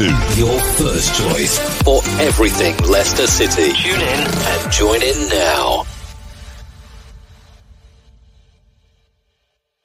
TV, 0.00 0.38
your 0.38 0.58
first 0.60 1.14
choice 1.14 1.58
for 1.82 2.00
everything 2.20 2.74
Leicester 2.88 3.26
City. 3.26 3.70
Tune 3.74 4.00
in 4.00 4.00
and 4.00 4.72
join 4.72 5.02
in 5.02 5.28
now. 5.28 5.84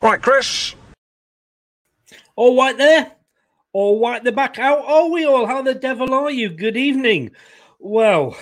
Right, 0.02 0.22
Chris. 0.22 0.74
All 2.38 2.58
right 2.58 2.78
there. 2.78 3.12
All 3.74 4.02
right, 4.02 4.24
the 4.24 4.32
back. 4.32 4.56
How 4.56 4.82
are 4.84 5.10
we 5.10 5.26
all? 5.26 5.48
How 5.48 5.62
the 5.62 5.76
devil 5.76 6.14
are 6.14 6.32
you? 6.32 6.50
Good 6.50 6.78
evening. 6.78 7.32
Well, 7.78 8.38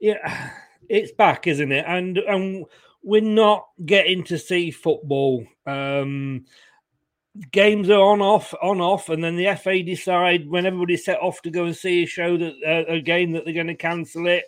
yeah, 0.00 0.50
it's 0.88 1.12
back, 1.12 1.46
isn't 1.46 1.70
it? 1.70 1.84
And 1.86 2.18
and 2.18 2.64
we're 3.04 3.20
not 3.20 3.68
getting 3.86 4.24
to 4.24 4.38
see 4.38 4.72
football. 4.72 5.46
Um, 5.64 6.46
games 7.52 7.88
are 7.90 8.00
on 8.00 8.20
off 8.20 8.54
on 8.62 8.80
off 8.80 9.08
and 9.08 9.22
then 9.22 9.36
the 9.36 9.54
fa 9.54 9.82
decide 9.82 10.48
when 10.48 10.66
everybody's 10.66 11.04
set 11.04 11.20
off 11.20 11.40
to 11.42 11.50
go 11.50 11.64
and 11.64 11.76
see 11.76 12.02
a 12.02 12.06
show 12.06 12.36
that 12.36 12.54
uh, 12.66 12.92
a 12.92 13.00
game 13.00 13.32
that 13.32 13.44
they're 13.44 13.54
going 13.54 13.66
to 13.66 13.74
cancel 13.74 14.26
it. 14.26 14.44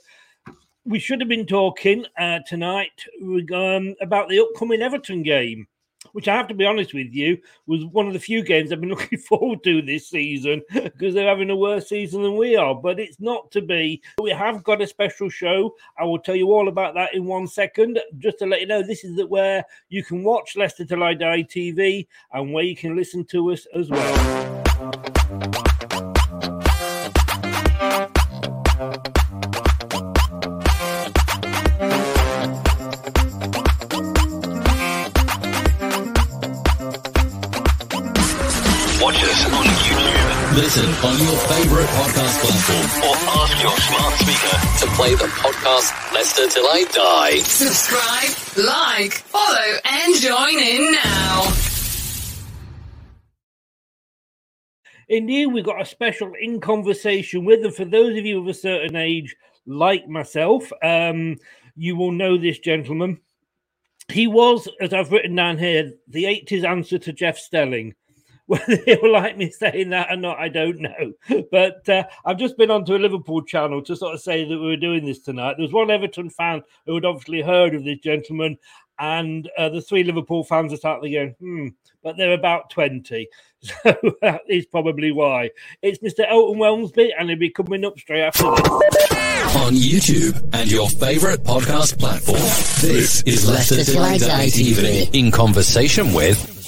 We 0.84 0.98
should 0.98 1.20
have 1.20 1.28
been 1.28 1.46
talking 1.46 2.06
uh, 2.18 2.40
tonight 2.46 3.04
um, 3.22 3.94
about 4.00 4.28
the 4.28 4.40
upcoming 4.40 4.82
everton 4.82 5.22
game 5.22 5.66
which 6.12 6.28
I 6.28 6.36
have 6.36 6.48
to 6.48 6.54
be 6.54 6.66
honest 6.66 6.94
with 6.94 7.12
you, 7.12 7.38
was 7.66 7.84
one 7.86 8.06
of 8.06 8.12
the 8.12 8.18
few 8.18 8.42
games 8.42 8.72
I've 8.72 8.80
been 8.80 8.90
looking 8.96 9.18
forward 9.18 9.62
to 9.64 9.82
this 9.82 10.08
season 10.08 10.62
because 10.72 11.14
they're 11.14 11.28
having 11.28 11.50
a 11.50 11.56
worse 11.56 11.88
season 11.88 12.22
than 12.22 12.36
we 12.36 12.56
are. 12.56 12.74
But 12.74 13.00
it's 13.00 13.20
not 13.20 13.50
to 13.52 13.60
be. 13.60 14.02
We 14.20 14.30
have 14.30 14.62
got 14.64 14.82
a 14.82 14.86
special 14.86 15.28
show. 15.28 15.74
I 15.98 16.04
will 16.04 16.18
tell 16.18 16.36
you 16.36 16.52
all 16.52 16.68
about 16.68 16.94
that 16.94 17.14
in 17.14 17.24
one 17.24 17.46
second. 17.46 17.98
Just 18.18 18.38
to 18.38 18.46
let 18.46 18.60
you 18.60 18.66
know, 18.66 18.82
this 18.82 19.04
is 19.04 19.24
where 19.26 19.64
you 19.88 20.04
can 20.04 20.22
watch 20.22 20.56
Leicester 20.56 20.84
Till 20.84 21.02
I 21.02 21.14
Die 21.14 21.42
TV 21.44 22.06
and 22.32 22.52
where 22.52 22.64
you 22.64 22.76
can 22.76 22.96
listen 22.96 23.24
to 23.26 23.52
us 23.52 23.66
as 23.74 23.90
well. 23.90 25.09
Listen 40.54 40.86
on 41.04 41.16
your 41.16 41.36
favorite 41.46 41.86
podcast 41.86 42.40
platform 42.40 43.08
or 43.08 43.14
ask 43.40 43.62
your 43.62 43.76
smart 43.76 44.14
speaker 44.14 44.56
to 44.80 44.96
play 44.96 45.14
the 45.14 45.30
podcast 45.38 46.12
Leicester 46.12 46.48
Till 46.48 46.66
I 46.66 46.84
Die. 46.90 47.38
Subscribe, 47.38 48.66
like, 48.66 49.12
follow, 49.12 49.78
and 49.84 50.14
join 50.16 50.58
in 50.58 50.90
now. 50.90 51.52
Indeed, 55.08 55.46
we've 55.46 55.64
got 55.64 55.80
a 55.80 55.84
special 55.84 56.32
in 56.40 56.60
conversation 56.60 57.44
with 57.44 57.62
them. 57.62 57.70
For 57.70 57.84
those 57.84 58.18
of 58.18 58.26
you 58.26 58.40
of 58.40 58.48
a 58.48 58.54
certain 58.54 58.96
age, 58.96 59.36
like 59.66 60.08
myself, 60.08 60.68
um, 60.82 61.36
you 61.76 61.94
will 61.94 62.10
know 62.10 62.36
this 62.36 62.58
gentleman. 62.58 63.20
He 64.08 64.26
was, 64.26 64.68
as 64.80 64.92
I've 64.92 65.12
written 65.12 65.36
down 65.36 65.58
here, 65.58 65.92
the 66.08 66.24
80s 66.24 66.64
answer 66.64 66.98
to 66.98 67.12
Jeff 67.12 67.38
Stelling. 67.38 67.94
Whether 68.50 68.76
they 68.84 68.98
will 69.00 69.12
like 69.12 69.36
me 69.36 69.48
saying 69.52 69.90
that 69.90 70.10
or 70.10 70.16
not, 70.16 70.40
I 70.40 70.48
don't 70.48 70.80
know. 70.80 71.12
But 71.52 71.88
uh, 71.88 72.02
I've 72.24 72.38
just 72.38 72.58
been 72.58 72.72
onto 72.72 72.96
a 72.96 72.98
Liverpool 72.98 73.42
channel 73.42 73.80
to 73.82 73.94
sort 73.94 74.12
of 74.12 74.20
say 74.20 74.42
that 74.42 74.58
we 74.58 74.66
were 74.66 74.76
doing 74.76 75.06
this 75.06 75.20
tonight. 75.20 75.54
There 75.56 75.62
was 75.62 75.72
one 75.72 75.88
Everton 75.88 76.30
fan 76.30 76.62
who 76.84 76.96
had 76.96 77.04
obviously 77.04 77.42
heard 77.42 77.76
of 77.76 77.84
this 77.84 78.00
gentleman, 78.00 78.58
and 78.98 79.48
uh, 79.56 79.68
the 79.68 79.80
three 79.80 80.02
Liverpool 80.02 80.42
fans 80.42 80.72
are 80.72 80.78
starting 80.78 81.12
going, 81.12 81.36
hmm, 81.38 81.68
but 82.02 82.16
they're 82.16 82.32
about 82.32 82.70
20. 82.70 83.28
So 83.62 83.94
that 84.22 84.40
is 84.48 84.64
probably 84.64 85.12
why. 85.12 85.50
It's 85.82 85.98
Mr. 85.98 86.26
Elton 86.26 86.58
Welsby, 86.58 87.10
and 87.18 87.28
he'll 87.28 87.38
be 87.38 87.50
coming 87.50 87.84
up 87.84 87.98
straight 87.98 88.22
after 88.22 88.44
this. 88.44 89.12
On 89.54 89.74
YouTube 89.74 90.42
and 90.54 90.72
your 90.72 90.88
favourite 90.88 91.40
podcast 91.40 91.98
platform, 91.98 92.38
this 92.80 93.22
is 93.24 93.46
Leicester 93.46 93.92
Die 93.92 94.46
TV 94.46 95.14
in 95.14 95.30
conversation 95.30 96.14
with 96.14 96.59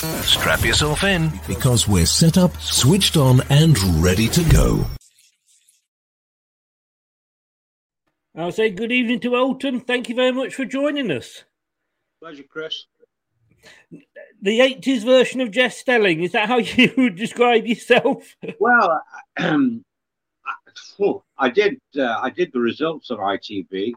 Strap 0.00 0.64
yourself 0.64 1.04
in 1.04 1.30
because 1.46 1.86
we're 1.86 2.06
set 2.06 2.38
up, 2.38 2.56
switched 2.56 3.18
on, 3.18 3.42
and 3.50 3.78
ready 4.02 4.28
to 4.28 4.42
go. 4.44 4.86
I'll 8.34 8.50
say 8.50 8.70
good 8.70 8.92
evening 8.92 9.20
to 9.20 9.36
Elton. 9.36 9.80
Thank 9.80 10.08
you 10.08 10.14
very 10.14 10.32
much 10.32 10.54
for 10.54 10.64
joining 10.64 11.10
us. 11.10 11.44
Pleasure, 12.18 12.44
Chris. 12.44 12.86
The 13.90 14.60
80s 14.60 15.04
version 15.04 15.42
of 15.42 15.50
Jeff 15.50 15.74
Stelling, 15.74 16.22
is 16.22 16.32
that 16.32 16.48
how 16.48 16.56
you 16.58 16.94
would 16.96 17.16
describe 17.16 17.66
yourself? 17.66 18.36
Well, 18.58 19.02
um, 19.36 19.84
I, 20.46 21.12
I 21.38 21.50
did 21.50 21.78
uh, 21.98 22.20
I 22.22 22.30
did 22.30 22.54
the 22.54 22.60
results 22.60 23.10
of 23.10 23.18
ITV, 23.18 23.92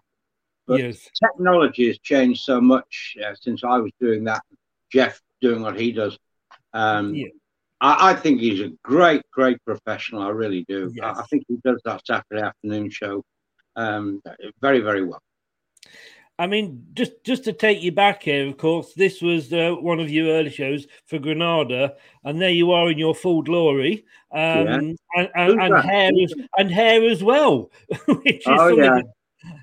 but 0.68 0.82
yes. 0.82 1.10
technology 1.18 1.88
has 1.88 1.98
changed 2.00 2.42
so 2.42 2.60
much 2.60 3.16
uh, 3.26 3.36
since 3.40 3.64
I 3.64 3.78
was 3.78 3.92
doing 4.02 4.26
that. 4.26 4.42
Jeff 4.92 5.22
doing 5.44 5.62
what 5.62 5.80
he 5.80 5.92
does. 5.92 6.18
Um, 6.74 7.13
Yeah. 7.13 7.28
I, 7.81 8.12
I 8.12 8.13
think 8.16 8.40
he's 8.40 8.62
a 8.62 8.72
great, 8.81 9.22
great 9.31 9.57
professional. 9.66 10.24
I 10.24 10.30
really 10.30 10.66
do. 10.68 10.92
I, 11.04 11.07
Yes. 11.07 11.18
I 11.19 11.24
think 11.24 11.44
he 11.48 11.57
does 11.63 11.81
that 11.86 12.01
Saturday 12.07 12.42
afternoon 12.42 12.90
show 12.90 13.24
um, 13.75 14.22
very, 14.62 14.80
very 14.80 15.04
well. 15.06 15.22
I 16.40 16.48
mean, 16.48 16.88
just 16.94 17.24
just 17.24 17.44
to 17.44 17.54
take 17.54 17.84
you 17.84 17.92
back 17.92 18.24
here, 18.24 18.48
of 18.48 18.57
course, 18.57 18.94
this 18.95 19.22
was 19.22 19.54
uh, 19.54 19.75
one 19.80 20.00
of 20.00 20.10
your 20.10 20.30
early 20.30 20.50
shows 20.50 20.88
for 21.06 21.19
Granada, 21.19 21.94
and 22.24 22.42
there 22.42 22.50
you 22.50 22.72
are 22.72 22.89
in 22.89 22.98
your 22.98 23.13
full 23.13 23.44
glory, 23.44 24.06
um, 24.31 24.39
Yeah. 24.39 24.75
and, 24.75 24.98
and, 25.36 25.62
and 25.62 25.75
hair 25.84 26.10
as, 26.24 26.34
and 26.57 26.72
hair 26.72 27.07
as 27.07 27.24
well, 27.24 27.69
which 28.07 28.38
is 28.38 28.44
Oh, 28.48 28.69
something, 28.69 28.84
yeah. 28.84 29.01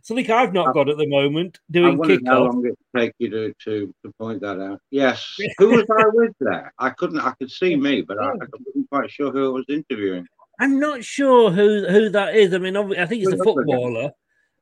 Something 0.03 0.31
I've 0.31 0.53
not 0.53 0.75
got 0.75 0.89
at 0.89 0.97
the 0.97 1.07
moment. 1.07 1.59
I 1.71 1.73
Doing 1.73 1.99
wondered 1.99 2.23
how 2.27 2.45
long 2.45 2.67
it 2.67 2.79
take 2.97 3.13
you 3.19 3.31
to, 3.31 3.55
to, 3.65 3.95
to 4.05 4.13
point 4.19 4.41
that 4.43 4.61
out. 4.61 4.81
Yes. 4.91 5.37
Who 5.59 5.71
was 5.71 5.87
I 5.91 6.05
with 6.13 6.33
there? 6.41 6.73
I 6.79 6.91
couldn't, 6.91 7.21
I 7.21 7.33
could 7.33 7.51
see 7.51 7.77
me, 7.77 8.03
but 8.03 8.19
I, 8.19 8.29
I 8.29 8.33
wasn't 8.67 8.89
quite 8.91 9.11
sure 9.11 9.31
who 9.33 9.49
I 9.49 9.53
was 9.53 9.65
interviewing. 9.69 10.27
I'm 10.59 10.79
not 10.79 11.03
sure 11.03 11.51
who 11.51 11.87
who 11.89 12.11
that 12.11 12.35
is. 12.35 12.53
I 12.53 12.59
mean, 12.59 12.77
I 12.77 13.07
think 13.07 13.23
it's 13.23 13.33
a 13.33 13.37
Well, 13.37 13.55
look 13.55 13.59
at 13.59 13.65
footballer. 13.67 14.11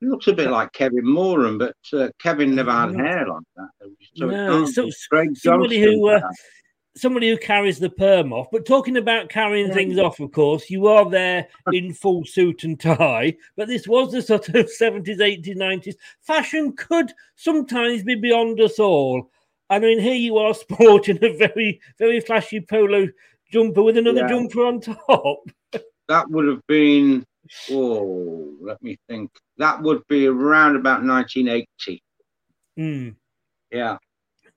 He 0.00 0.06
looks 0.06 0.28
a 0.28 0.32
bit 0.32 0.48
like 0.48 0.72
Kevin 0.72 1.04
Moran, 1.04 1.58
but 1.58 1.74
uh, 1.92 2.08
Kevin 2.22 2.54
never 2.54 2.70
had 2.70 2.94
hair 2.94 3.26
like 3.26 3.42
that. 3.56 3.68
So 4.14 4.26
No, 4.26 4.64
so- 4.64 4.88
somebody 4.90 5.34
Johnston, 5.34 5.82
who 5.82 6.08
uh. 6.08 6.20
Somebody 6.98 7.28
who 7.28 7.36
carries 7.38 7.78
the 7.78 7.90
perm 7.90 8.32
off. 8.32 8.48
But 8.50 8.66
talking 8.66 8.96
about 8.96 9.28
carrying 9.28 9.72
things 9.72 9.98
off, 9.98 10.20
of 10.20 10.32
course, 10.32 10.68
you 10.70 10.86
are 10.86 11.08
there 11.08 11.48
in 11.72 11.92
full 11.92 12.24
suit 12.24 12.64
and 12.64 12.78
tie. 12.78 13.36
But 13.56 13.68
this 13.68 13.86
was 13.88 14.12
the 14.12 14.22
sort 14.22 14.48
of 14.50 14.70
seventies, 14.82 15.20
eighties, 15.20 15.56
nineties. 15.56 15.96
Fashion 16.22 16.72
could 16.72 17.12
sometimes 17.36 18.02
be 18.02 18.14
beyond 18.14 18.60
us 18.60 18.78
all. 18.78 19.30
I 19.70 19.78
mean, 19.78 19.98
here 20.00 20.14
you 20.14 20.38
are 20.38 20.54
sporting 20.66 21.18
a 21.22 21.36
very, 21.36 21.80
very 21.98 22.20
flashy 22.20 22.60
polo 22.60 23.08
jumper 23.50 23.82
with 23.82 23.96
another 23.96 24.20
Yeah. 24.20 24.28
jumper 24.28 24.64
on 24.66 24.80
top. 24.80 25.44
that 26.08 26.28
would 26.30 26.46
have 26.48 26.66
been, 26.66 27.24
oh, 27.70 28.54
let 28.60 28.82
me 28.82 28.96
think. 29.08 29.30
That 29.58 29.82
would 29.82 30.06
be 30.08 30.26
around 30.26 30.76
about 30.76 31.04
1980. 31.04 32.02
Hmm. 32.76 33.08
Yeah. 33.70 33.98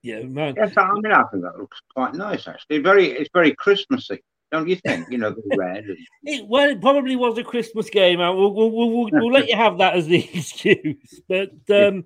Yeah, 0.03 0.24
man. 0.24 0.56
Yes, 0.57 0.74
I 0.77 0.92
mean, 0.94 1.12
I 1.12 1.24
think 1.25 1.44
that 1.44 1.57
looks 1.57 1.80
quite 1.94 2.15
nice, 2.15 2.48
actually. 2.48 2.80
Very, 2.80 3.12
it's 3.12 3.30
very 3.33 3.53
Christmassy, 3.53 4.24
don't 4.51 4.68
you 4.68 4.75
think? 4.77 5.09
You 5.12 5.19
know, 5.19 5.30
the 5.30 5.44
red. 5.57 5.86
And, 5.86 5.98
It, 6.24 6.48
well, 6.48 6.69
it 6.69 6.81
probably 6.81 7.15
was 7.15 7.38
a 7.38 7.44
Christmas 7.44 7.89
game. 7.89 8.19
uh, 8.19 8.33
We'll, 8.33 8.53
we'll, 8.53 8.71
we'll, 8.71 9.09
we'll, 9.12 9.31
let 9.31 9.48
you 9.48 9.56
have 9.56 9.77
that 9.77 9.95
as 9.95 10.07
the 10.07 10.27
excuse. 10.33 11.21
But 11.30 11.51
um, 11.69 12.06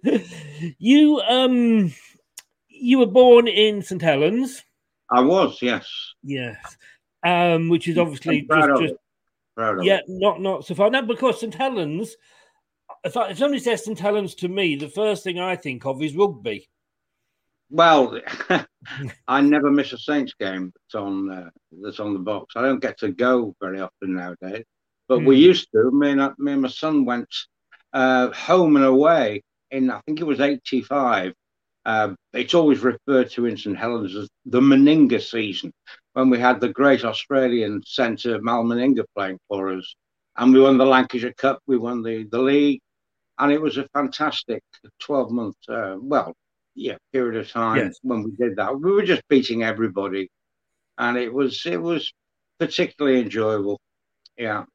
you 0.77 1.21
um, 1.21 1.93
you 2.67 2.99
were 2.99 3.05
born 3.05 3.47
in 3.47 3.81
St 3.81 4.01
Helens, 4.01 4.61
I 5.09 5.21
was, 5.21 5.59
yes. 5.61 5.87
yes, 6.23 6.77
um, 7.23 7.69
which 7.69 7.87
is 7.87 7.97
obviously 7.97 8.41
just, 8.41 8.69
of 8.69 8.79
just 8.81 8.93
it. 8.93 8.99
Proud 9.55 9.79
of 9.79 9.85
yeah, 9.85 10.01
not 10.07 10.41
not 10.41 10.65
so 10.65 10.75
far. 10.75 10.89
No, 10.89 11.01
because 11.01 11.39
St 11.39 11.53
Helens. 11.53 12.15
If, 13.03 13.15
I, 13.17 13.29
if 13.29 13.37
somebody 13.37 13.61
says 13.61 13.85
St 13.85 13.99
Helens 13.99 14.35
to 14.35 14.47
me, 14.47 14.75
the 14.75 14.89
first 14.89 15.23
thing 15.23 15.39
I 15.39 15.55
think 15.55 15.85
of 15.85 16.01
is 16.01 16.15
rugby. 16.15 16.67
Well, 17.75 18.19
I 19.27 19.41
never 19.41 19.71
miss 19.71 19.93
a 19.93 19.97
Saints 19.97 20.33
game 20.39 20.71
that's 20.75 20.95
on 20.95 21.31
uh, 21.31 21.49
that's 21.83 21.99
on 21.99 22.13
the 22.13 22.19
box. 22.19 22.55
I 22.55 22.61
don't 22.61 22.81
get 22.81 22.99
to 22.99 23.11
go 23.11 23.55
very 23.61 23.81
often 23.81 24.15
nowadays, 24.15 24.65
but 25.09 25.25
we 25.25 25.37
Hmm. 25.37 25.39
used 25.39 25.67
to. 25.73 25.91
Me 25.91 26.11
and, 26.11 26.33
me 26.39 26.53
and 26.53 26.61
my 26.63 26.69
son 26.69 27.05
went 27.05 27.27
uh, 27.93 28.31
home 28.31 28.77
and 28.77 28.85
away 28.85 29.41
in 29.71 29.91
I 29.91 30.01
think 30.05 30.21
it 30.21 30.25
was 30.27 30.39
'85. 30.41 31.33
Um, 31.85 32.15
it's 32.33 32.53
always 32.55 32.79
referred 32.81 33.29
to 33.31 33.45
in 33.45 33.57
St 33.57 33.77
Helens 33.77 34.15
as 34.15 34.29
the 34.45 34.61
Meninga 34.61 35.21
season, 35.21 35.71
when 36.13 36.29
we 36.29 36.39
had 36.39 36.59
the 36.61 36.69
great 36.69 37.03
Australian 37.05 37.81
centre 37.85 38.41
Mal 38.41 38.63
Meninga 38.63 39.05
playing 39.15 39.39
for 39.49 39.73
us, 39.77 39.95
and 40.37 40.53
we 40.53 40.61
won 40.61 40.77
the 40.77 40.85
Lancashire 40.85 41.33
Cup, 41.37 41.59
we 41.67 41.77
won 41.77 42.03
the 42.03 42.23
the 42.31 42.39
league, 42.39 42.81
and 43.39 43.51
it 43.51 43.61
was 43.61 43.77
a 43.77 43.87
fantastic 43.93 44.63
12 44.99 45.31
month, 45.31 45.57
uh, 45.69 45.97
well, 45.99 46.33
yeah, 46.75 46.97
period 47.13 47.39
of 47.39 47.49
time 47.49 47.77
Yes. 47.77 47.97
when 48.03 48.23
we 48.23 48.31
did 48.31 48.55
that. 48.57 48.79
We 48.79 48.91
were 48.91 49.03
just 49.03 49.23
beating 49.29 49.63
everybody, 49.63 50.29
and 50.97 51.17
it 51.17 51.33
was 51.33 51.65
it 51.65 51.81
was 51.81 52.11
particularly 52.59 53.21
enjoyable. 53.21 53.79
Yeah, 54.37 54.65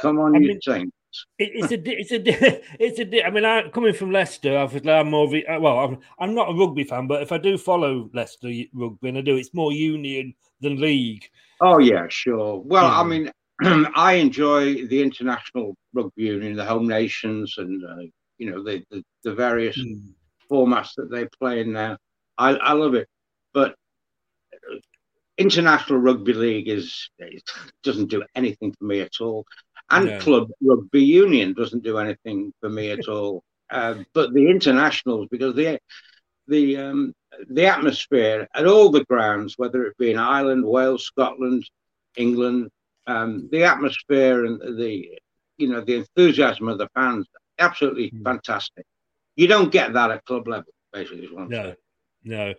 come 0.00 0.18
on, 0.18 0.36
I 0.36 0.38
you 0.40 0.48
mean- 0.48 0.60
Saints. 0.60 0.92
It's 1.38 1.72
a, 1.72 1.80
it's 1.90 2.12
a, 2.12 2.62
it's 2.84 2.98
a. 3.00 3.26
I 3.26 3.30
mean, 3.30 3.44
I 3.44 3.68
coming 3.70 3.94
from 3.94 4.12
Leicester, 4.12 4.56
obviously, 4.58 4.92
I'm 4.92 5.10
more. 5.10 5.26
Well, 5.58 5.78
I'm, 5.78 5.98
I'm 6.20 6.34
not 6.34 6.50
a 6.50 6.54
rugby 6.54 6.84
fan, 6.84 7.06
but 7.08 7.22
if 7.22 7.32
I 7.32 7.38
do 7.38 7.56
follow 7.58 8.10
Leicester 8.12 8.50
rugby, 8.74 9.08
and 9.08 9.18
I 9.18 9.22
do, 9.22 9.36
it's 9.36 9.54
more 9.54 9.72
Union 9.72 10.34
than 10.60 10.78
League. 10.80 11.28
Oh 11.62 11.78
yeah, 11.78 12.06
sure. 12.08 12.60
Well, 12.64 12.84
I 12.86 13.02
mean, 13.04 13.32
I 13.96 14.14
enjoy 14.14 14.86
the 14.86 15.02
international 15.02 15.74
rugby 15.94 16.24
union, 16.24 16.54
the 16.56 16.64
home 16.64 16.86
nations, 16.86 17.54
and 17.56 17.82
uh, 17.84 17.96
you 18.36 18.50
know 18.50 18.62
the, 18.62 18.84
the 18.90 19.02
the 19.24 19.34
various 19.34 19.76
Hmm. 19.76 20.10
Formats 20.50 20.94
that 20.96 21.10
they 21.10 21.26
play 21.40 21.60
in 21.60 21.72
now. 21.72 21.96
I, 22.38 22.50
I 22.54 22.72
love 22.72 22.94
it, 22.94 23.08
but 23.52 23.74
international 25.38 25.98
rugby 26.00 26.32
league 26.32 26.68
is 26.68 27.10
it 27.18 27.42
doesn't 27.82 28.10
do 28.10 28.22
anything 28.34 28.74
for 28.78 28.84
me 28.84 29.00
at 29.00 29.20
all, 29.20 29.44
and 29.90 30.06
No. 30.06 30.18
club 30.18 30.50
rugby 30.60 31.02
union 31.04 31.54
doesn't 31.54 31.82
do 31.84 31.98
anything 31.98 32.52
for 32.60 32.68
me 32.68 32.90
at 32.90 33.08
all. 33.08 33.42
Uh, 33.70 33.96
but 34.14 34.32
the 34.32 34.48
internationals, 34.50 35.28
because 35.30 35.54
the 35.54 35.78
the 36.46 36.76
um, 36.76 37.12
the 37.50 37.66
atmosphere 37.66 38.46
at 38.54 38.66
all 38.66 38.90
the 38.90 39.04
grounds, 39.04 39.54
whether 39.58 39.84
it 39.84 39.96
be 39.98 40.10
in 40.10 40.18
Ireland, 40.18 40.64
Wales, 40.64 41.04
Scotland, 41.04 41.64
England, 42.16 42.70
um, 43.06 43.48
the 43.52 43.64
atmosphere 43.64 44.44
and 44.46 44.60
the 44.78 45.18
you 45.58 45.68
know 45.68 45.80
the 45.80 45.96
enthusiasm 45.96 46.68
of 46.68 46.78
the 46.78 46.88
fans, 46.94 47.26
absolutely 47.58 48.14
fantastic. 48.24 48.84
You 49.38 49.46
don't 49.46 49.70
get 49.70 49.92
that 49.92 50.10
at 50.10 50.24
club 50.24 50.48
level, 50.48 50.72
basically. 50.92 51.24
Is 51.24 51.32
what 51.32 51.42
I'm 51.44 51.48
No, 51.48 51.62
saying. 51.62 51.74
no. 52.24 52.54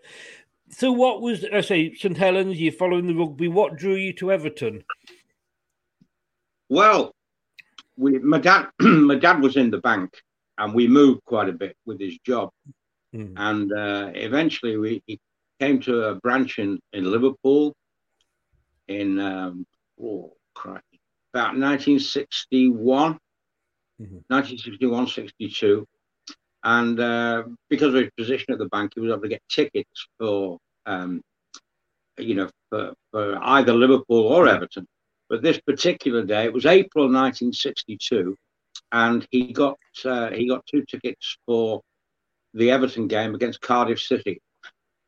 So, 0.70 0.92
what 0.94 1.22
was 1.22 1.44
I 1.54 1.60
say? 1.62 1.94
St 1.94 2.16
Helens. 2.18 2.60
You're 2.60 2.72
following 2.72 3.06
the 3.08 3.14
rugby. 3.14 3.50
What 3.50 3.76
drew 3.76 3.96
you 3.96 4.14
to 4.14 4.32
Everton? 4.32 4.84
Well, 6.70 7.14
we 7.98 8.18
my 8.20 8.40
dad 8.40 8.68
my 8.80 9.16
dad 9.16 9.42
was 9.42 9.58
in 9.58 9.72
the 9.72 9.80
bank, 9.80 10.22
and 10.58 10.74
we 10.74 10.88
moved 10.88 11.26
quite 11.26 11.50
a 11.50 11.54
bit 11.54 11.76
with 11.86 12.00
his 12.00 12.18
job, 12.26 12.50
Hmm. 13.12 13.34
and 13.36 13.74
uh, 13.74 14.12
eventually 14.16 14.78
we 14.78 15.04
he 15.06 15.20
came 15.60 15.82
to 15.82 16.04
a 16.06 16.16
branch 16.16 16.60
in 16.60 16.80
in 16.94 17.12
Liverpool, 17.12 17.76
in 18.88 19.20
um, 19.20 19.66
oh 20.02 20.34
crikey, 20.56 21.02
about 21.34 21.58
1961, 21.58 23.20
1961, 23.98 25.08
62, 25.08 25.86
and 26.64 27.00
uh, 27.00 27.44
because 27.70 27.94
of 27.94 28.02
his 28.02 28.12
position 28.18 28.54
at 28.54 28.60
the 28.60 28.68
bank, 28.70 28.94
he 28.96 29.02
was 29.02 29.12
able 29.12 29.22
to 29.22 29.30
get 29.30 29.42
tickets 29.50 30.08
for 30.18 30.58
um, 30.86 31.22
you 32.18 32.36
know 32.36 32.50
for, 32.70 32.94
for 33.12 33.38
either 33.42 33.74
Liverpool 33.74 34.28
or 34.28 34.48
Everton. 34.48 34.86
But 35.30 35.42
this 35.44 35.60
particular 35.60 36.24
day, 36.26 36.46
it 36.46 36.54
was 36.54 36.66
April 36.66 37.06
1962, 37.06 38.36
and 38.92 39.26
he 39.32 39.54
got 39.54 39.78
uh, 40.06 40.32
he 40.32 40.48
got 40.48 40.66
two 40.66 40.84
tickets 40.86 41.38
for 41.46 41.82
the 42.54 42.72
Everton 42.72 43.08
game 43.08 43.36
against 43.36 43.62
Cardiff 43.62 44.02
City, 44.02 44.42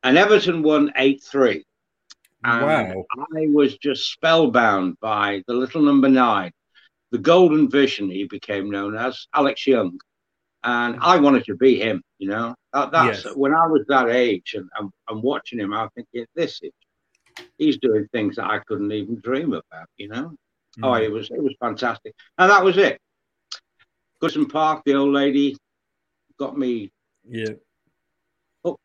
and 0.03 0.17
Everton 0.17 0.63
won 0.63 0.91
eight 0.95 1.23
three. 1.23 1.65
And 2.43 2.65
Wow. 2.65 3.05
I 3.33 3.47
was 3.53 3.77
just 3.77 4.11
spellbound 4.11 4.99
by 4.99 5.43
the 5.47 5.53
little 5.53 5.81
number 5.81 6.09
nine, 6.09 6.51
the 7.11 7.19
golden 7.19 7.69
vision 7.69 8.09
he 8.09 8.25
became 8.25 8.71
known 8.71 8.95
as, 8.95 9.27
Alex 9.33 9.67
Young. 9.67 9.99
And 10.63 10.97
I 11.01 11.17
wanted 11.19 11.45
to 11.45 11.55
be 11.55 11.79
him. 11.79 12.01
You 12.19 12.29
know, 12.29 12.55
that, 12.73 12.91
that's 12.91 13.25
Yes. 13.25 13.35
when 13.35 13.53
I 13.53 13.65
was 13.67 13.83
that 13.87 14.09
age 14.09 14.53
and 14.55 14.69
I'm, 14.77 14.91
I'm 15.09 15.21
watching 15.21 15.59
him. 15.59 15.73
I'm 15.73 15.89
thinking, 15.95 16.25
this 16.35 16.59
is 16.61 16.71
he's 17.57 17.77
doing 17.77 18.07
things 18.11 18.35
that 18.35 18.45
I 18.45 18.59
couldn't 18.67 18.91
even 18.91 19.19
dream 19.21 19.53
about. 19.53 19.87
You 19.97 20.09
know, 20.09 20.33
oh, 20.83 20.87
Mm. 20.91 21.03
it 21.03 21.11
was 21.11 21.29
it 21.31 21.41
was 21.41 21.55
fantastic, 21.59 22.13
and 22.37 22.49
that 22.51 22.63
was 22.63 22.77
it. 22.77 22.99
Goodison 24.21 24.51
Park, 24.51 24.83
the 24.85 24.93
old 24.93 25.13
lady, 25.13 25.57
got 26.37 26.57
me 26.57 26.91
Yeah. 27.27 27.53
hooked. 28.63 28.79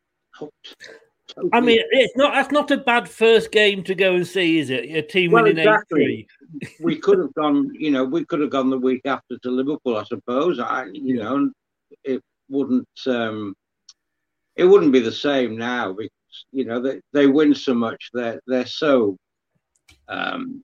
I 1.53 1.61
mean, 1.61 1.79
it's 1.91 2.17
not. 2.17 2.33
That's 2.35 2.51
not 2.53 2.71
a 2.71 2.79
bad 2.79 3.09
first 3.09 3.53
game 3.53 3.83
to 3.85 3.95
go 3.95 4.15
and 4.15 4.27
see, 4.27 4.59
is 4.59 4.71
it? 4.71 4.85
A 4.95 5.03
team 5.03 5.33
Well, 5.33 5.45
winning 5.45 5.59
eight 5.59 5.67
exactly. 5.67 6.27
three. 6.51 6.71
we 6.81 6.97
could 6.99 7.19
have 7.19 7.35
gone, 7.35 7.75
you 7.75 7.91
know, 7.91 8.05
we 8.05 8.25
could 8.25 8.41
have 8.41 8.51
gone 8.51 8.71
the 8.71 8.79
week 8.79 9.03
after 9.05 9.37
to 9.39 9.51
Liverpool, 9.51 9.97
I 9.97 10.05
suppose. 10.05 10.59
I, 10.59 10.87
you 10.93 11.17
know, 11.17 11.37
and 11.37 11.53
it 12.05 12.23
wouldn't, 12.49 12.89
um, 13.07 13.55
it 14.57 14.65
wouldn't 14.65 14.93
be 14.93 15.01
the 15.01 15.13
same 15.13 15.57
now 15.57 15.93
because 15.93 16.11
you 16.53 16.65
know 16.65 16.81
they, 16.81 17.01
they 17.13 17.27
win 17.27 17.55
so 17.55 17.75
much. 17.75 18.11
They're 18.13 18.41
they're 18.47 18.67
so, 18.67 19.17
um, 20.09 20.63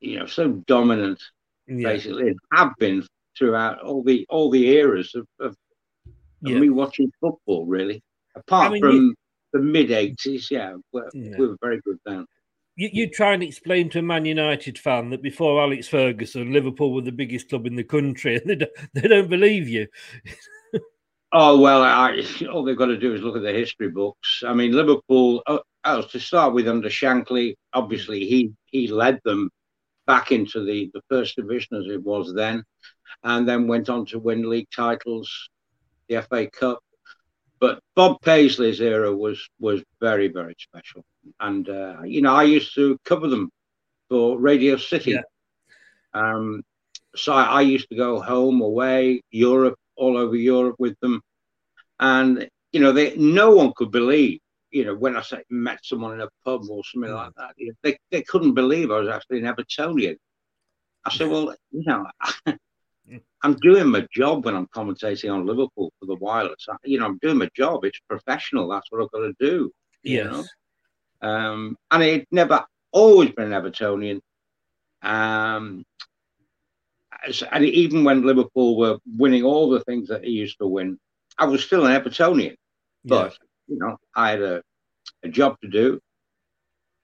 you 0.00 0.18
know, 0.18 0.26
so 0.26 0.48
dominant. 0.66 1.20
Yeah. 1.68 1.88
Basically, 1.88 2.28
and 2.28 2.38
have 2.52 2.72
been 2.78 3.06
throughout 3.38 3.80
all 3.82 4.02
the 4.02 4.26
all 4.28 4.50
the 4.50 4.68
eras 4.68 5.14
of, 5.14 5.26
of, 5.40 5.56
of 6.44 6.52
me 6.60 6.68
watching 6.70 7.10
football. 7.20 7.66
Really, 7.66 8.02
apart 8.34 8.70
I 8.70 8.72
mean, 8.74 8.82
from 8.82 8.92
you- 8.96 9.14
the 9.52 9.60
mid 9.60 9.90
'80s, 9.90 10.50
yeah, 10.50 10.74
Yeah. 11.14 11.36
we 11.38 11.46
were 11.46 11.56
very 11.62 11.80
good 11.82 11.98
then. 12.04 12.26
You, 12.74 12.88
you 12.92 13.10
try 13.10 13.34
and 13.34 13.42
explain 13.42 13.90
to 13.90 13.98
a 13.98 14.02
Man 14.02 14.24
United 14.24 14.78
fan 14.78 15.10
that 15.10 15.22
before 15.22 15.60
Alex 15.60 15.88
Ferguson, 15.88 16.52
Liverpool 16.52 16.94
were 16.94 17.02
the 17.02 17.12
biggest 17.12 17.50
club 17.50 17.66
in 17.66 17.76
the 17.76 17.84
country, 17.84 18.36
and 18.36 18.48
they 18.48 18.56
don't, 18.56 18.72
they 18.94 19.08
don't 19.08 19.28
believe 19.28 19.68
you. 19.68 19.88
Oh 21.34 21.58
well, 21.58 21.82
I, 21.82 22.22
all 22.52 22.62
they've 22.62 22.76
got 22.76 22.86
to 22.86 22.98
do 22.98 23.14
is 23.14 23.22
look 23.22 23.36
at 23.36 23.42
the 23.42 23.52
history 23.52 23.88
books. 23.88 24.42
I 24.46 24.52
mean, 24.52 24.72
Liverpool. 24.72 25.42
Uh, 25.46 25.60
oh, 25.84 26.02
to 26.02 26.20
start 26.20 26.52
with, 26.52 26.68
under 26.68 26.90
Shankly, 26.90 27.54
obviously 27.72 28.26
he 28.26 28.52
he 28.66 28.86
led 28.86 29.18
them 29.24 29.50
back 30.06 30.30
into 30.30 30.62
the 30.62 30.90
the 30.92 31.00
first 31.08 31.36
division 31.36 31.78
as 31.78 31.86
it 31.86 32.02
was 32.02 32.34
then, 32.34 32.62
and 33.24 33.48
then 33.48 33.66
went 33.66 33.88
on 33.88 34.04
to 34.06 34.18
win 34.18 34.48
league 34.50 34.68
titles, 34.74 35.48
the 36.08 36.20
FA 36.22 36.50
Cup. 36.50 36.80
But 37.60 37.80
Bob 37.94 38.20
Paisley's 38.20 38.82
era 38.82 39.16
was 39.16 39.48
was 39.58 39.82
very 40.00 40.28
very 40.28 40.54
special, 40.58 41.02
and 41.40 41.68
uh, 41.68 42.02
you 42.04 42.20
know 42.22 42.34
I 42.34 42.44
used 42.44 42.74
to 42.74 42.98
cover 43.04 43.28
them 43.28 43.50
for 44.08 44.38
Radio 44.38 44.76
City. 44.76 45.18
Um, 46.14 46.62
so 47.16 47.32
I, 47.32 47.44
I 47.44 47.60
used 47.62 47.88
to 47.90 47.96
go 47.96 48.20
home, 48.20 48.60
away, 48.60 49.22
Europe, 49.30 49.76
all 49.96 50.16
over 50.16 50.36
Europe 50.36 50.76
with 50.78 50.98
them, 51.00 51.20
and 52.00 52.48
you 52.72 52.80
know, 52.80 52.92
they 52.92 53.16
no 53.16 53.50
one 53.54 53.72
could 53.76 53.90
believe. 53.90 54.40
You 54.70 54.86
know, 54.86 54.94
when 54.94 55.16
I 55.16 55.22
say 55.22 55.42
met 55.50 55.80
someone 55.82 56.14
in 56.14 56.20
a 56.22 56.28
pub 56.44 56.62
or 56.70 56.82
something 56.84 57.12
like 57.12 57.32
that, 57.36 57.52
you 57.56 57.68
know, 57.68 57.74
they 57.82 57.98
they 58.10 58.22
couldn't 58.22 58.54
believe 58.54 58.90
I 58.90 59.00
was 59.00 59.08
actually 59.08 59.40
an 59.40 59.54
Evertonian. 59.54 60.16
I 61.04 61.10
said, 61.14 61.28
well, 61.28 61.54
you 61.70 61.84
know, 61.84 62.06
I'm 63.42 63.54
doing 63.56 63.88
my 63.88 64.06
job 64.12 64.44
when 64.44 64.54
I'm 64.54 64.68
commentating 64.68 65.32
on 65.32 65.46
Liverpool 65.46 65.92
for 65.98 66.06
the 66.06 66.14
Wireless. 66.14 66.66
I- 66.70 66.76
You 66.84 66.98
know, 67.00 67.06
I'm 67.06 67.18
doing 67.20 67.38
my 67.38 67.48
job. 67.56 67.84
It's 67.84 67.98
professional. 68.08 68.68
That's 68.68 68.86
what 68.90 69.02
I've 69.02 69.10
got 69.10 69.20
to 69.20 69.34
do. 69.40 69.70
you 70.04 70.14
Yes. 70.14 70.24
know? 70.24 70.48
Um, 71.22 71.76
and 71.90 72.02
it 72.02 72.28
never 72.30 72.64
always 72.90 73.30
been 73.30 73.52
an 73.52 73.62
Evertonian. 73.62 74.20
Um, 75.02 75.84
and 77.52 77.64
even 77.64 78.04
when 78.04 78.26
Liverpool 78.26 78.76
were 78.76 78.98
winning 79.16 79.44
all 79.44 79.70
the 79.70 79.80
things 79.84 80.08
that 80.08 80.24
he 80.24 80.30
used 80.30 80.58
to 80.58 80.66
win, 80.66 80.98
I 81.38 81.46
was 81.46 81.64
still 81.64 81.86
an 81.86 82.00
Evertonian. 82.00 82.56
But 83.04 83.36
you 83.68 83.78
know, 83.78 83.96
I 84.14 84.30
had 84.30 84.42
a, 84.42 84.62
a 85.22 85.28
job 85.28 85.56
to 85.62 85.68
do. 85.68 86.00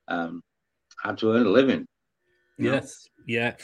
Um, 0.08 0.42
had 1.02 1.18
to 1.18 1.32
earn 1.32 1.46
a 1.46 1.50
living. 1.50 1.86
you 2.56 2.66
know? 2.66 2.74
Yes, 2.74 3.08
yeah. 3.26 3.54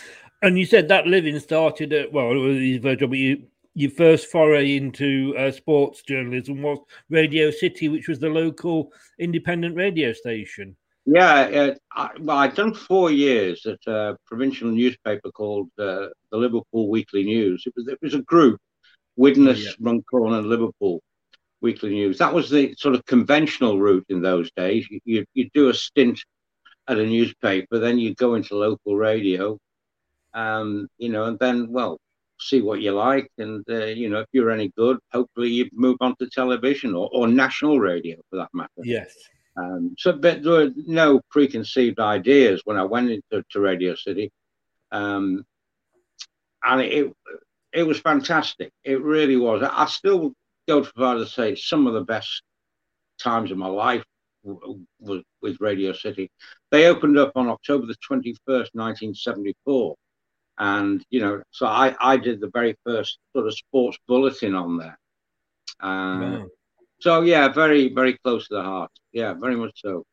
And 0.42 0.58
you 0.58 0.66
said 0.66 0.88
that 0.88 1.06
living 1.06 1.38
started 1.40 1.92
at 1.92 2.12
well, 2.12 2.30
it 2.30 2.34
was 2.34 2.82
first 2.82 3.00
job, 3.00 3.10
but 3.10 3.18
you 3.18 3.46
your 3.74 3.90
first 3.90 4.30
foray 4.30 4.76
into 4.76 5.34
uh, 5.36 5.50
sports 5.50 6.02
journalism 6.02 6.62
was 6.62 6.78
Radio 7.10 7.50
City, 7.50 7.88
which 7.88 8.08
was 8.08 8.18
the 8.20 8.28
local 8.28 8.92
independent 9.18 9.76
radio 9.76 10.12
station. 10.12 10.76
Yeah, 11.06 11.34
uh, 11.34 11.74
I, 11.92 12.10
well, 12.20 12.38
I'd 12.38 12.54
done 12.54 12.72
four 12.72 13.10
years 13.10 13.66
at 13.66 13.78
a 13.86 14.16
provincial 14.26 14.70
newspaper 14.70 15.30
called 15.30 15.68
uh, 15.78 16.08
the 16.30 16.38
Liverpool 16.38 16.88
Weekly 16.88 17.24
News. 17.24 17.64
It 17.66 17.74
was 17.76 17.88
it 17.88 17.98
was 18.00 18.14
a 18.14 18.22
group, 18.22 18.58
Widnes, 19.16 19.64
Yeah. 19.64 19.72
Runcorn, 19.80 20.32
and 20.32 20.46
Liverpool 20.46 21.02
Weekly 21.60 21.90
News. 21.90 22.18
That 22.18 22.32
was 22.32 22.48
the 22.48 22.74
sort 22.78 22.94
of 22.94 23.04
conventional 23.04 23.78
route 23.80 24.06
in 24.08 24.22
those 24.22 24.50
days. 24.52 24.86
You 24.90 25.00
you 25.04 25.26
you 25.34 25.50
do 25.52 25.68
a 25.68 25.74
stint 25.74 26.20
at 26.88 26.98
a 26.98 27.06
newspaper, 27.06 27.78
then 27.78 27.98
you 27.98 28.14
go 28.14 28.34
into 28.34 28.56
local 28.56 28.96
radio, 28.96 29.58
um, 30.32 30.88
you 30.98 31.08
know, 31.10 31.24
and 31.24 31.38
then 31.38 31.70
well, 31.70 31.98
see 32.40 32.60
what 32.60 32.80
you 32.80 32.92
like, 32.92 33.30
and 33.38 33.64
uh, 33.70 33.86
you 33.86 34.08
know, 34.08 34.20
if 34.20 34.28
you're 34.32 34.50
any 34.50 34.72
good, 34.76 34.98
hopefully 35.12 35.48
you 35.48 35.68
move 35.72 35.96
on 36.00 36.14
to 36.16 36.28
television 36.28 36.94
or, 36.94 37.08
or 37.12 37.28
national 37.28 37.80
radio 37.80 38.16
for 38.30 38.36
that 38.36 38.48
matter. 38.52 38.70
Yes. 38.82 39.14
Um, 39.56 39.94
so, 39.98 40.12
but 40.12 40.42
there 40.42 40.52
were 40.52 40.70
no 40.76 41.20
preconceived 41.30 42.00
ideas 42.00 42.62
when 42.64 42.76
I 42.76 42.84
went 42.84 43.10
into 43.10 43.44
to 43.50 43.60
Radio 43.60 43.94
City, 43.94 44.32
um, 44.90 45.44
and 46.64 46.80
it 46.80 47.12
it 47.72 47.84
was 47.84 48.00
fantastic. 48.00 48.72
It 48.82 49.00
really 49.02 49.36
was. 49.36 49.62
I, 49.62 49.82
I 49.82 49.86
still 49.86 50.32
go 50.66 50.82
to 50.82 50.92
far 50.96 51.14
to 51.14 51.26
say 51.26 51.54
some 51.54 51.86
of 51.86 51.94
the 51.94 52.04
best 52.04 52.42
times 53.20 53.52
of 53.52 53.58
my 53.58 53.68
life 53.68 54.04
was 54.42 55.22
with 55.40 55.60
Radio 55.60 55.92
City. 55.92 56.30
They 56.70 56.86
opened 56.86 57.16
up 57.16 57.32
on 57.36 57.48
October 57.48 57.86
the 57.86 57.94
twenty 58.04 58.36
first, 58.46 58.74
nineteen 58.74 59.14
seventy 59.14 59.54
four, 59.64 59.94
and 60.58 61.04
you 61.10 61.20
know, 61.20 61.42
so 61.50 61.66
I 61.66 61.94
I 62.00 62.16
did 62.16 62.40
the 62.40 62.50
very 62.52 62.76
first 62.84 63.18
sort 63.34 63.46
of 63.46 63.54
sports 63.54 63.98
bulletin 64.06 64.54
on 64.54 64.78
there. 64.78 64.98
Uh, 65.80 66.20
Wow. 66.20 66.46
so 67.00 67.20
yeah, 67.22 67.48
very 67.48 67.88
very 67.92 68.18
close 68.18 68.48
to 68.48 68.54
the 68.54 68.62
heart. 68.62 68.90
Yeah, 69.12 69.34
very 69.34 69.56
much 69.56 69.80
so. 69.82 70.04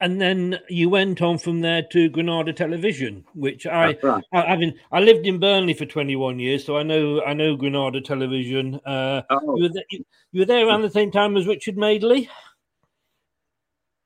And 0.00 0.20
then 0.20 0.60
you 0.68 0.88
went 0.88 1.20
on 1.22 1.38
from 1.38 1.60
there 1.60 1.82
to 1.90 2.08
Granada 2.08 2.52
Television, 2.52 3.24
which 3.34 3.66
I, 3.66 3.96
right. 4.00 4.22
I, 4.32 4.42
I 4.42 4.56
mean, 4.56 4.78
I 4.92 5.00
lived 5.00 5.26
in 5.26 5.40
Burnley 5.40 5.74
for 5.74 5.86
21 5.86 6.38
years, 6.38 6.64
so 6.64 6.76
I 6.76 6.84
know 6.84 7.20
I 7.22 7.34
know 7.34 7.56
Granada 7.56 8.00
Television. 8.00 8.76
Uh, 8.86 9.22
Oh. 9.28 9.56
you, 9.56 9.62
were 9.64 9.68
there, 9.70 9.84
you 10.30 10.40
were 10.40 10.44
there 10.46 10.66
around 10.68 10.82
the 10.82 10.90
same 10.90 11.10
time 11.10 11.36
as 11.36 11.48
Richard 11.48 11.76
Madeley. 11.76 12.28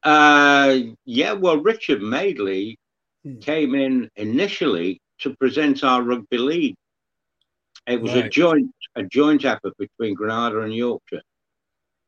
Uh, 0.03 0.79
yeah, 1.05 1.33
well, 1.33 1.59
Richard 1.59 2.03
Madeley 2.03 2.79
came 3.41 3.75
in 3.75 4.09
initially 4.17 5.01
to 5.21 5.35
present 5.37 5.85
our 5.85 6.03
rugby 6.03 6.39
league. 6.39 6.75
It 7.87 8.01
was 8.01 8.15
a 8.15 8.29
joint 8.29 8.71
a 8.95 9.03
joint 9.03 9.45
effort 9.45 9.77
between 9.79 10.15
Granada 10.15 10.61
and 10.61 10.75
Yorkshire, 10.75 11.23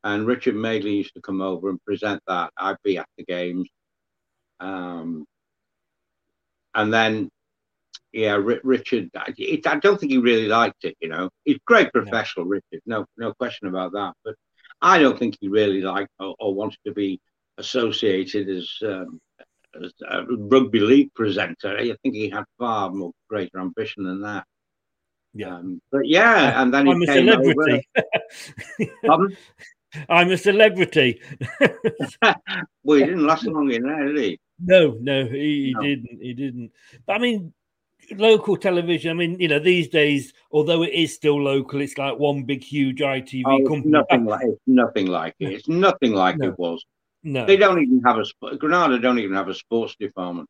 and 0.04 0.26
Richard 0.26 0.54
Madeley 0.54 0.96
used 0.96 1.14
to 1.14 1.20
come 1.20 1.40
over 1.40 1.70
and 1.70 1.82
present 1.84 2.22
that. 2.26 2.52
I'd 2.56 2.76
be 2.84 2.98
at 2.98 3.08
the 3.16 3.24
games, 3.24 3.68
um, 4.60 5.24
and 6.74 6.92
then 6.92 7.30
yeah, 8.12 8.34
Ri- 8.34 8.60
Richard. 8.62 9.10
I, 9.16 9.34
it, 9.36 9.66
I 9.66 9.76
don't 9.76 9.98
think 9.98 10.12
he 10.12 10.18
really 10.18 10.46
liked 10.46 10.84
it. 10.84 10.96
You 11.00 11.08
know, 11.08 11.30
he's 11.44 11.58
great 11.66 11.92
professional, 11.92 12.46
Richard. 12.46 12.80
No, 12.86 13.04
no 13.16 13.34
question 13.34 13.66
about 13.66 13.92
that. 13.92 14.14
But 14.24 14.36
I 14.80 14.98
don't 14.98 15.18
think 15.18 15.36
he 15.40 15.48
really 15.48 15.80
liked 15.80 16.10
or, 16.20 16.36
or 16.38 16.54
wanted 16.54 16.78
to 16.86 16.92
be 16.92 17.20
associated 17.58 18.48
as, 18.48 18.70
um, 18.82 19.18
as 19.18 19.20
a 20.08 20.24
rugby 20.26 20.80
league 20.80 21.12
presenter. 21.14 21.76
I 21.76 21.94
think 22.02 22.14
he 22.14 22.28
had 22.30 22.44
far 22.58 22.90
more 22.90 23.12
greater 23.28 23.58
ambition 23.60 24.04
than 24.04 24.20
that. 24.22 24.44
Yeah. 25.34 25.56
Um, 25.56 25.80
but 25.90 26.06
yeah, 26.06 26.60
and 26.62 26.72
then 26.72 26.86
he 26.86 26.92
I'm 26.92 27.02
a 27.02 27.06
came 27.06 27.26
celebrity. 27.28 27.88
Pardon? 29.06 29.36
I'm 30.08 30.30
a 30.30 30.36
celebrity. 30.36 31.20
Well, 32.86 32.98
he 32.98 33.04
didn't 33.04 33.26
last 33.26 33.46
long 33.46 33.70
in 33.72 33.82
there, 33.84 34.12
did 34.12 34.22
he? 34.22 34.40
No, 34.58 34.96
no, 35.00 35.24
he, 35.26 35.66
he 35.68 35.72
No. 35.74 35.80
didn't. 35.82 36.20
He 36.20 36.34
didn't. 36.34 36.72
But 37.06 37.14
I 37.14 37.18
mean, 37.18 37.52
local 38.12 38.56
television. 38.56 39.10
I 39.10 39.14
mean, 39.14 39.40
you 39.40 39.48
know, 39.48 39.58
these 39.58 39.88
days, 39.88 40.32
although 40.52 40.82
it 40.82 40.92
is 40.92 41.14
still 41.14 41.40
local, 41.42 41.80
it's 41.80 41.96
like 41.96 42.18
one 42.18 42.42
big, 42.44 42.62
huge 42.62 42.98
ITV 43.00 43.42
Oh, 43.46 43.66
company. 43.68 43.90
nothing 43.92 44.24
like 44.26 44.42
it's 44.44 44.60
nothing 44.66 45.06
like 45.06 45.34
it. 45.40 45.52
It's 45.52 45.68
nothing 45.68 46.12
like 46.12 46.36
No. 46.38 46.48
it 46.48 46.58
was. 46.58 46.84
No. 47.24 47.46
They 47.46 47.56
don't 47.56 47.82
even 47.82 48.02
have 48.02 48.18
a 48.18 48.56
Granada 48.56 48.98
don't 48.98 49.18
even 49.18 49.34
have 49.34 49.48
a 49.48 49.54
sports 49.54 49.96
department. 49.98 50.48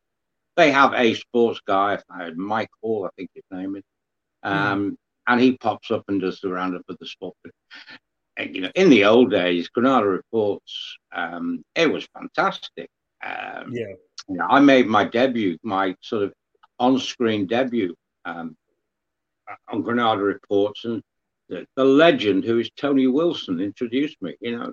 They 0.57 0.71
have 0.71 0.93
a 0.93 1.13
sports 1.13 1.61
guy, 1.65 1.99
uh, 2.13 2.31
Mike 2.35 2.69
Hall, 2.81 3.05
I 3.05 3.09
think 3.17 3.29
his 3.33 3.43
name 3.51 3.75
is, 3.75 3.83
um, 4.43 4.97
and 5.27 5.41
he 5.41 5.57
pops 5.57 5.91
up 5.91 6.03
and 6.07 6.21
does 6.21 6.39
the 6.41 6.49
roundup 6.49 6.83
of 6.89 6.97
the 6.99 7.05
sport. 7.07 7.35
Uh, 8.39 8.43
you 8.43 8.61
know, 8.61 8.71
in 8.75 8.89
the 8.89 9.05
old 9.05 9.31
days, 9.31 9.69
Granada 9.69 10.05
reports, 10.07 10.97
um, 11.13 11.63
it 11.75 11.91
was 11.91 12.07
fantastic. 12.13 12.89
Um, 13.23 13.71
Yeah. 13.73 13.93
you 14.27 14.35
know, 14.35 14.47
I 14.49 14.59
made 14.59 14.87
my 14.87 15.05
debut, 15.05 15.57
my 15.63 15.95
sort 16.01 16.23
of 16.23 16.33
on-screen 16.79 17.47
debut, 17.47 17.95
um, 18.25 18.55
on 19.69 19.81
Granada 19.81 20.21
Reports, 20.21 20.85
and 20.85 21.01
the, 21.49 21.65
the 21.75 21.85
legend 21.85 22.43
who 22.43 22.59
is 22.59 22.69
Tony 22.75 23.07
Wilson 23.07 23.59
introduced 23.59 24.21
me. 24.21 24.35
You 24.41 24.57
know, 24.57 24.71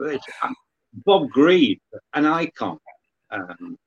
Bob 0.92 1.30
Greaves, 1.30 1.80
an 2.14 2.26
icon. 2.26 2.78
Um, 3.30 3.78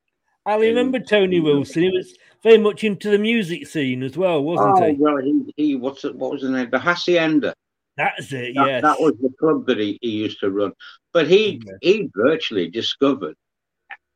I 0.44 0.56
remember 0.56 1.00
Tony 1.00 1.40
Wilson. 1.40 1.82
He 1.82 1.90
was 1.90 2.16
very 2.42 2.58
much 2.58 2.84
into 2.84 3.10
the 3.10 3.18
music 3.18 3.66
scene 3.66 4.02
as 4.02 4.16
well, 4.16 4.42
wasn't 4.42 4.78
oh, 4.78 4.86
he? 4.86 4.92
well, 4.94 5.16
he, 5.18 5.54
he 5.56 5.74
what's 5.74 6.04
it, 6.04 6.14
what 6.14 6.32
was 6.32 6.42
the 6.42 6.50
name? 6.50 6.70
The 6.70 6.78
Hacienda. 6.78 7.54
That's 7.96 8.32
it. 8.32 8.54
That, 8.54 8.66
yes. 8.66 8.82
that 8.82 9.00
was 9.00 9.14
the 9.20 9.32
club 9.40 9.66
that 9.66 9.78
he, 9.78 9.98
he 10.02 10.10
used 10.10 10.40
to 10.40 10.50
run. 10.50 10.72
But 11.12 11.26
he 11.26 11.62
he 11.80 12.08
virtually 12.14 12.68
discovered 12.68 13.36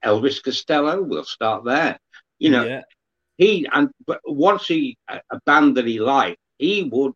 Elvis 0.05 0.43
Costello. 0.43 1.03
We'll 1.03 1.25
start 1.25 1.65
there. 1.65 1.99
You 2.39 2.51
know, 2.51 2.65
Yeah. 2.65 2.83
he 3.37 3.67
and 3.73 3.89
but 4.07 4.21
once 4.25 4.67
he 4.67 4.97
a 5.09 5.21
a 5.31 5.41
band 5.47 5.77
that 5.79 5.87
he 5.87 5.99
liked, 5.99 6.39
he 6.59 6.85
would 6.85 7.15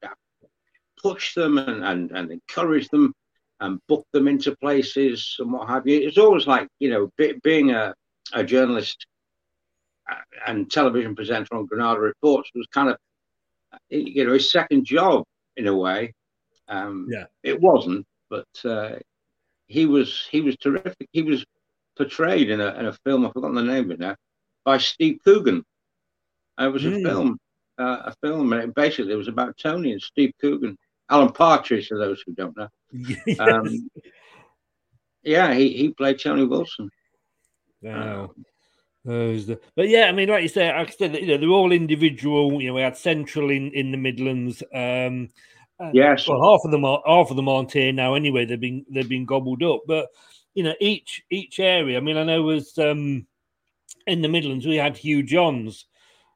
push 1.00 1.34
them 1.34 1.58
and, 1.58 1.84
and, 1.84 2.10
and 2.12 2.30
encourage 2.32 2.88
them 2.88 3.12
and 3.60 3.78
book 3.88 4.04
them 4.12 4.28
into 4.28 4.56
places 4.56 5.36
and 5.38 5.52
what 5.52 5.68
have 5.68 5.86
you. 5.86 6.06
It's 6.06 6.18
always 6.18 6.46
like 6.46 6.68
you 6.80 6.90
know 6.90 7.10
be, 7.16 7.34
being 7.42 7.70
a, 7.70 7.94
a 8.32 8.44
journalist 8.44 9.06
uh, 10.10 10.14
and 10.46 10.70
television 10.70 11.14
presenter 11.14 11.54
on 11.54 11.66
Granada 11.66 12.00
Reports 12.00 12.50
was 12.54 12.66
kind 12.72 12.90
of 12.90 12.96
you 13.88 14.24
know 14.24 14.32
his 14.32 14.50
second 14.50 14.84
job 14.84 15.24
in 15.56 15.66
a 15.66 15.76
way. 15.76 16.12
Um, 16.68 17.08
Yeah. 17.10 17.26
it 17.42 17.60
wasn't, 17.60 18.06
but 18.30 18.46
uh, 18.64 18.96
he 19.66 19.86
was 19.86 20.26
he 20.30 20.40
was 20.40 20.56
terrific. 20.56 21.08
He 21.12 21.22
was 21.22 21.44
portrayed 21.96 22.50
in 22.50 22.60
a 22.60 22.74
in 22.78 22.86
a 22.86 22.92
film. 23.04 23.24
I've 23.26 23.32
forgotten 23.32 23.56
the 23.56 23.62
name 23.62 23.84
of 23.84 23.90
it 23.92 24.00
now 24.00 24.16
by 24.64 24.78
Steve 24.78 25.18
Coogan. 25.24 25.64
It 26.58 26.72
was 26.72 26.84
a 26.84 26.90
Mm. 26.90 27.02
film, 27.02 27.38
uh, 27.78 28.02
a 28.06 28.14
film, 28.22 28.52
and 28.52 28.62
it 28.62 28.74
basically 28.74 29.12
it 29.12 29.16
was 29.16 29.28
about 29.28 29.56
Tony 29.58 29.92
and 29.92 30.00
Steve 30.02 30.32
Coogan, 30.40 30.76
Alan 31.10 31.32
Partridge, 31.32 31.88
for 31.88 31.98
those 31.98 32.22
who 32.24 32.32
don't 32.34 32.56
know. 32.56 32.68
Um, 33.40 33.88
yeah, 35.22 35.54
he, 35.54 35.70
he 35.70 35.88
played 35.90 36.20
Tony 36.20 36.44
Wilson. 36.44 36.90
Wow. 37.82 38.34
The- 39.04 39.60
but 39.76 39.88
yeah, 39.88 40.06
I 40.06 40.12
mean, 40.12 40.28
like 40.28 40.42
you 40.42 40.62
like 40.62 40.88
I 40.88 40.90
said, 40.90 41.14
you 41.16 41.26
know, 41.26 41.38
they're 41.38 41.48
all 41.48 41.72
individual. 41.72 42.60
You 42.60 42.68
know, 42.68 42.74
we 42.74 42.82
had 42.82 42.96
Central 42.96 43.50
in, 43.50 43.70
in 43.72 43.90
the 43.90 43.98
Midlands. 43.98 44.62
Um, 44.74 45.28
Yes. 45.92 46.28
Well, 46.28 46.42
half 46.42 46.64
of 46.64 46.70
them 46.70 46.84
are 46.84 47.02
half 47.04 47.30
of 47.30 47.36
them 47.36 47.48
aren't 47.48 47.72
here 47.72 47.92
now. 47.92 48.14
Anyway, 48.14 48.44
they've 48.44 48.60
been 48.60 48.86
they've 48.88 49.08
been 49.08 49.26
gobbled 49.26 49.62
up. 49.62 49.80
But 49.86 50.08
you 50.54 50.62
know, 50.62 50.74
each 50.80 51.22
each 51.30 51.58
area. 51.58 51.98
I 51.98 52.00
mean, 52.00 52.16
I 52.16 52.24
know 52.24 52.42
was 52.42 52.78
um, 52.78 53.26
in 54.06 54.22
the 54.22 54.28
Midlands 54.28 54.66
we 54.66 54.76
had 54.76 54.96
Hugh 54.96 55.22
Johns. 55.22 55.86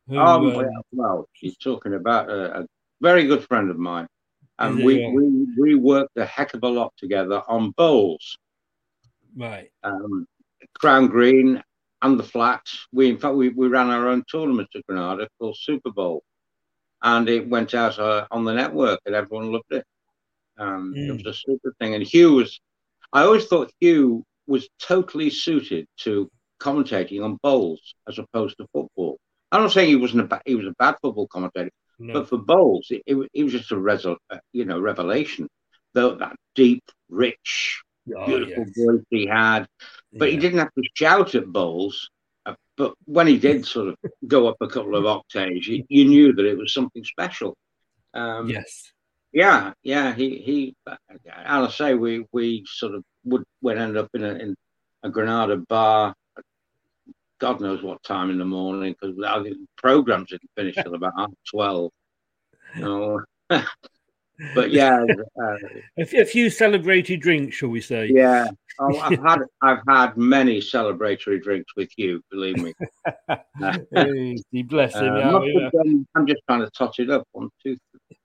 Who, 0.08 0.18
Um, 0.18 0.46
um, 0.46 0.54
well, 0.54 0.70
well, 0.92 1.28
he's 1.32 1.56
talking 1.56 1.94
about 1.94 2.28
a, 2.28 2.60
a 2.60 2.66
very 3.00 3.26
good 3.26 3.44
friend 3.46 3.70
of 3.70 3.78
mine, 3.78 4.08
and 4.58 4.82
we, 4.84 5.06
we 5.06 5.46
we 5.58 5.74
worked 5.74 6.16
a 6.16 6.24
heck 6.24 6.54
of 6.54 6.62
a 6.62 6.68
lot 6.68 6.92
together 6.96 7.42
on 7.48 7.70
bowls, 7.72 8.36
right. 9.36 9.70
um, 9.84 10.26
Crown 10.78 11.06
Green, 11.08 11.62
and 12.02 12.18
the 12.18 12.24
Flats. 12.24 12.86
We 12.92 13.08
in 13.08 13.18
fact 13.18 13.34
we, 13.36 13.50
we 13.50 13.68
ran 13.68 13.90
our 13.90 14.08
own 14.08 14.24
tournament 14.28 14.68
at 14.74 14.86
Granada 14.86 15.28
called 15.38 15.56
Super 15.58 15.90
Bowl, 15.90 16.22
and 17.02 17.28
it 17.28 17.48
went 17.48 17.74
out 17.74 17.98
uh, 17.98 18.26
on 18.30 18.44
the 18.44 18.54
network, 18.54 19.00
and 19.06 19.14
everyone 19.14 19.52
loved 19.52 19.70
it. 19.70 19.84
Um, 20.58 20.92
It 20.96 21.12
was 21.12 21.26
a 21.26 21.34
super 21.34 21.74
thing, 21.78 21.94
and 21.94 22.02
Hugh 22.02 22.34
was. 22.34 22.60
I 23.12 23.22
always 23.22 23.46
thought 23.46 23.72
Hugh 23.80 24.24
was 24.46 24.68
totally 24.80 25.30
suited 25.30 25.86
to 25.98 26.30
commentating 26.60 27.22
on 27.24 27.38
bowls 27.42 27.94
as 28.08 28.18
opposed 28.18 28.56
to 28.58 28.66
football. 28.72 29.18
I'm 29.52 29.62
not 29.62 29.72
saying 29.72 29.88
he 29.88 29.96
wasn't 29.96 30.22
a 30.22 30.26
ba- 30.26 30.42
he 30.44 30.56
was 30.56 30.66
a 30.66 30.74
bad 30.78 30.96
football 31.00 31.26
commentator, 31.28 31.70
No. 31.98 32.12
but 32.14 32.28
for 32.28 32.38
bowls, 32.38 32.86
it, 32.90 33.02
it, 33.06 33.16
it 33.34 33.42
was 33.44 33.52
just 33.52 33.72
a 33.72 33.76
resol- 33.76 34.16
uh, 34.30 34.38
you 34.52 34.64
know 34.64 34.78
revelation. 34.80 35.48
Though 35.94 36.14
that 36.16 36.36
deep, 36.54 36.84
rich, 37.08 37.82
Oh, 38.16 38.26
beautiful 38.26 38.64
yes. 38.66 38.74
voice 38.86 39.04
he 39.10 39.26
had, 39.26 39.66
but 40.12 40.30
he 40.30 40.36
didn't 40.38 40.60
have 40.60 40.72
to 40.74 40.82
shout 40.94 41.34
at 41.34 41.46
bowls. 41.46 42.08
Uh, 42.46 42.54
but 42.76 42.94
when 43.04 43.26
he 43.26 43.36
did 43.38 43.66
sort 43.66 43.88
of 43.88 43.96
go 44.26 44.48
up 44.48 44.56
a 44.62 44.66
couple 44.68 44.96
of 44.96 45.04
octaves, 45.04 45.66
you, 45.66 45.84
you 45.90 46.06
knew 46.06 46.32
that 46.32 46.46
it 46.46 46.56
was 46.56 46.72
something 46.72 47.04
special. 47.04 47.54
Um, 48.14 48.48
Yes. 48.48 48.92
yeah, 49.32 49.72
yeah. 49.82 50.14
He 50.14 50.38
he. 50.38 50.74
As 50.86 51.68
I 51.68 51.70
say, 51.70 51.94
we 51.94 52.24
we 52.32 52.64
sort 52.66 52.94
of 52.94 53.02
would 53.24 53.44
would 53.60 53.76
end 53.76 53.96
up 53.98 54.08
in 54.14 54.24
a 54.24 54.32
in 54.34 54.54
a 55.02 55.10
Granada 55.10 55.56
bar. 55.68 56.14
God 57.38 57.60
knows 57.60 57.82
what 57.82 58.02
time 58.02 58.30
in 58.30 58.38
the 58.38 58.44
morning 58.44 58.94
because 59.00 59.16
I 59.26 59.42
think 59.42 59.56
the 59.58 59.66
programs 59.76 60.30
didn't 60.30 60.50
finish 60.56 60.74
till 60.74 60.94
about 60.94 61.12
half 61.16 61.30
twelve. 61.48 61.92
No. 62.76 63.22
but 64.54 64.70
yeah, 64.70 65.04
uh, 65.42 65.56
A, 65.98 66.24
few 66.24 66.46
celebratory 66.46 67.20
drinks, 67.20 67.56
shall 67.56 67.70
we 67.70 67.80
say? 67.80 68.08
yeah. 68.12 68.46
Oh, 68.78 68.96
I've 68.98 69.18
had 69.24 69.40
I've 69.62 69.82
had 69.88 70.16
many 70.16 70.60
celebratory 70.60 71.42
drinks 71.42 71.72
with 71.76 71.90
you. 71.96 72.22
Believe 72.30 72.56
me. 72.58 72.72
Hey, 73.92 74.38
bless 74.64 74.94
him. 74.94 75.12
Uh, 75.12 75.40
yeah, 75.40 75.40
yeah. 75.44 75.70
done- 75.72 76.06
I'm 76.14 76.26
just 76.26 76.40
trying 76.48 76.60
to 76.60 76.70
tot 76.70 76.98
it 77.00 77.10
up. 77.10 77.26
One, 77.32 77.48
two, 77.62 77.76
three. 77.90 78.18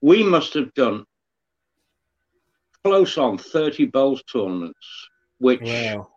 We 0.00 0.22
must 0.24 0.54
have 0.54 0.74
done 0.74 1.04
close 2.82 3.18
on 3.18 3.38
30 3.38 3.86
bowls 3.86 4.22
tournaments, 4.30 5.08
which 5.38 5.60
Wow. 5.62 6.08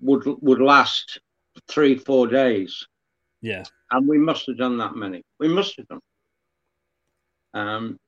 Would 0.00 0.24
would 0.42 0.60
last 0.60 1.20
three, 1.68 1.96
four 1.96 2.26
days. 2.26 2.86
Yeah. 3.40 3.64
And 3.90 4.08
we 4.08 4.18
must 4.18 4.46
have 4.46 4.58
done 4.58 4.78
that 4.78 4.96
many. 4.96 5.22
We 5.38 5.48
must 5.48 5.76
have 5.76 5.88
done. 5.88 6.00
Um, 7.54 7.98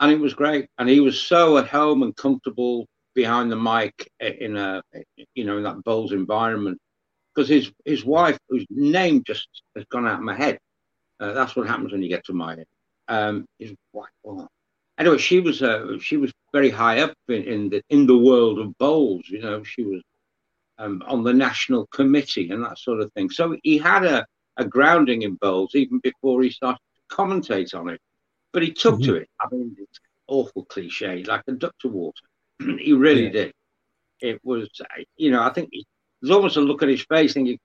and 0.00 0.12
it 0.12 0.18
was 0.18 0.34
great. 0.34 0.68
And 0.78 0.88
he 0.88 1.00
was 1.00 1.20
so 1.20 1.58
at 1.58 1.68
home 1.68 2.02
and 2.02 2.16
comfortable 2.16 2.86
behind 3.14 3.50
the 3.50 3.56
mic 3.56 4.10
in 4.18 4.56
a, 4.56 4.82
you 5.34 5.44
know, 5.44 5.58
in 5.58 5.62
that 5.64 5.84
bowls 5.84 6.12
environment. 6.12 6.78
Because 7.34 7.48
his 7.48 7.70
his 7.84 8.04
wife, 8.04 8.38
whose 8.48 8.66
name 8.70 9.22
just 9.24 9.48
has 9.76 9.84
gone 9.90 10.06
out 10.06 10.18
of 10.18 10.24
my 10.24 10.34
head. 10.34 10.58
Uh, 11.20 11.32
that's 11.32 11.54
what 11.54 11.68
happens 11.68 11.92
when 11.92 12.02
you 12.02 12.08
get 12.08 12.24
to 12.24 12.32
my 12.32 12.56
head. 12.56 12.66
Um, 13.08 13.46
his 13.58 13.72
wife. 13.92 14.08
oh. 14.26 14.48
Anyway, 14.98 15.18
she 15.18 15.40
was 15.40 15.62
uh, 15.62 15.98
she 16.00 16.16
was 16.16 16.32
very 16.52 16.70
high 16.70 17.00
up 17.00 17.14
in, 17.28 17.44
in 17.44 17.68
the 17.70 17.82
in 17.88 18.06
the 18.06 18.18
world 18.18 18.58
of 18.58 18.76
bowls. 18.78 19.22
You 19.28 19.40
know, 19.40 19.62
she 19.62 19.82
was 19.82 20.02
um, 20.80 21.02
on 21.06 21.22
the 21.22 21.32
national 21.34 21.86
committee 21.88 22.50
and 22.50 22.64
that 22.64 22.78
sort 22.78 23.00
of 23.00 23.12
thing. 23.12 23.30
So 23.30 23.56
he 23.62 23.78
had 23.78 24.04
a, 24.04 24.26
a 24.56 24.64
grounding 24.64 25.22
in 25.22 25.34
bowls 25.36 25.74
even 25.74 26.00
before 26.02 26.42
he 26.42 26.50
started 26.50 26.78
to 27.10 27.16
commentate 27.16 27.74
on 27.78 27.88
it. 27.90 28.00
But 28.52 28.62
he 28.62 28.72
took 28.72 29.00
to 29.02 29.14
it. 29.16 29.28
I 29.40 29.46
mean, 29.52 29.76
it's 29.78 30.00
awful 30.26 30.64
cliche, 30.64 31.22
like 31.24 31.42
a 31.48 31.52
duck 31.52 31.74
to 31.82 31.88
water. 31.88 32.26
he 32.78 32.92
really 32.92 33.26
Yeah. 33.26 33.30
did. 33.30 33.52
It 34.20 34.40
was, 34.44 34.68
you 35.16 35.30
know, 35.30 35.42
I 35.42 35.50
think 35.52 35.68
he, 35.72 35.86
there's 36.20 36.34
almost 36.34 36.56
a 36.56 36.60
look 36.60 36.82
at 36.82 36.88
his 36.88 37.02
face 37.04 37.34
thinking, 37.34 37.58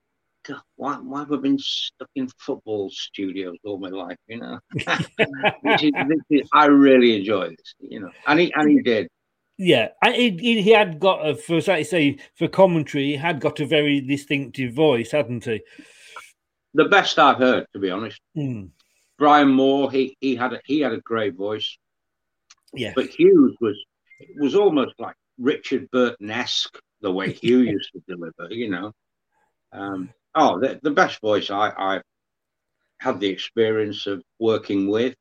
God, 0.46 0.60
why, 0.76 0.94
why 0.96 1.20
have 1.20 1.32
I 1.32 1.36
been 1.36 1.58
stuck 1.58 2.08
in 2.14 2.28
football 2.38 2.90
studios 2.90 3.56
all 3.64 3.78
my 3.78 3.88
life? 3.88 4.16
You 4.28 4.38
know, 4.40 4.58
Which 5.60 5.82
is, 5.84 5.92
this 5.98 6.20
is, 6.30 6.48
I 6.52 6.66
really 6.66 7.16
enjoy 7.18 7.50
this, 7.50 7.74
you 7.80 8.00
know, 8.00 8.10
and 8.26 8.40
he 8.40 8.52
and 8.54 8.70
he 8.70 8.80
did. 8.82 9.08
Yeah, 9.58 9.88
and 10.02 10.14
he, 10.14 10.60
he 10.62 10.70
had 10.70 11.00
got 11.00 11.26
a 11.26 11.34
for 11.34 11.60
like 11.60 11.78
you 11.78 11.84
say 11.84 12.18
for 12.34 12.46
commentary. 12.46 13.06
He 13.06 13.16
had 13.16 13.40
got 13.40 13.58
a 13.60 13.66
very 13.66 14.00
distinctive 14.00 14.74
voice, 14.74 15.12
hadn't 15.12 15.44
he? 15.44 15.62
The 16.74 16.84
best 16.84 17.18
I've 17.18 17.38
heard, 17.38 17.66
to 17.72 17.78
be 17.78 17.90
honest. 17.90 18.20
Mm. 18.36 18.70
Brian 19.18 19.48
Moore, 19.48 19.90
he 19.90 20.14
he 20.20 20.36
had 20.36 20.52
a, 20.52 20.60
he 20.66 20.80
had 20.80 20.92
a 20.92 21.00
great 21.00 21.34
voice, 21.34 21.78
Yeah, 22.74 22.92
but 22.94 23.06
Hugh's 23.06 23.56
was 23.60 23.82
was 24.36 24.54
almost 24.54 24.94
like 24.98 25.14
Richard 25.38 25.90
Burton 25.90 26.30
esque 26.30 26.78
the 27.00 27.12
way 27.12 27.32
Hugh 27.42 27.60
used 27.60 27.92
to 27.92 28.02
deliver. 28.06 28.52
You 28.52 28.68
know, 28.68 28.92
um, 29.72 30.10
oh, 30.34 30.60
the, 30.60 30.78
the 30.82 30.90
best 30.90 31.18
voice 31.22 31.50
I 31.50 31.70
I 31.70 32.00
had 33.00 33.20
the 33.20 33.28
experience 33.28 34.06
of 34.06 34.22
working 34.38 34.88
with, 34.88 35.14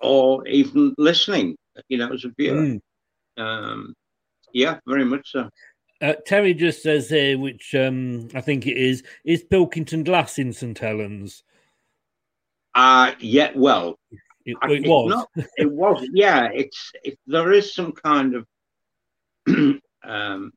or 0.00 0.46
even 0.48 0.94
listening. 0.96 1.56
You 1.88 1.98
know, 1.98 2.14
as 2.14 2.24
a 2.24 2.30
viewer. 2.38 2.56
Mm. 2.56 2.80
Um, 3.36 3.94
yeah, 4.52 4.78
very 4.86 5.04
much 5.04 5.30
so. 5.32 5.48
Uh, 6.00 6.14
Terry 6.26 6.52
just 6.52 6.82
says 6.82 7.08
here, 7.08 7.38
which 7.38 7.74
um, 7.74 8.28
I 8.34 8.40
think 8.40 8.66
it 8.66 8.76
is, 8.76 9.02
is 9.24 9.44
Pilkington 9.44 10.02
Glass 10.04 10.38
in 10.38 10.52
St 10.52 10.76
Helens. 10.78 11.44
Uh 12.74 13.12
yeah, 13.20 13.50
well, 13.54 13.98
It, 14.46 14.56
I- 14.62 14.72
it 14.72 14.86
was. 14.86 15.10
not- 15.10 15.28
it 15.56 15.70
was. 15.70 16.06
Yeah, 16.12 16.48
it's 16.52 16.90
it, 17.04 17.18
there 17.26 17.52
is 17.52 17.74
some 17.74 17.92
kind 17.92 18.34
of 18.34 18.46
um, 20.04 20.52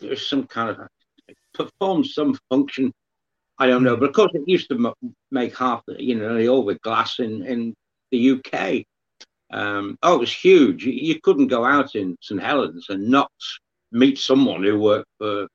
there's 0.00 0.26
some 0.26 0.46
kind 0.46 0.70
of 0.70 0.88
it 1.28 1.36
performs 1.52 2.14
some 2.14 2.36
function. 2.48 2.92
I 3.58 3.66
don't 3.66 3.82
know, 3.82 3.94
but 3.96 4.08
of 4.08 4.14
course 4.14 4.30
it 4.34 4.42
used 4.46 4.70
to 4.70 4.74
m- 4.76 5.14
make 5.30 5.54
half 5.56 5.82
the 5.86 6.02
you 6.02 6.14
know 6.14 6.44
all 6.48 6.64
with 6.64 6.80
glass 6.80 7.18
in 7.18 7.44
in 7.44 7.74
the 8.10 8.30
UK. 8.30 8.84
Um, 9.50 9.98
oh, 10.02 10.16
it 10.16 10.20
was 10.20 10.32
huge. 10.32 10.84
You, 10.84 10.92
you 10.92 11.20
couldn't 11.20 11.48
go 11.48 11.64
out 11.64 11.94
in 11.94 12.16
St 12.20 12.40
Helens 12.40 12.86
and 12.88 13.08
not 13.08 13.30
meet 13.92 14.18
someone 14.18 14.62
who 14.62 14.78
worked 14.78 15.08
for 15.18 15.48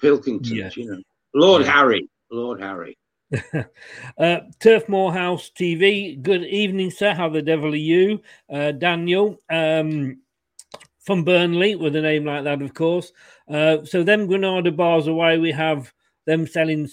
Pilkingtons. 0.00 0.50
Yes. 0.50 0.76
You 0.76 0.90
know, 0.90 1.02
Lord 1.34 1.62
Yeah. 1.62 1.72
Harry, 1.72 2.08
Lord 2.30 2.60
Harry. 2.60 2.96
uh, 4.18 4.38
Turf 4.60 4.88
Morehouse 4.88 5.50
TV. 5.58 6.20
Good 6.22 6.44
evening, 6.44 6.90
sir. 6.90 7.14
How 7.14 7.28
the 7.28 7.42
devil 7.42 7.72
are 7.72 7.76
you, 7.76 8.20
uh, 8.52 8.72
Daniel? 8.72 9.40
Um, 9.50 10.18
from 11.00 11.24
Burnley, 11.24 11.76
with 11.76 11.94
a 11.94 12.02
name 12.02 12.24
like 12.24 12.44
that, 12.44 12.62
of 12.62 12.74
course. 12.74 13.12
Uh, 13.48 13.84
so 13.84 14.02
them 14.02 14.26
Granada 14.26 14.72
bars 14.72 15.06
away, 15.06 15.38
we 15.38 15.52
have 15.52 15.92
them 16.26 16.46
selling 16.48 16.88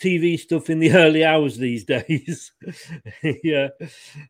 TV 0.00 0.38
stuff 0.38 0.70
in 0.70 0.78
the 0.78 0.92
early 0.96 1.24
hours 1.24 1.56
these 1.56 1.84
days. 1.84 2.52
yeah, 3.22 3.68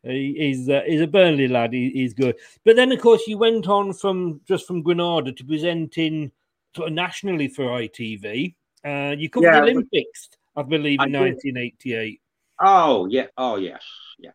he, 0.03 0.35
he's 0.37 0.69
uh, 0.69 0.81
he's 0.85 1.01
a 1.01 1.07
Burnley 1.07 1.47
lad. 1.47 1.73
He, 1.73 1.89
he's 1.91 2.13
good. 2.13 2.35
But 2.63 2.75
then, 2.75 2.91
of 2.91 3.01
course, 3.01 3.27
you 3.27 3.37
went 3.37 3.67
on 3.67 3.93
from 3.93 4.41
just 4.47 4.67
from 4.67 4.81
Granada 4.83 5.31
to 5.31 5.43
presenting 5.43 6.31
sort 6.75 6.89
of 6.89 6.93
nationally 6.93 7.47
for 7.47 7.65
ITV. 7.65 8.55
Uh, 8.83 9.15
you 9.17 9.29
covered 9.29 9.47
Yeah, 9.47 9.61
the 9.61 9.71
Olympics, 9.71 10.29
I 10.55 10.61
believe, 10.61 10.99
in 11.01 11.11
did. 11.11 11.21
1988. 11.21 12.21
Oh 12.61 13.05
yeah. 13.07 13.27
Oh 13.37 13.57
yes. 13.57 13.83
Yeah. 14.19 14.31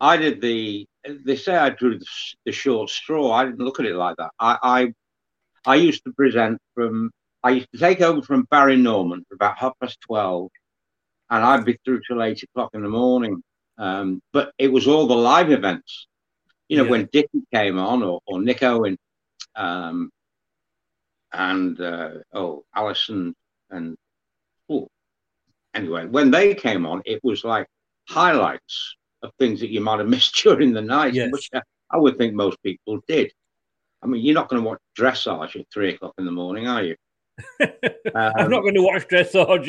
I 0.00 0.16
did 0.16 0.40
the. 0.40 0.86
They 1.24 1.36
say 1.36 1.56
I 1.56 1.70
drew 1.70 1.98
the, 1.98 2.06
the 2.46 2.52
short 2.52 2.90
straw. 2.90 3.32
I 3.32 3.44
didn't 3.44 3.60
look 3.60 3.80
at 3.80 3.86
it 3.86 3.96
like 3.96 4.16
that. 4.16 4.30
I, 4.38 4.58
I 4.62 4.94
I 5.66 5.74
used 5.76 6.04
to 6.04 6.12
present 6.12 6.58
from. 6.74 7.10
I 7.42 7.50
used 7.50 7.68
to 7.72 7.78
take 7.78 8.00
over 8.02 8.22
from 8.22 8.42
Barry 8.50 8.76
Norman 8.76 9.24
for 9.28 9.34
about 9.34 9.58
half 9.58 9.72
past 9.80 9.98
twelve, 10.00 10.50
and 11.30 11.44
I'd 11.44 11.64
be 11.64 11.78
through 11.84 12.00
till 12.06 12.22
eight 12.22 12.42
o'clock 12.42 12.70
in 12.74 12.82
the 12.82 12.88
morning. 12.88 13.42
Um, 13.78 14.20
but 14.32 14.52
it 14.58 14.68
was 14.68 14.86
all 14.86 15.06
the 15.06 15.14
live 15.16 15.50
events. 15.50 16.06
You 16.68 16.76
know, 16.78 16.84
Yeah. 16.84 16.90
when 16.90 17.08
Dickie 17.12 17.42
came 17.54 17.78
on 17.78 18.02
or, 18.02 18.20
or 18.26 18.40
Nick 18.40 18.62
Owen, 18.62 18.96
um, 19.56 20.10
and 21.32 21.80
uh, 21.80 22.10
oh 22.34 22.64
Alison 22.74 23.34
and 23.70 23.96
oh, 24.68 24.88
anyway, 25.74 26.06
when 26.06 26.30
they 26.30 26.54
came 26.54 26.86
on, 26.86 27.02
it 27.04 27.20
was 27.22 27.44
like 27.44 27.66
highlights 28.08 28.96
of 29.22 29.30
things 29.38 29.60
that 29.60 29.70
you 29.70 29.80
might 29.80 29.98
have 30.00 30.08
missed 30.16 30.34
during 30.42 30.72
the 30.72 30.82
night, 30.82 31.14
Yes. 31.14 31.30
which 31.32 31.48
I, 31.54 31.60
I 31.90 31.96
would 31.98 32.18
think 32.18 32.34
most 32.34 32.60
people 32.62 33.00
did. 33.06 33.32
I 34.02 34.06
mean, 34.06 34.22
you're 34.24 34.34
not 34.34 34.48
going 34.48 34.62
to 34.62 34.68
watch 34.68 34.80
dressage 34.98 35.56
at 35.60 35.66
three 35.72 35.94
o'clock 35.94 36.14
in 36.18 36.24
the 36.24 36.32
morning, 36.32 36.66
are 36.66 36.82
you? 36.82 36.96
I'm 37.60 38.44
Um, 38.44 38.50
not 38.50 38.62
going 38.62 38.74
to 38.74 38.82
watch 38.82 39.06
dressage 39.08 39.68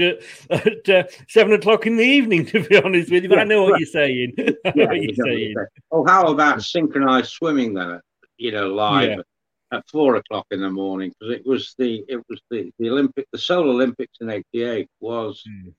at, 0.50 0.68
at 0.68 0.90
uh, 0.90 1.04
seven 1.28 1.54
o'clock 1.54 1.86
in 1.88 1.98
the 1.98 2.04
evening, 2.04 2.46
to 2.48 2.64
be 2.68 2.78
honest 2.78 3.12
with 3.12 3.24
you. 3.24 3.30
But 3.30 3.40
I 3.40 3.44
know 3.44 3.64
what 3.64 3.80
you're 3.80 3.88
saying. 3.88 4.34
I 4.40 4.42
know 4.42 4.56
Yeah, 4.76 4.86
what 4.88 4.96
you 5.02 5.14
you're 5.16 5.26
saying. 5.26 5.56
Oh, 5.92 6.06
how 6.06 6.28
about 6.28 6.64
synchronized 6.64 7.30
swimming 7.32 7.74
then? 7.74 8.00
You 8.38 8.52
know, 8.52 8.68
live 8.74 9.10
Yeah. 9.10 9.78
at 9.78 9.84
four 9.92 10.16
o'clock 10.16 10.46
in 10.52 10.62
the 10.62 10.70
morning 10.70 11.14
because 11.20 11.36
it 11.36 11.46
was 11.46 11.76
the 11.78 12.04
it 12.08 12.22
was 12.30 12.42
the 12.50 12.72
the 12.80 12.90
Olympic 12.90 13.28
the 13.32 13.38
Seoul 13.38 13.70
Olympics 13.70 14.18
in 14.22 14.30
'88 14.30 14.88
was 15.00 15.44
Hmm. 15.48 15.70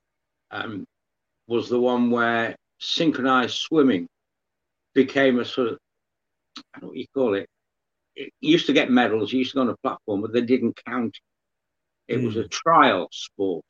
um 0.51 0.87
was 1.49 1.69
the 1.69 1.81
one 1.81 2.11
where 2.11 2.55
synchronized 2.79 3.57
swimming 3.57 4.07
became 4.95 5.41
a 5.41 5.45
sort 5.45 5.69
of 5.69 5.79
I 6.75 6.79
don't 6.81 6.83
know 6.83 6.89
what 6.89 6.97
you 6.99 7.07
call 7.15 7.35
it. 7.35 7.49
It 8.15 8.31
used 8.41 8.67
to 8.67 8.73
get 8.75 8.91
medals, 8.91 9.33
you 9.33 9.39
used 9.41 9.53
to 9.53 9.57
go 9.57 9.63
on 9.63 9.69
a 9.71 9.77
platform, 9.83 10.21
but 10.21 10.33
they 10.33 10.43
didn't 10.43 10.79
count. 10.87 11.17
It 11.17 11.21
was 12.21 12.35
Hmm. 12.35 12.41
a 12.41 12.49
trial 12.49 13.09
sport 13.13 13.65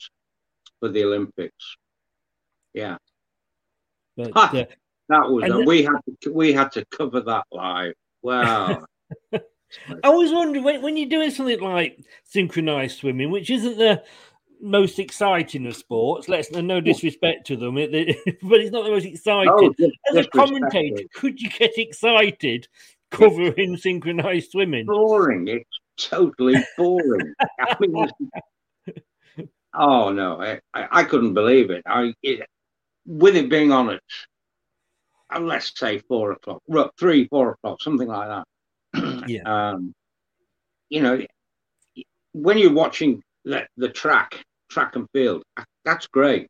for 0.80 0.88
the 0.88 1.04
Olympics. 1.04 1.76
Yeah. 2.74 2.96
But, 4.16 4.32
Ha! 4.32 4.50
uh, 4.54 4.64
That 5.08 5.30
was 5.30 5.50
uh, 5.50 5.62
we 5.66 5.82
had 5.82 5.98
to 6.22 6.32
we 6.32 6.52
had 6.52 6.72
to 6.72 6.84
cover 6.86 7.20
that 7.20 7.44
live. 7.52 7.94
Wow. 8.22 8.84
I 9.32 9.40
always 10.04 10.30
wonder 10.32 10.60
when, 10.62 10.82
when 10.82 10.96
you're 10.96 11.08
doing 11.08 11.30
something 11.30 11.60
like 11.60 11.98
synchronized 12.24 12.98
swimming, 12.98 13.30
which 13.30 13.50
isn't 13.50 13.78
the 13.78 14.02
most 14.60 14.98
exciting 14.98 15.66
of 15.66 15.74
sports. 15.76 16.28
Let's 16.28 16.50
no 16.50 16.80
disrespect 16.80 17.46
to 17.48 17.56
them, 17.56 17.78
it, 17.78 17.94
it- 17.94 18.38
but 18.42 18.60
it's 18.60 18.70
not 18.70 18.84
the 18.84 18.90
most 18.90 19.06
exciting. 19.06 19.50
Oh, 19.50 19.74
As 20.10 20.26
a 20.26 20.28
commentator, 20.28 21.04
could 21.14 21.40
you 21.40 21.48
get 21.50 21.76
excited 21.78 22.68
covering 23.10 23.76
synchronized 23.78 24.50
swimming? 24.52 24.86
boring. 24.86 25.48
It's 25.48 25.68
totally 25.96 26.56
boring. 26.76 27.34
I 27.60 27.76
mean, 27.80 28.08
oh 29.74 30.10
no, 30.10 30.40
I, 30.40 30.60
I, 30.74 31.04
couldn't 31.04 31.34
believe 31.34 31.70
it. 31.70 31.82
I 31.86 32.14
it, 32.22 32.46
with 33.06 33.36
it 33.36 33.50
being 33.50 33.72
on 33.72 33.90
at 33.90 34.00
uh, 35.34 35.40
let's 35.40 35.72
say 35.78 35.98
four 35.98 36.32
o'clock, 36.32 36.62
three, 36.98 37.26
four 37.28 37.52
o'clock, 37.52 37.82
something 37.82 38.08
like 38.08 38.28
that. 38.28 38.44
Yeah. 39.28 39.42
Um, 39.44 39.94
you 40.88 41.00
know, 41.00 41.24
when 42.32 42.58
you're 42.58 42.72
watching 42.72 43.22
the, 43.44 43.66
the 43.76 43.88
track, 43.88 44.44
track 44.68 44.96
and 44.96 45.08
field, 45.12 45.42
that's 45.84 46.06
great. 46.08 46.48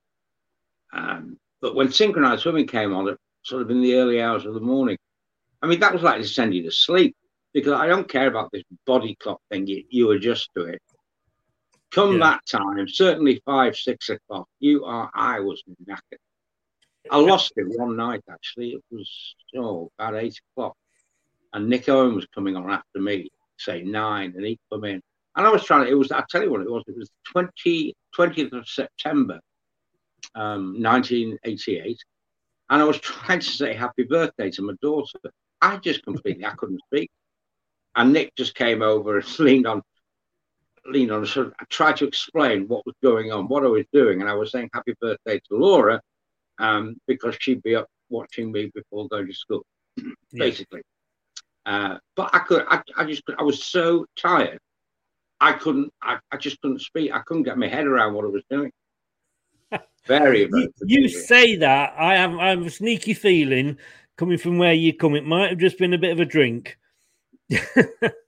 Um, 0.93 1.39
but 1.61 1.75
when 1.75 1.93
synchronized 1.93 2.43
swimming 2.43 2.67
came 2.67 2.93
on, 2.95 3.09
at 3.09 3.19
sort 3.43 3.63
of 3.63 3.71
in 3.71 3.83
the 3.83 3.95
early 3.97 4.21
hours 4.21 4.47
of 4.47 4.55
the 4.55 4.61
morning, 4.61 4.97
I 5.61 5.67
mean, 5.67 5.81
that 5.81 5.93
was 5.93 6.03
like 6.03 6.21
to 6.21 6.27
send 6.27 6.55
you 6.55 6.63
to 6.65 6.73
sleep 6.73 7.15
because 7.53 7.73
I 7.73 7.87
don't 7.87 8.09
care 8.09 8.29
about 8.29 8.51
this 8.53 8.63
body 8.87 9.15
clock 9.21 9.41
thing. 9.51 9.67
You, 9.67 9.85
you 9.91 10.11
adjust 10.13 10.49
to 10.57 10.65
it. 10.65 10.81
Come 11.91 12.15
Yeah. 12.15 12.19
that 12.21 12.47
time, 12.47 12.89
certainly 12.89 13.43
five, 13.45 13.77
six 13.77 14.09
o'clock, 14.09 14.49
you 14.61 14.85
are, 14.85 15.11
I 15.15 15.41
was 15.41 15.63
knackered. 15.87 16.19
I 17.11 17.19
lost 17.19 17.53
it 17.57 17.67
one 17.79 17.97
night, 17.97 18.23
actually. 18.31 18.71
It 18.71 18.83
was, 18.91 19.35
oh, 19.57 19.91
about 19.99 20.15
eight 20.17 20.39
o'clock. 20.53 20.75
And 21.53 21.69
Nick 21.69 21.89
Owen 21.89 22.15
was 22.15 22.27
coming 22.35 22.57
on 22.57 22.71
after 22.71 23.01
me, 23.01 23.29
say 23.59 23.83
nine, 23.83 24.33
and 24.37 24.47
he'd 24.47 24.61
come 24.73 24.85
in. 24.85 25.03
And 25.37 25.47
I 25.47 25.51
was 25.51 25.65
trying 25.65 25.85
to, 25.85 25.91
it 25.91 25.95
was, 25.95 26.11
I'll 26.13 26.25
tell 26.31 26.43
you 26.43 26.51
what 26.51 26.61
it 26.63 26.71
was, 26.71 26.85
it 26.87 26.97
was 26.97 27.11
20, 27.33 27.95
20th 28.17 28.53
of 28.53 28.67
September, 28.69 29.41
um, 30.35 30.81
1988. 30.83 31.99
And 32.71 32.81
I 32.81 32.85
was 32.85 32.99
trying 33.01 33.41
to 33.41 33.47
say 33.47 33.75
happy 33.75 34.05
birthday 34.05 34.51
to 34.53 34.63
my 34.63 34.75
daughter. 34.81 35.19
I 35.61 35.77
just 35.77 36.03
completely, 36.05 36.47
I 36.47 36.53
couldn't 36.53 36.81
speak. 36.87 37.11
And 37.95 38.13
Nick 38.13 38.35
just 38.37 38.55
came 38.55 38.83
over 38.83 39.19
and 39.19 39.27
leaned 39.39 39.67
on, 39.67 39.83
leaned 40.87 41.13
on, 41.13 41.25
sort 41.27 41.49
of 41.49 41.69
tried 41.69 41.97
to 41.99 42.07
explain 42.07 42.69
what 42.69 42.87
was 42.87 42.95
going 43.03 43.33
on, 43.33 43.49
what 43.49 43.65
I 43.65 43.69
was 43.69 43.85
doing. 43.93 44.21
And 44.21 44.31
I 44.31 44.35
was 44.35 44.51
saying 44.51 44.71
happy 44.73 44.95
birthday 45.01 45.39
to 45.39 45.57
Laura 45.57 46.01
um, 46.59 46.97
because 47.07 47.37
she'd 47.41 47.63
be 47.63 47.75
up 47.75 47.89
watching 48.09 48.53
me 48.53 48.71
before 48.75 49.09
going 49.09 49.27
to 49.27 49.35
school, 49.35 49.65
basically. 50.33 50.83
Uh, 51.65 51.99
but 52.17 52.31
I 52.33 52.41
could, 52.41 52.65
I, 52.69 52.83
I 52.97 53.05
just, 53.05 53.23
I 53.39 53.43
was 53.43 53.65
so 53.65 54.07
tired. 54.17 54.59
I 55.41 55.53
couldn't, 55.53 55.93
I, 56.01 56.19
I 56.31 56.37
just 56.37 56.61
couldn't 56.61 56.81
speak. 56.81 57.13
I 57.13 57.21
couldn't 57.21 57.43
get 57.45 57.59
my 57.59 57.69
head 57.69 57.87
around 57.87 58.15
what 58.15 58.25
I 58.25 58.29
was 58.29 58.45
doing. 58.49 58.71
Very, 60.07 60.45
very. 60.51 60.69
You 60.87 61.09
say 61.09 61.57
that 61.57 61.95
I 61.99 62.15
have, 62.15 62.35
I 62.35 62.51
have 62.51 62.65
a 62.65 62.71
sneaky 62.71 63.15
feeling 63.15 63.79
coming 64.17 64.39
from 64.39 64.59
where 64.59 64.73
you 64.73 64.95
come. 64.95 65.15
It 65.15 65.27
might 65.27 65.51
have 65.51 65.59
just 65.59 65.79
been 65.79 65.95
a 65.95 65.99
bit 65.99 66.13
of 66.13 66.21
a 66.21 66.25
drink. 66.25 66.79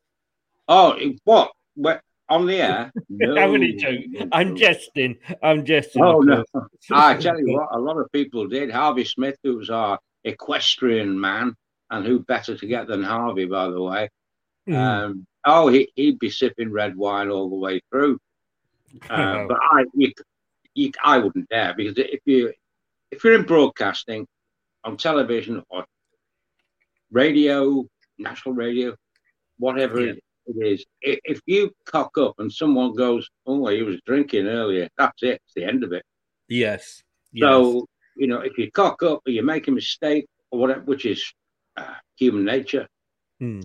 Oh, 0.68 0.98
what? 1.24 1.52
What? 1.74 2.00
On 2.30 2.46
the 2.46 2.56
air? 2.56 2.92
I'm 3.20 3.38
only 3.38 3.74
joking. 3.74 4.30
I'm 4.32 4.56
jesting. 4.56 5.18
I'm 5.42 5.64
jesting. 5.64 6.02
Oh 6.02 6.20
no! 6.20 6.42
I 6.90 7.16
tell 7.16 7.38
you 7.38 7.52
what, 7.54 7.68
a 7.72 7.78
lot 7.78 7.98
of 7.98 8.10
people 8.12 8.48
did. 8.48 8.70
Harvey 8.70 9.04
Smith, 9.04 9.37
who 9.42 9.58
was 9.58 9.68
our 9.68 9.98
equestrian 10.24 11.20
man, 11.20 11.54
and 11.90 12.06
who 12.06 12.20
better 12.20 12.56
to 12.56 12.66
get 12.66 12.87
than 12.87 13.02
Harvey, 13.02 13.44
by 13.44 13.68
the 13.68 13.82
way. 13.82 14.08
Mm. 14.66 14.74
Um, 14.74 15.26
oh, 15.44 15.68
he, 15.68 15.92
he'd 15.96 16.18
be 16.18 16.30
sipping 16.30 16.72
red 16.72 16.96
wine 16.96 17.28
all 17.28 17.50
the 17.50 17.56
way 17.56 17.80
through. 17.90 18.18
Uh, 19.10 19.38
Oh. 19.40 19.46
but 19.48 19.58
I, 19.60 19.84
you, 19.94 20.12
you, 20.74 20.92
I 21.02 21.18
wouldn't 21.18 21.48
dare 21.48 21.74
because 21.76 21.98
if 21.98 22.20
you, 22.26 22.52
if 23.10 23.24
you're 23.24 23.34
in 23.34 23.42
broadcasting, 23.42 24.24
on 24.84 24.96
television 24.96 25.62
or 25.68 25.84
radio, 27.10 27.84
national 28.18 28.54
radio, 28.54 28.94
whatever 29.59 30.01
Yeah. 30.01 30.12
it 30.47 30.57
is, 30.57 30.85
if 31.01 31.40
you 31.47 31.71
cock 31.87 32.19
up 32.19 32.35
and 32.38 32.53
someone 32.53 32.95
goes, 32.95 33.29
"Oh, 33.47 33.67
he 33.69 33.83
was 33.83 34.01
drinking 34.07 34.47
earlier," 34.47 34.88
that's 34.99 35.23
it. 35.23 35.40
It's 35.45 35.55
the 35.55 35.64
end 35.64 35.85
of 35.85 35.93
it. 35.93 36.05
Yes. 36.49 37.03
yes. 37.33 37.45
So 37.45 37.87
you 38.17 38.27
know, 38.27 38.40
if 38.40 38.59
you 38.59 38.71
cock 38.71 39.03
up 39.03 39.23
or 39.27 39.31
you 39.31 39.43
make 39.43 39.67
a 39.69 39.71
mistake 39.73 40.27
or 40.51 40.61
whatever, 40.61 40.83
which 40.83 41.07
is 41.07 41.33
uh, 41.77 41.95
human 42.17 42.45
nature, 42.45 42.87
Hmm. 43.40 43.62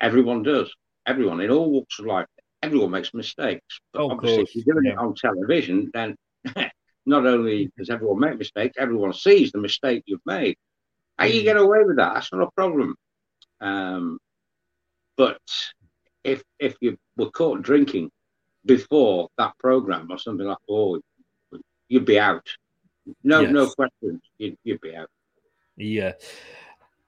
everyone 0.00 0.42
does. 0.42 0.72
Everyone 1.06 1.40
in 1.40 1.50
all 1.50 1.70
walks 1.70 1.98
of 1.98 2.06
life, 2.06 2.26
everyone 2.62 2.90
makes 2.90 3.14
mistakes. 3.14 3.80
But 3.92 4.02
Of 4.02 4.10
obviously, 4.12 4.38
course, 4.38 4.50
if 4.50 4.66
you're 4.66 4.74
doing 4.74 4.86
it 4.92 4.98
on 4.98 5.14
television, 5.14 5.90
then 5.94 6.16
not 7.06 7.26
only 7.26 7.70
does 7.78 7.88
everyone 7.90 8.18
make 8.20 8.38
mistakes, 8.38 8.76
everyone 8.78 9.12
sees 9.12 9.52
the 9.52 9.58
mistake 9.58 10.02
you've 10.06 10.26
made. 10.26 10.56
And 11.18 11.32
you 11.32 11.40
Hmm. 11.40 11.44
get 11.46 11.56
away 11.56 11.84
with 11.84 11.96
that. 11.96 12.14
That's 12.14 12.32
not 12.32 12.42
a 12.42 12.50
problem. 12.56 12.96
Um, 13.60 14.18
but 15.16 15.40
if 16.24 16.42
if 16.58 16.76
you 16.80 16.98
were 17.16 17.30
caught 17.30 17.62
drinking 17.62 18.10
before 18.64 19.28
that 19.38 19.56
program 19.58 20.08
or 20.10 20.18
something 20.18 20.46
like, 20.46 20.58
oh, 20.68 21.00
you'd 21.88 22.04
be 22.04 22.18
out. 22.18 22.46
No, 23.22 23.46
no 23.46 23.62
Yes. 23.64 23.74
questions. 23.74 24.20
You'd, 24.38 24.58
you'd 24.64 24.80
be 24.80 24.94
out. 24.96 25.08
Yeah. 25.76 26.12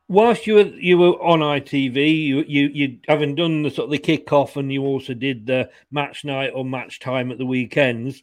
Whilst 0.07 0.47
you 0.47 0.55
were 0.55 0.63
you 0.63 0.97
were 0.97 1.23
on 1.23 1.41
ITV, 1.41 1.97
you 2.25 2.45
you 2.47 2.69
you 2.69 2.99
having 3.09 3.35
done 3.35 3.63
the 3.63 3.71
sort 3.71 3.87
of 3.87 3.91
the 3.91 3.99
kick 3.99 4.33
off, 4.33 4.57
and 4.57 4.73
you 4.73 4.85
also 4.85 5.13
did 5.13 5.47
the 5.47 5.71
match 5.91 6.25
night 6.25 6.53
or 6.55 6.65
match 6.65 6.99
time 7.01 7.31
at 7.31 7.39
the 7.39 7.45
weekends. 7.45 8.23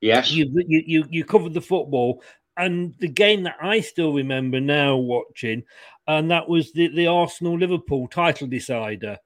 Yes. 0.00 0.32
You 0.32 0.50
you 0.66 0.82
you, 0.86 1.04
you 1.08 1.24
covered 1.24 1.54
the 1.54 1.60
football. 1.62 2.22
And 2.56 2.94
the 2.98 3.08
game 3.08 3.44
that 3.44 3.56
I 3.60 3.80
still 3.80 4.12
remember 4.12 4.60
now 4.60 4.96
watching, 4.96 5.64
and 6.06 6.30
that 6.30 6.48
was 6.48 6.72
the, 6.72 6.88
the 6.88 7.06
Arsenal 7.06 7.58
Liverpool 7.58 8.08
title 8.08 8.46
decider. 8.46 9.18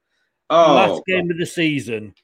Oh, 0.49 0.75
last 0.75 1.03
game 1.07 1.31
of 1.31 1.39
the 1.39 1.47
season. 1.47 2.15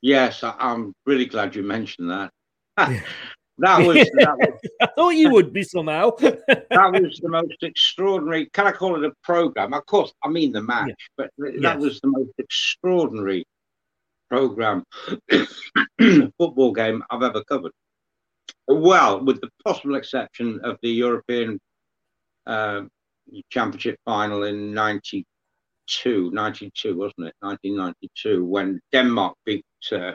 Yes, 0.00 0.42
I, 0.42 0.54
am 0.58 0.94
really 1.06 1.26
glad 1.26 1.54
you 1.54 1.62
mentioned 1.62 2.10
that. 2.10 2.32
that, 2.76 3.86
was, 3.86 3.96
that 4.14 4.36
was. 4.36 4.60
I 4.80 4.86
thought 4.96 5.10
you 5.10 5.30
would 5.30 5.52
be 5.52 5.62
somehow. 5.62 6.10
that 6.18 6.68
was 6.70 7.20
the 7.22 7.28
most 7.28 7.62
extraordinary. 7.62 8.46
Can 8.46 8.66
I 8.66 8.72
call 8.72 8.96
it 8.96 9.08
a 9.08 9.12
program? 9.22 9.74
Of 9.74 9.86
course, 9.86 10.12
I 10.24 10.28
mean 10.28 10.52
the 10.52 10.62
match, 10.62 10.88
yeah. 10.88 10.94
but 11.16 11.30
that 11.38 11.60
yes. 11.60 11.80
was 11.80 12.00
the 12.00 12.08
most 12.08 12.32
extraordinary 12.38 13.46
program 14.28 14.82
football 16.38 16.72
game 16.72 17.04
I've 17.10 17.22
ever 17.22 17.44
covered. 17.44 17.72
Well, 18.74 19.24
with 19.24 19.40
the 19.40 19.50
possible 19.64 19.96
exception 19.96 20.60
of 20.64 20.78
the 20.82 20.90
European 20.90 21.58
uh, 22.46 22.82
Championship 23.50 23.96
final 24.04 24.44
in 24.44 24.74
92, 24.74 26.30
92, 26.30 26.96
wasn't 26.96 27.28
it? 27.28 27.34
1992, 27.40 28.44
when 28.44 28.80
Denmark 28.92 29.34
beat 29.44 29.64
uh, 29.92 30.12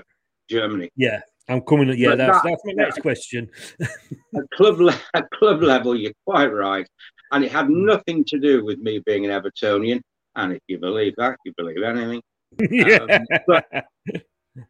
Germany. 0.49 0.89
Yeah, 0.95 1.21
I'm 1.49 1.61
coming. 1.61 1.89
Yeah, 1.97 2.15
that's, 2.15 2.41
that, 2.41 2.49
that's 2.49 2.65
my 2.65 2.73
next 2.73 3.01
question. 3.01 3.49
at 3.81 4.49
club 4.53 4.79
le- 4.79 5.01
at 5.13 5.29
club 5.31 5.61
level, 5.61 5.95
you're 5.95 6.13
quite 6.25 6.53
right, 6.53 6.87
and 7.31 7.43
it 7.43 7.51
had 7.51 7.67
hmm. 7.67 7.85
nothing 7.85 8.23
to 8.25 8.39
do 8.39 8.63
with 8.63 8.79
me 8.79 9.01
being 9.05 9.25
an 9.25 9.31
Evertonian. 9.31 10.01
And 10.35 10.53
if 10.53 10.61
you 10.67 10.77
believe 10.77 11.15
that, 11.17 11.37
you 11.45 11.53
believe 11.57 11.81
anything. 11.81 12.21
yeah. 12.71 12.97
Um, 12.97 13.25
but 13.47 13.65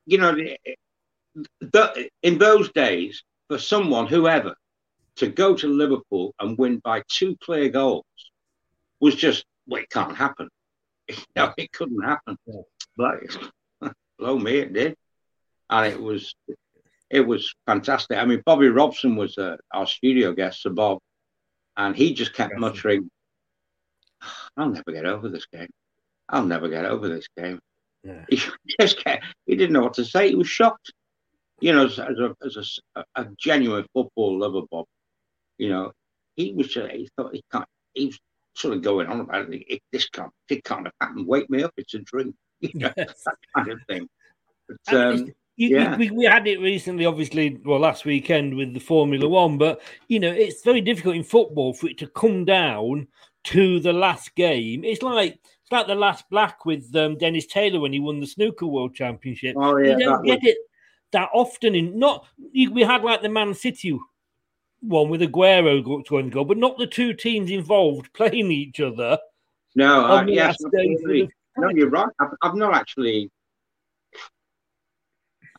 you 0.06 0.18
know, 0.18 0.34
the, 0.34 0.58
the, 1.60 2.10
in 2.24 2.38
those 2.38 2.72
days, 2.72 3.24
for 3.48 3.58
someone, 3.58 4.08
whoever, 4.08 4.56
to 5.18 5.28
go 5.28 5.56
to 5.56 5.68
Liverpool 5.68 6.34
and 6.40 6.58
win 6.58 6.80
by 6.84 7.04
two 7.10 7.36
clear 7.42 7.70
goals 7.70 8.06
was 9.00 9.16
just, 9.16 9.46
well, 9.68 9.82
it 9.82 9.90
can't 9.90 10.16
happen. 10.16 10.50
no, 11.36 11.54
it 11.58 11.72
couldn't 11.72 12.04
happen. 12.04 12.38
Yeah. 12.46 12.62
But 12.96 13.94
blow 14.20 14.38
me, 14.38 14.58
it 14.58 14.74
did. 14.74 14.96
And 15.70 15.86
it 15.92 16.02
was 16.02 16.34
it 17.10 17.22
was 17.22 17.54
fantastic. 17.66 18.18
I 18.18 18.26
mean, 18.26 18.42
Bobby 18.46 18.68
Robson 18.68 19.16
was 19.16 19.38
uh, 19.38 19.58
our 19.74 19.88
studio 19.88 20.34
guest, 20.34 20.62
Sir 20.62 20.72
Bob, 20.72 21.00
and 21.78 21.96
he 21.96 22.14
just 22.14 22.34
kept 22.34 22.54
yes. 22.54 22.60
muttering, 22.60 23.10
I'll 24.58 24.70
never 24.70 24.92
get 24.92 25.06
over 25.06 25.30
this 25.30 25.46
game. 25.46 25.70
I'll 26.30 26.46
never 26.46 26.68
get 26.68 26.86
over 26.86 27.08
this 27.08 27.28
game. 27.38 27.60
Yeah. 28.04 28.26
He 28.30 28.42
just 28.80 29.04
kept, 29.04 29.26
he 29.46 29.56
didn't 29.56 29.74
know 29.74 29.82
what 29.82 29.94
to 29.96 30.06
say. 30.06 30.30
He 30.30 30.36
was 30.36 30.48
shocked 30.48 30.92
you 31.60 31.74
know, 31.74 31.86
as, 31.86 31.98
a, 32.00 32.36
as 32.46 32.82
a, 32.96 33.04
a, 33.16 33.28
genuine 33.38 33.86
football 33.94 34.38
lover, 34.40 34.62
Bob, 34.70 34.86
you 35.58 35.70
know, 35.70 35.92
he 36.36 36.54
was, 36.54 36.76
uh, 36.78 36.88
he 36.92 37.10
thought 37.18 37.34
he 37.34 37.44
can't, 37.52 37.66
he 37.94 38.08
was 38.08 38.20
sort 38.56 38.76
of 38.76 38.84
going 38.84 39.08
on 39.08 39.22
about 39.22 39.52
it. 39.52 39.64
it 39.68 39.82
this 39.92 40.08
can't, 40.10 40.32
it 40.50 40.64
can't 40.64 40.86
have 40.86 40.94
happened. 41.02 41.28
Wake 41.28 41.50
me 41.50 41.64
up. 41.64 41.74
It's 41.78 41.94
a 41.94 42.00
dream. 42.00 42.34
You 42.60 42.72
know, 42.74 42.92
yes. 42.98 43.22
that 43.24 43.36
kind 43.56 43.70
of 43.70 43.80
thing. 43.88 44.10
But, 44.68 44.96
um, 44.96 45.32
you, 45.58 45.78
yeah. 45.78 45.96
we, 45.96 46.10
we 46.10 46.26
had 46.26 46.48
it 46.48 46.60
recently, 46.60 47.06
obviously, 47.06 47.60
well, 47.64 47.80
last 47.80 48.04
weekend 48.04 48.56
with 48.56 48.74
the 48.74 48.80
Formula 48.80 49.30
One, 49.30 49.60
but 49.60 49.80
you 50.08 50.20
know, 50.20 50.32
it's 50.32 50.64
very 50.64 50.82
difficult 50.82 51.16
in 51.16 51.24
football 51.24 51.74
for 51.74 51.88
it 51.88 52.00
to 52.00 52.08
come 52.08 52.46
down 52.46 53.08
to 53.44 53.80
the 53.80 53.94
last 53.94 54.34
game. 54.34 54.84
It's 54.84 55.04
like 55.04 55.34
it's 55.34 55.72
like 55.72 55.86
the 55.86 55.94
last 55.94 56.30
black 56.32 56.66
with 56.66 56.96
um, 56.96 57.18
Dennis 57.18 57.46
Taylor 57.46 57.80
when 57.80 57.94
he 57.94 58.00
won 58.00 58.20
the 58.20 58.26
snooker 58.26 58.66
world 58.66 58.96
championship. 58.96 59.56
Oh, 59.56 59.78
yeah, 59.78 59.98
you 59.98 60.06
don't 60.06 60.24
get 60.24 60.42
was... 60.42 60.52
it 60.52 60.58
that 61.18 61.30
often 61.34 61.74
in 61.74 61.98
not 61.98 62.28
we 62.54 62.82
had 62.82 63.04
like 63.04 63.24
the 63.24 63.30
Man 63.30 63.56
City 63.56 63.98
one 64.82 65.10
with 65.10 65.22
Aguero 65.22 65.84
going 66.08 66.30
to 66.30 66.34
go, 66.34 66.46
but 66.46 66.58
not 66.58 66.78
the 66.78 66.86
two 66.86 67.14
teams 67.14 67.50
involved 67.50 68.14
playing 68.14 68.52
each 68.52 68.80
other. 68.80 69.18
No, 69.76 70.06
uh, 70.06 70.26
yes, 70.28 70.56
no, 70.62 71.70
you're 71.70 71.90
right. 71.90 72.08
I've, 72.20 72.30
I've, 72.44 72.56
not 72.56 72.76
actually 72.76 73.32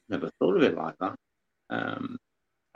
never 0.09 0.31
thought 0.38 0.57
of 0.57 0.62
it 0.62 0.77
like 0.77 0.94
that. 1.01 1.16
Um, 1.71 2.18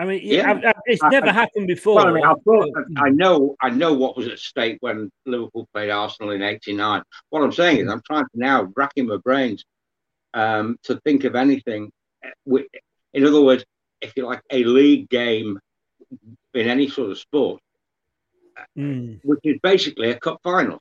I 0.00 0.04
mean, 0.04 0.20
yeah, 0.24 0.50
I, 0.50 0.70
I, 0.70 0.72
it's 0.86 1.02
I, 1.04 1.08
never 1.08 1.30
happened 1.30 1.68
before. 1.68 1.96
Well, 1.96 2.08
I, 2.08 2.12
mean, 2.12 2.24
thought, 2.44 2.68
I, 2.96 3.10
know, 3.10 3.54
I 3.62 3.70
know 3.70 3.94
what 3.94 4.16
was 4.16 4.26
at 4.26 4.40
stake 4.40 4.78
when 4.80 5.10
Liverpool 5.24 5.68
played 5.72 5.90
Arsenal 5.90 6.32
in 6.32 6.42
'89. 6.42 7.02
What 7.30 7.42
I'm 7.42 7.52
saying 7.52 7.78
is, 7.86 7.92
I'm 7.92 8.02
trying 8.04 8.24
to 8.24 8.30
now 8.34 8.72
racking 8.74 9.06
my 9.06 9.18
brains 9.18 9.64
um, 10.34 10.78
to 10.84 11.00
think 11.00 11.22
of 11.24 11.36
anything 11.36 11.92
in 12.46 13.26
other 13.26 13.40
words, 13.40 13.64
if 14.00 14.12
you 14.16 14.26
like, 14.26 14.42
a 14.50 14.64
league 14.64 15.08
game 15.08 15.58
in 16.54 16.68
any 16.68 16.88
sort 16.88 17.10
of 17.10 17.18
sport, 17.18 17.60
mm. 18.76 19.20
which 19.24 19.40
is 19.44 19.58
basically 19.62 20.10
a 20.10 20.18
cup 20.18 20.40
final. 20.42 20.80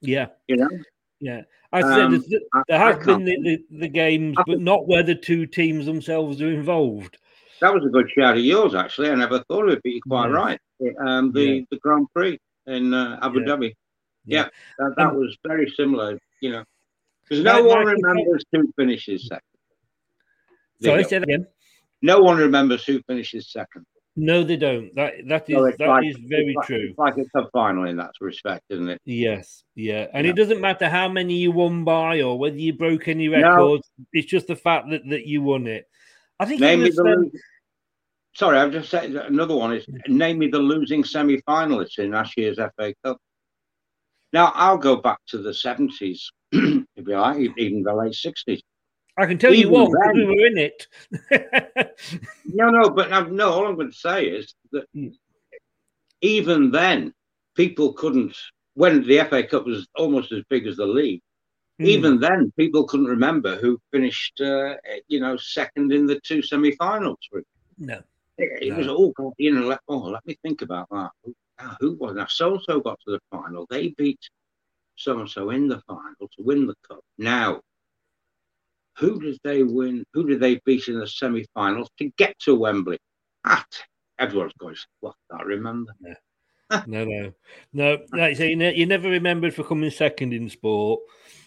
Yeah. 0.00 0.26
You 0.48 0.56
know? 0.56 0.68
Yeah. 1.20 1.42
I 1.72 1.80
said 1.80 2.00
um, 2.00 2.24
there 2.68 2.78
have 2.78 3.04
been 3.04 3.24
the, 3.24 3.36
the, 3.42 3.78
the, 3.78 3.88
games, 3.88 4.36
but 4.46 4.60
not 4.60 4.86
where 4.86 5.02
the 5.02 5.14
two 5.14 5.46
teams 5.46 5.86
themselves 5.86 6.42
are 6.42 6.52
involved. 6.52 7.16
That 7.60 7.72
was 7.72 7.84
a 7.86 7.88
good 7.88 8.10
shout 8.10 8.36
of 8.36 8.44
yours, 8.44 8.74
actually. 8.74 9.10
I 9.10 9.14
never 9.14 9.42
thought 9.44 9.68
of 9.68 9.74
it, 9.74 9.80
but 9.82 9.90
you're 9.90 10.00
quite 10.06 10.28
yeah. 10.28 10.36
right. 10.36 10.60
Um, 11.06 11.32
the, 11.32 11.44
yeah. 11.44 11.60
the 11.70 11.78
Grand 11.78 12.08
Prix 12.14 12.38
in 12.66 12.92
uh, 12.92 13.18
Abu 13.22 13.40
yeah. 13.40 13.46
Dhabi. 13.46 13.74
Yeah, 14.24 14.48
that, 14.78 14.94
that 14.96 15.08
um, 15.08 15.16
was 15.16 15.36
very 15.46 15.72
similar, 15.76 16.18
you 16.40 16.52
know, 16.52 16.64
because 17.22 17.42
no 17.42 17.64
one 17.64 17.86
remembers 17.86 18.44
who 18.52 18.70
finishes 18.76 19.26
second. 19.26 19.42
Sorry, 20.82 21.04
say 21.04 21.18
that 21.18 21.24
again. 21.24 21.46
No 22.02 22.20
one 22.20 22.36
remembers 22.36 22.84
who 22.84 23.00
finishes 23.06 23.52
second. 23.52 23.86
No, 24.14 24.44
they 24.44 24.56
don't. 24.56 24.94
That 24.94 25.14
that 25.28 25.48
is 25.48 25.76
that 25.78 25.88
like, 25.88 26.06
is 26.06 26.16
very 26.26 26.54
true. 26.64 26.88
It's 26.90 26.98
like 26.98 27.16
a 27.16 27.24
cup 27.30 27.48
final 27.52 27.84
in 27.84 27.96
that 27.96 28.10
respect, 28.20 28.64
isn't 28.68 28.88
it? 28.90 29.00
Yes, 29.06 29.64
yeah. 29.74 30.06
And 30.12 30.26
yeah. 30.26 30.32
it 30.32 30.36
doesn't 30.36 30.60
matter 30.60 30.88
how 30.88 31.08
many 31.08 31.34
you 31.34 31.50
won 31.50 31.84
by 31.84 32.20
or 32.20 32.38
whether 32.38 32.56
you 32.56 32.74
broke 32.74 33.08
any 33.08 33.28
records. 33.28 33.88
No. 33.98 34.04
It's 34.12 34.30
just 34.30 34.48
the 34.48 34.56
fact 34.56 34.90
that, 34.90 35.08
that 35.08 35.26
you 35.26 35.40
won 35.40 35.66
it. 35.66 35.86
I 36.38 36.44
think 36.44 36.60
name 36.60 36.80
was, 36.80 36.96
the 36.96 37.04
um, 37.04 37.30
Sorry, 38.34 38.58
I've 38.58 38.72
just 38.72 38.90
said 38.90 39.12
another 39.12 39.54
one 39.54 39.74
is 39.74 39.86
name 40.08 40.38
me 40.38 40.48
the 40.48 40.58
losing 40.58 41.04
semi-finalists 41.04 41.98
in 41.98 42.10
last 42.10 42.36
year's 42.36 42.56
FA 42.56 42.94
Cup. 43.04 43.18
Now 44.34 44.52
I'll 44.54 44.78
go 44.78 44.96
back 44.96 45.18
to 45.28 45.38
the 45.38 45.54
seventies, 45.54 46.30
if 46.52 46.84
you 46.96 47.18
like, 47.18 47.38
even 47.56 47.82
the 47.82 47.94
late 47.94 48.14
sixties. 48.14 48.62
I 49.16 49.26
can 49.26 49.38
tell 49.38 49.52
Even 49.52 49.72
you 49.72 49.78
what, 49.78 49.90
because 49.90 50.16
we 50.16 50.24
were 50.24 50.46
in 50.46 50.58
it. 50.58 50.86
no, 52.46 52.70
no, 52.70 52.90
but 52.90 53.30
no. 53.30 53.50
All 53.50 53.66
I'm 53.66 53.74
going 53.74 53.90
to 53.90 53.96
say 53.96 54.24
is 54.26 54.54
that 54.72 54.84
hmm. 54.94 55.08
even 56.22 56.70
then, 56.70 57.12
people 57.54 57.92
couldn't. 57.92 58.36
When 58.74 59.06
the 59.06 59.18
FA 59.24 59.42
Cup 59.42 59.66
was 59.66 59.86
almost 59.96 60.32
as 60.32 60.42
big 60.48 60.66
as 60.66 60.76
the 60.76 60.86
league, 60.86 61.20
mm. 61.78 61.84
even 61.84 62.18
then, 62.18 62.50
people 62.56 62.84
couldn't 62.84 63.04
remember 63.04 63.56
who 63.56 63.78
finished, 63.92 64.40
uh, 64.40 64.76
you 65.08 65.20
know, 65.20 65.36
second 65.36 65.92
in 65.92 66.06
the 66.06 66.18
two 66.24 66.40
semi-finals. 66.40 67.18
No, 67.76 68.00
it, 68.38 68.62
it 68.62 68.70
no. 68.70 68.78
was 68.78 68.88
all 68.88 69.34
you 69.36 69.52
know. 69.52 69.66
Let, 69.66 69.80
oh, 69.88 69.98
let 69.98 70.24
me 70.24 70.38
think 70.40 70.62
about 70.62 70.88
that. 70.90 71.10
Now, 71.60 71.76
who 71.80 71.96
was 72.00 72.14
now? 72.14 72.28
So 72.30 72.54
and 72.54 72.62
so 72.62 72.80
got 72.80 72.98
to 73.04 73.12
the 73.12 73.20
final. 73.30 73.66
They 73.68 73.88
beat 73.88 74.20
so 74.96 75.18
and 75.18 75.28
so 75.28 75.50
in 75.50 75.68
the 75.68 75.82
final 75.86 76.14
to 76.20 76.42
win 76.42 76.66
the 76.66 76.74
cup. 76.88 77.00
Now 77.18 77.60
who 78.96 79.20
did 79.20 79.38
they 79.44 79.62
win? 79.62 80.04
Who 80.14 80.26
did 80.26 80.40
they 80.40 80.60
beat 80.64 80.88
in 80.88 80.98
the 80.98 81.06
semi-finals 81.06 81.88
to 81.98 82.10
get 82.16 82.38
to 82.40 82.54
Wembley? 82.54 82.98
At 83.44 83.66
everyone's 84.18 84.52
going, 84.58 84.76
well, 85.00 85.16
I 85.30 85.36
can't 85.36 85.46
remember. 85.46 85.92
Yeah. 86.00 86.82
no, 86.86 87.04
no, 87.04 87.32
no. 87.72 87.98
Like 88.12 88.38
you, 88.38 88.56
ne- 88.56 88.74
you 88.74 88.86
never 88.86 89.08
remembered 89.08 89.54
for 89.54 89.64
coming 89.64 89.90
second 89.90 90.32
in 90.32 90.48
sport. 90.48 91.00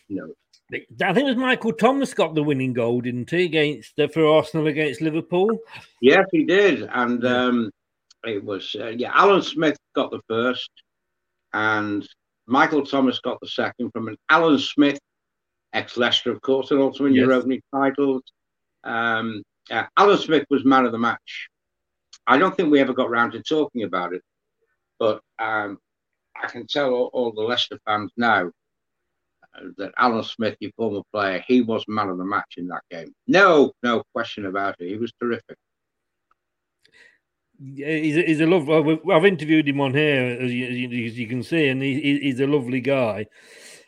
No. 0.10 0.34
I 0.74 1.14
think 1.14 1.18
it 1.18 1.24
was 1.24 1.36
Michael 1.36 1.74
Thomas 1.74 2.14
got 2.14 2.34
the 2.34 2.44
winning 2.44 2.74
goal, 2.74 3.00
didn't 3.02 3.30
he, 3.30 3.46
against 3.46 4.00
uh, 4.00 4.08
for 4.08 4.26
Arsenal 4.26 4.68
against 4.68 5.00
Liverpool? 5.00 5.60
Yes, 6.02 6.26
he 6.32 6.44
did, 6.44 6.90
and 6.92 7.24
um, 7.24 7.72
it 8.24 8.44
was 8.44 8.76
uh, 8.80 8.88
yeah. 8.88 9.12
Alan 9.14 9.44
Smith 9.44 9.78
got 9.94 10.10
the 10.10 10.22
first, 10.28 10.72
and 11.54 12.08
Michael 12.48 12.84
Thomas 12.84 13.20
got 13.20 13.40
the 13.42 13.48
second 13.48 13.92
from 13.92 14.08
an 14.08 14.18
Alan 14.30 14.58
Smith 14.58 14.98
ex 15.76 15.98
Leicester, 15.98 16.32
of 16.32 16.42
course, 16.42 16.72
and 16.72 16.80
also 16.80 17.06
in 17.06 17.14
yes. 17.14 17.22
your 17.22 17.34
opening 17.34 17.62
titles. 17.74 18.24
Um, 18.84 19.44
uh, 19.70 19.84
Alan 19.98 20.18
Smith 20.18 20.46
was 20.50 20.66
man 20.66 20.86
of 20.86 20.92
the 20.92 20.98
match. 20.98 21.50
I 22.28 22.38
don't 22.38 22.56
think 22.56 22.72
we 22.72 22.80
ever 22.80 22.94
got 22.94 23.10
round 23.10 23.34
to 23.34 23.44
talking 23.44 23.84
about 23.84 24.14
it, 24.14 24.22
but 25.00 25.22
um, 25.38 25.78
I 26.42 26.48
can 26.48 26.66
tell 26.66 26.92
all, 26.92 27.10
all, 27.14 27.32
the 27.32 27.42
Leicester 27.42 27.80
fans 27.86 28.12
now 28.18 28.48
uh, 28.48 29.68
that 29.78 29.92
Alan 29.98 30.24
Smith, 30.24 30.56
your 30.60 30.72
former 30.76 31.02
player, 31.14 31.44
he 31.48 31.62
was 31.62 31.84
man 31.88 32.10
of 32.10 32.18
the 32.18 32.26
match 32.26 32.56
in 32.58 32.68
that 32.68 32.84
game. 32.90 33.14
No, 33.28 33.74
no 33.84 34.04
question 34.14 34.46
about 34.46 34.76
it. 34.80 34.88
He 34.88 34.98
was 34.98 35.14
terrific. 35.22 35.58
He's 37.58 38.18
a, 38.18 38.26
he's 38.26 38.42
a 38.42 38.46
love. 38.46 38.70
I've 39.10 39.26
interviewed 39.26 39.68
him 39.68 39.80
on 39.80 39.94
here, 39.94 40.38
as 40.42 40.52
you, 40.52 41.06
as 41.06 41.18
you 41.18 41.28
can 41.28 41.42
see, 41.42 41.68
and 41.68 41.82
he, 41.82 42.20
he's 42.20 42.40
a 42.42 42.48
lovely 42.48 42.82
guy. 42.82 43.28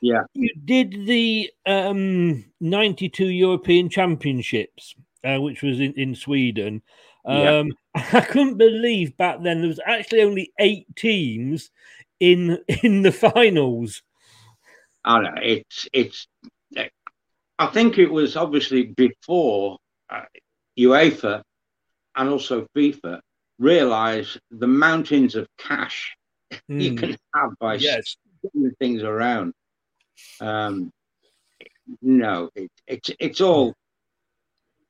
Yeah. 0.02 0.24
You 0.34 0.50
did 0.64 1.08
the 1.08 1.52
um, 1.66 2.46
92 2.60 3.26
European 3.28 3.90
Championships 3.90 4.96
uh, 5.24 5.38
which 5.40 5.62
was 5.62 5.80
in, 5.80 5.94
in 5.94 6.16
Sweden. 6.16 6.82
Yeah. 7.26 7.60
Um, 7.60 7.72
I 7.96 8.22
couldn't 8.22 8.58
believe 8.58 9.18
back 9.18 9.42
then 9.42 9.60
there 9.60 9.68
was 9.68 9.80
actually 9.86 10.22
only 10.22 10.54
eight 10.60 10.88
teams 10.96 11.72
in 12.20 12.60
in 12.84 13.02
the 13.02 13.12
finals. 13.12 14.02
I 15.04 15.22
know 15.22 15.34
it's 15.42 15.88
it's. 15.94 16.28
I 17.60 17.66
think 17.68 17.98
it 17.98 18.12
was 18.12 18.36
obviously 18.36 18.84
before 18.84 19.80
uh, 20.12 20.22
UEFA 20.78 21.42
and 22.16 22.30
also 22.30 22.68
FIFA 22.76 23.20
realised 23.58 24.40
the 24.52 24.68
mountains 24.68 25.34
of 25.36 25.48
cash 25.58 26.16
you 26.68 26.92
Hmm. 26.92 26.96
can 26.98 27.18
have 27.34 27.52
by 27.60 27.76
Yes. 27.76 28.18
things 28.80 29.02
around. 29.02 29.54
Um, 30.42 30.92
no, 32.02 32.50
it, 32.56 32.72
it's 32.88 33.10
it's 33.20 33.42
all 33.42 33.74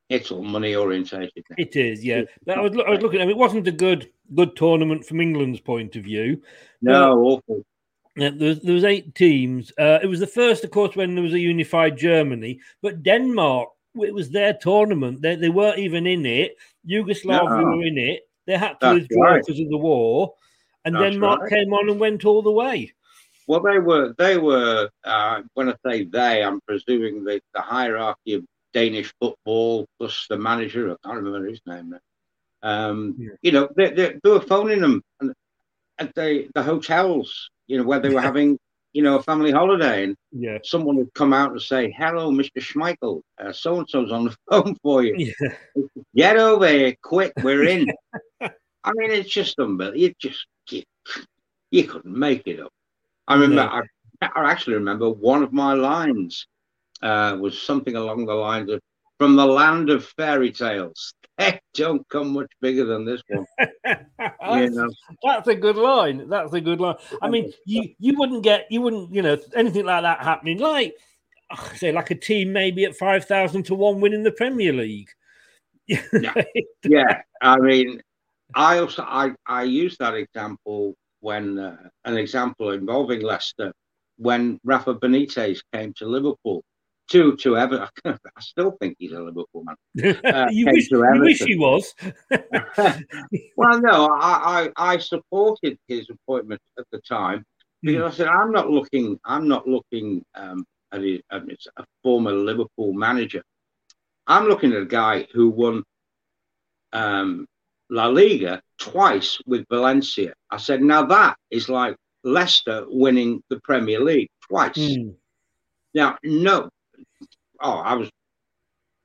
it's 0.10 0.32
all 0.32 0.44
money 0.44 0.76
orientated. 0.76 1.44
now. 1.50 1.56
It 1.58 1.76
is, 1.76 2.04
yeah. 2.04 2.24
I 2.48 2.60
was, 2.62 2.72
I 2.86 2.90
was 2.90 3.02
looking 3.02 3.22
at 3.22 3.28
it. 3.28 3.32
It 3.32 3.38
wasn't 3.38 3.68
a 3.68 3.72
good 3.72 4.10
good 4.36 4.56
tournament 4.56 5.06
from 5.06 5.22
England's 5.22 5.60
point 5.60 5.96
of 5.96 6.04
view. 6.04 6.42
No, 6.82 7.20
awful. 7.20 7.66
Yeah, 8.16 8.32
there, 8.34 8.50
was, 8.50 8.60
there 8.62 8.74
was 8.74 8.84
eight 8.84 9.14
teams. 9.14 9.72
Uh, 9.78 10.00
it 10.02 10.08
was 10.08 10.20
the 10.20 10.26
first, 10.28 10.64
of 10.64 10.72
course, 10.72 10.96
when 10.96 11.14
there 11.14 11.24
was 11.24 11.34
a 11.34 11.40
unified 11.40 11.98
Germany. 11.98 12.60
But 12.82 13.04
Denmark, 13.04 13.70
it 13.96 14.14
was 14.14 14.32
their 14.32 14.54
tournament. 14.54 15.22
They, 15.22 15.36
they 15.36 15.50
weren't 15.50 15.78
even 15.78 16.08
in 16.08 16.26
it. 16.26 16.58
Yugoslavia 16.84 17.62
No. 17.62 17.78
were 17.78 17.86
in 17.86 17.98
it. 18.00 18.22
They 18.48 18.58
had 18.58 18.70
to 18.70 18.78
That's 18.82 19.00
withdraw 19.02 19.24
right. 19.24 19.44
because 19.46 19.60
of 19.60 19.70
the 19.70 19.78
war, 19.78 20.34
and 20.86 20.96
That's 20.96 21.12
Denmark 21.12 21.42
right. 21.42 21.50
came 21.52 21.74
on 21.74 21.90
and 21.90 22.00
went 22.00 22.26
all 22.26 22.42
the 22.42 22.52
way. 22.52 22.94
Well, 23.48 23.62
they 23.62 23.80
were 23.80 24.14
they 24.18 24.38
were 24.38 24.90
uh, 25.04 25.42
when 25.54 25.70
I 25.70 25.76
say 25.86 26.04
they, 26.04 26.44
I'm 26.44 26.60
presuming 26.68 27.24
the, 27.24 27.42
the 27.54 27.62
hierarchy 27.62 28.34
of 28.34 28.46
Danish 28.74 29.14
football 29.20 29.86
plus 29.98 30.26
the 30.30 30.38
manager. 30.38 30.92
I 30.92 30.96
can't 31.08 31.24
remember 31.24 31.48
his 31.48 31.62
name 31.66 31.92
now. 31.92 32.00
Um, 32.62 33.16
You 33.42 33.52
know, 33.54 33.70
they, 33.76 33.90
they, 33.92 34.20
they 34.22 34.30
were 34.30 34.42
phoning 34.42 34.82
them 34.82 35.02
and- 35.22 35.34
at 36.00 36.14
the 36.16 36.48
the 36.54 36.62
hotels. 36.64 37.50
You 37.68 37.78
know, 37.78 37.84
where 37.84 38.00
they 38.00 38.10
were 38.10 38.22
having 38.22 38.58
you 38.94 39.02
know 39.04 39.16
a 39.20 39.24
family 39.24 39.52
holiday, 39.52 40.04
and 40.06 40.16
Yeah. 40.32 40.60
someone 40.64 40.96
would 40.98 41.14
come 41.14 41.34
out 41.34 41.52
and 41.52 41.62
say, 41.62 41.92
"Hello, 41.92 42.32
Mr. 42.32 42.60
Schmeichel, 42.62 43.22
so 43.54 43.80
and 43.80 43.90
so's 43.90 44.12
on 44.12 44.26
the 44.26 44.36
phone 44.50 44.76
for 44.84 45.04
you. 45.04 45.16
Yeah. 45.18 45.56
Get 46.16 46.38
over 46.38 46.68
here 46.68 46.96
quick. 47.02 47.34
We're 47.44 47.64
in." 47.66 47.88
I 48.42 48.92
mean, 48.96 49.12
it's 49.12 49.30
just 49.30 49.60
unbelievable. 49.60 50.00
You 50.00 50.14
just 50.20 50.46
you, 50.70 50.84
you 51.72 51.84
couldn't 51.86 52.18
make 52.18 52.48
it 52.48 52.60
up. 52.60 52.72
I 53.28 53.34
remember. 53.36 53.56
No. 53.56 53.68
I, 53.68 53.82
I 54.36 54.52
actually 54.52 54.76
remember 54.76 55.10
one 55.10 55.44
of 55.44 55.54
my 55.54 55.74
lines 55.74 56.48
uh, 57.02 57.38
was 57.40 57.62
something 57.62 57.96
along 57.96 58.26
the 58.26 58.34
lines 58.34 58.70
of 58.72 58.82
"From 59.20 59.36
the 59.36 59.46
land 59.46 59.90
of 59.90 60.06
fairy 60.06 60.52
tales, 60.52 61.14
they 61.38 61.60
don't 61.74 62.08
come 62.10 62.34
much 62.34 62.52
bigger 62.62 62.86
than 62.86 63.06
this 63.06 63.22
one." 63.28 63.46
that's, 63.84 64.76
know. 64.76 64.90
that's 65.24 65.48
a 65.48 65.56
good 65.56 65.76
line. 65.76 66.30
That's 66.30 66.54
a 66.54 66.62
good 66.62 66.80
line. 66.80 66.96
I 67.22 67.30
mean, 67.30 67.52
you 67.66 67.90
you 68.00 68.18
wouldn't 68.18 68.44
get 68.44 68.68
you 68.70 68.82
wouldn't 68.82 69.14
you 69.14 69.22
know 69.22 69.38
anything 69.56 69.86
like 69.86 70.04
that 70.04 70.24
happening. 70.24 70.60
Like 70.60 70.96
oh, 71.52 71.72
say, 71.76 71.92
like 71.92 72.12
a 72.12 72.16
team 72.16 72.54
maybe 72.54 72.86
at 72.86 72.96
five 72.96 73.26
thousand 73.26 73.64
to 73.64 73.76
one 73.76 74.02
winning 74.02 74.24
the 74.24 74.32
Premier 74.32 74.74
League. 74.74 75.10
yeah, 75.88 77.22
I 77.42 77.58
mean, 77.58 78.02
I 78.56 78.80
also 78.80 79.04
I 79.04 79.34
I 79.46 79.64
use 79.64 79.98
that 80.00 80.16
example 80.16 80.96
when 81.20 81.60
uh, 81.60 81.78
an 82.06 82.18
example 82.18 82.72
involving 82.72 83.22
Leicester 83.22 83.74
when 84.18 84.60
Rafa 84.64 84.96
Benitez 84.96 85.60
came 85.74 85.94
to 85.94 86.06
Liverpool 86.06 86.64
to 87.10 87.36
to 87.38 87.58
Everton. 87.58 87.88
I 88.06 88.42
still 88.42 88.72
think 88.80 88.96
he's 89.00 89.12
a 89.12 89.22
Liverpool 89.22 89.64
man. 89.64 89.76
Uh, 90.26 90.48
you 90.52 90.66
wish 90.66 90.92
you 90.92 91.22
wish 91.22 91.42
he 91.42 91.56
was. 91.56 91.94
well, 93.58 93.82
no, 93.82 94.10
I, 94.14 94.70
I 94.78 94.94
I 94.94 94.98
supported 94.98 95.78
his 95.88 96.10
appointment 96.10 96.62
at 96.78 96.86
the 96.92 97.00
time 97.00 97.46
because 97.82 98.14
I 98.14 98.18
said 98.18 98.28
I'm 98.28 98.52
not 98.52 98.70
looking 98.70 99.20
I'm 99.26 99.48
not 99.48 99.68
looking 99.68 100.24
um, 100.36 100.66
at 100.92 101.02
a, 101.02 101.22
at 101.32 101.44
a 101.78 101.86
former 102.04 102.32
Liverpool 102.32 102.94
manager. 102.94 103.44
I'm 104.26 104.48
looking 104.48 104.74
at 104.74 104.82
a 104.82 104.86
guy 104.86 105.28
who 105.34 105.50
won 105.50 105.84
um, 106.92 107.48
La 107.90 108.08
Liga 108.08 108.62
twice 108.80 109.40
with 109.46 109.66
Valencia. 109.70 110.34
I 110.52 110.58
said, 110.58 110.82
now 110.82 111.06
that 111.06 111.38
is 111.52 111.70
like 111.70 111.96
Leicester 112.24 112.86
winning 112.88 113.42
the 113.50 113.60
Premier 113.62 114.00
League 114.00 114.30
twice. 114.48 114.76
Hmm. 114.76 115.10
Now, 115.94 116.18
no, 116.24 116.70
oh, 117.62 117.78
I 117.78 117.96
was 117.96 118.10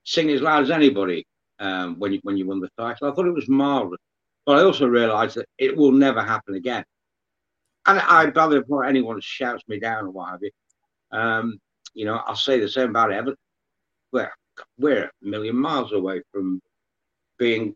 singing 0.05 0.35
as 0.35 0.43
loud 0.43 0.65
as 0.65 0.71
anybody 0.71 1.25
um, 1.59 1.99
when 1.99 2.13
you 2.13 2.21
when 2.23 2.37
you 2.37 2.47
won 2.47 2.61
the 2.61 2.69
title. 2.77 3.11
I 3.11 3.15
thought 3.15 3.27
it 3.27 3.35
was 3.35 3.49
marvelous, 3.49 4.01
but 4.45 4.59
I 4.59 4.63
also 4.63 4.87
realised 4.87 5.37
that 5.37 5.47
it 5.59 5.77
will 5.77 5.93
never 5.93 6.23
happen 6.23 6.55
again. 6.55 6.85
And 7.87 7.99
I 7.99 8.27
bother 8.31 8.61
before 8.61 8.85
anyone 8.85 9.21
shouts 9.21 9.63
me 9.69 9.81
down 9.81 10.07
or 10.07 10.11
what 10.11 10.31
have 10.31 10.41
you. 10.43 10.51
Um, 11.11 11.59
you 11.95 12.05
know, 12.05 12.17
I'll 12.27 12.37
say 12.37 12.61
the 12.61 12.69
same 12.69 12.91
about 12.91 13.13
Everton. 13.13 13.37
We're 14.13 14.33
we're 14.79 15.05
a 15.05 15.11
million 15.21 15.57
miles 15.57 15.93
away 15.93 16.23
from 16.33 16.61
being, 17.39 17.75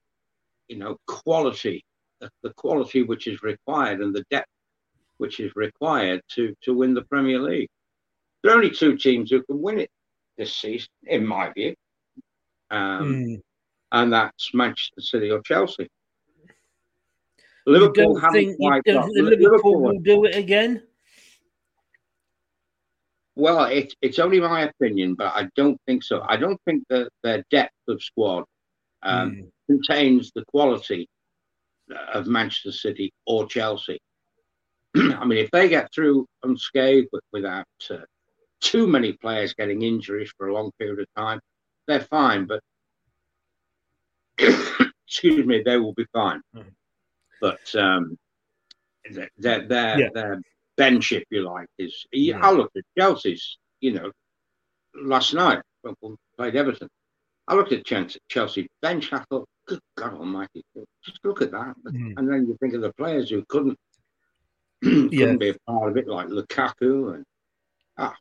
you 0.69 0.77
know, 0.79 0.97
quality, 1.07 1.85
the, 2.21 2.31
the 2.43 2.53
quality 2.55 3.03
which 3.03 3.27
is 3.27 3.43
required 3.43 4.01
and 4.01 4.15
the 4.15 4.25
depth 4.31 4.49
which 5.19 5.41
is 5.41 5.51
required 5.57 6.21
to 6.35 6.55
to 6.63 6.75
win 6.75 6.93
the 6.95 7.03
Premier 7.05 7.39
League. 7.41 7.69
There 8.43 8.53
are 8.53 8.57
only 8.57 8.71
two 8.71 8.97
teams 8.97 9.31
who 9.31 9.43
can 9.43 9.61
win 9.61 9.79
it 9.81 9.91
this 10.37 10.55
season, 10.57 10.89
in 11.05 11.27
my 11.27 11.51
view, 11.53 11.75
um, 12.71 13.25
Hmm. 13.25 13.35
and 13.93 14.13
that's 14.13 14.53
Manchester 14.53 15.01
City 15.01 15.31
or 15.31 15.41
Chelsea. 15.43 15.89
Liverpool 17.67 18.13
don't 18.15 18.21
haven't 18.21 18.33
think, 18.45 18.57
quite 18.59 18.83
don't 18.85 18.97
got 18.97 19.05
think 19.07 19.17
Liverpool, 19.17 19.51
Liverpool. 19.51 19.81
will 19.83 19.99
do 20.01 20.25
it 20.27 20.37
again? 20.37 20.83
Well, 23.35 23.65
it, 23.65 23.95
it's 24.01 24.19
only 24.19 24.41
my 24.41 24.63
opinion, 24.63 25.15
but 25.15 25.33
I 25.35 25.49
don't 25.57 25.79
think 25.87 26.03
so. 26.03 26.25
I 26.27 26.37
don't 26.37 26.61
think 26.65 26.85
that 26.89 27.11
their 27.23 27.45
depth 27.51 27.75
of 27.89 28.03
squad 28.03 28.45
um, 29.07 29.51
contains 29.69 30.33
the 30.35 30.45
quality 30.47 31.09
of 32.13 32.27
Manchester 32.27 32.73
City 32.73 33.13
or 33.27 33.47
Chelsea. 33.47 33.99
I 34.97 35.25
mean, 35.25 35.39
if 35.39 35.51
they 35.51 35.69
get 35.69 35.93
through 35.95 36.27
unscathed 36.43 37.09
without 37.33 37.67
uh, 37.91 37.99
too 38.61 38.87
many 38.87 39.13
players 39.13 39.55
getting 39.55 39.83
injuries 39.83 40.33
for 40.37 40.49
a 40.49 40.55
long 40.55 40.71
period 40.79 41.01
of 41.01 41.07
time, 41.17 41.41
they're 41.87 42.01
fine. 42.01 42.47
But 42.47 42.61
excuse 45.07 45.47
me, 45.47 45.63
they 45.65 45.77
will 45.79 45.95
be 45.95 46.07
fine. 46.13 46.41
But 47.41 47.75
um, 47.75 48.19
their 49.11 49.31
their 49.39 49.67
their, 49.69 50.01
Yeah. 50.01 50.09
their 50.15 50.41
bench, 50.77 51.13
if 51.13 51.25
you 51.31 51.43
like, 51.43 51.69
is. 51.79 52.07
Yeah. 52.13 52.41
I 52.43 52.51
looked 52.51 52.77
at 52.77 52.85
Chelsea's. 52.99 53.59
You 53.81 53.93
know, 53.93 54.11
last 54.95 55.35
night 55.35 55.61
when 55.83 55.95
we 56.01 56.17
played 56.37 56.57
Everton, 56.57 56.89
I 57.49 57.55
looked 57.55 57.73
at 57.73 57.85
Chelsea, 57.85 58.69
bench. 58.83 59.13
I 59.13 59.23
thought, 59.31 59.49
good 59.67 59.81
God 59.97 60.15
Almighty, 60.15 60.65
just 61.05 61.19
look 61.25 61.43
at 61.43 61.53
that. 61.53 61.75
Mm. 61.87 62.15
And 62.17 62.29
then 62.29 62.47
you 62.47 62.57
think 62.61 62.75
of 62.75 62.81
the 62.81 62.93
players 62.95 63.31
who 63.31 63.45
couldn't 63.49 63.79
couldn't 64.83 65.13
Yeah. 65.13 65.37
be 65.37 65.49
a 65.51 65.57
part 65.67 65.91
of 65.91 65.97
it, 65.97 66.07
like 66.09 66.27
Lukaku 66.29 67.15
and 67.15 67.25
ah, 67.99 68.15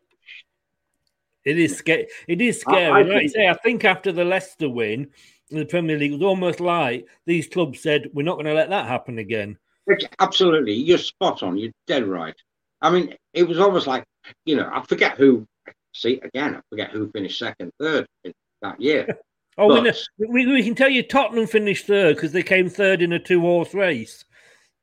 It 1.44 1.58
is 1.60 1.78
scary. 1.78 2.08
It 2.28 2.42
is 2.42 2.58
I- 2.68 2.72
scary. 2.72 2.86
I 2.86 2.90
like 3.02 3.06
you 3.08 3.20
think- 3.20 3.32
say, 3.32 3.48
I 3.50 3.54
think 3.56 3.84
after 3.86 4.12
the 4.12 4.24
Leicester 4.26 4.70
win 4.70 5.10
in 5.50 5.58
the 5.60 5.66
Premier 5.66 5.98
League, 5.98 6.12
it 6.12 6.16
was 6.20 6.24
almost 6.24 6.60
like 6.60 7.08
these 7.26 7.48
clubs 7.48 7.82
said, 7.82 8.10
"We're 8.14 8.24
not 8.24 8.36
going 8.36 8.46
to 8.48 8.54
let 8.54 8.70
that 8.70 8.88
happen 8.88 9.20
again." 9.20 9.58
It's 9.88 10.06
absolutely, 10.20 10.74
you're 10.74 10.98
spot 10.98 11.44
on. 11.44 11.58
You're 11.58 11.72
dead 11.86 12.06
right. 12.08 12.36
I 12.82 12.90
mean, 12.90 13.16
it 13.34 13.44
was 13.48 13.60
almost 13.60 13.86
like, 13.86 14.04
you 14.46 14.56
know, 14.56 14.70
I 14.74 14.82
forget 14.84 15.18
who. 15.18 15.46
See, 15.94 16.20
again, 16.22 16.56
I 16.56 16.62
forget 16.70 16.90
who 16.92 17.10
finished 17.12 17.38
second, 17.40 17.72
third 17.80 18.06
in 18.24 18.34
that 18.62 18.80
year. 18.82 19.08
Oh, 19.58 19.74
we, 19.74 19.80
know, 19.80 19.94
we, 20.18 20.46
we 20.48 20.64
can 20.66 20.76
tell 20.76 20.90
you 20.90 21.02
Tottenham 21.02 21.48
finished 21.48 21.88
third 21.88 22.18
because 22.18 22.34
they 22.34 22.44
came 22.44 22.68
third 22.68 23.02
in 23.02 23.14
a 23.14 23.20
two-horse 23.20 23.74
race. 23.74 24.26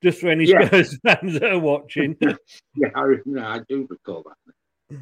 Just 0.02 0.18
for 0.18 0.30
any 0.30 0.46
Yeah. 0.46 0.64
Spurs 0.66 0.98
fans 1.04 1.34
that 1.34 1.52
are 1.52 1.58
watching. 1.58 2.16
yeah, 2.76 2.88
I, 2.94 3.16
no, 3.26 3.46
I 3.46 3.60
do 3.68 3.86
recall 3.90 4.24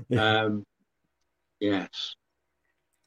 that. 0.08 0.18
Um, 0.20 0.64
yes, 1.60 2.16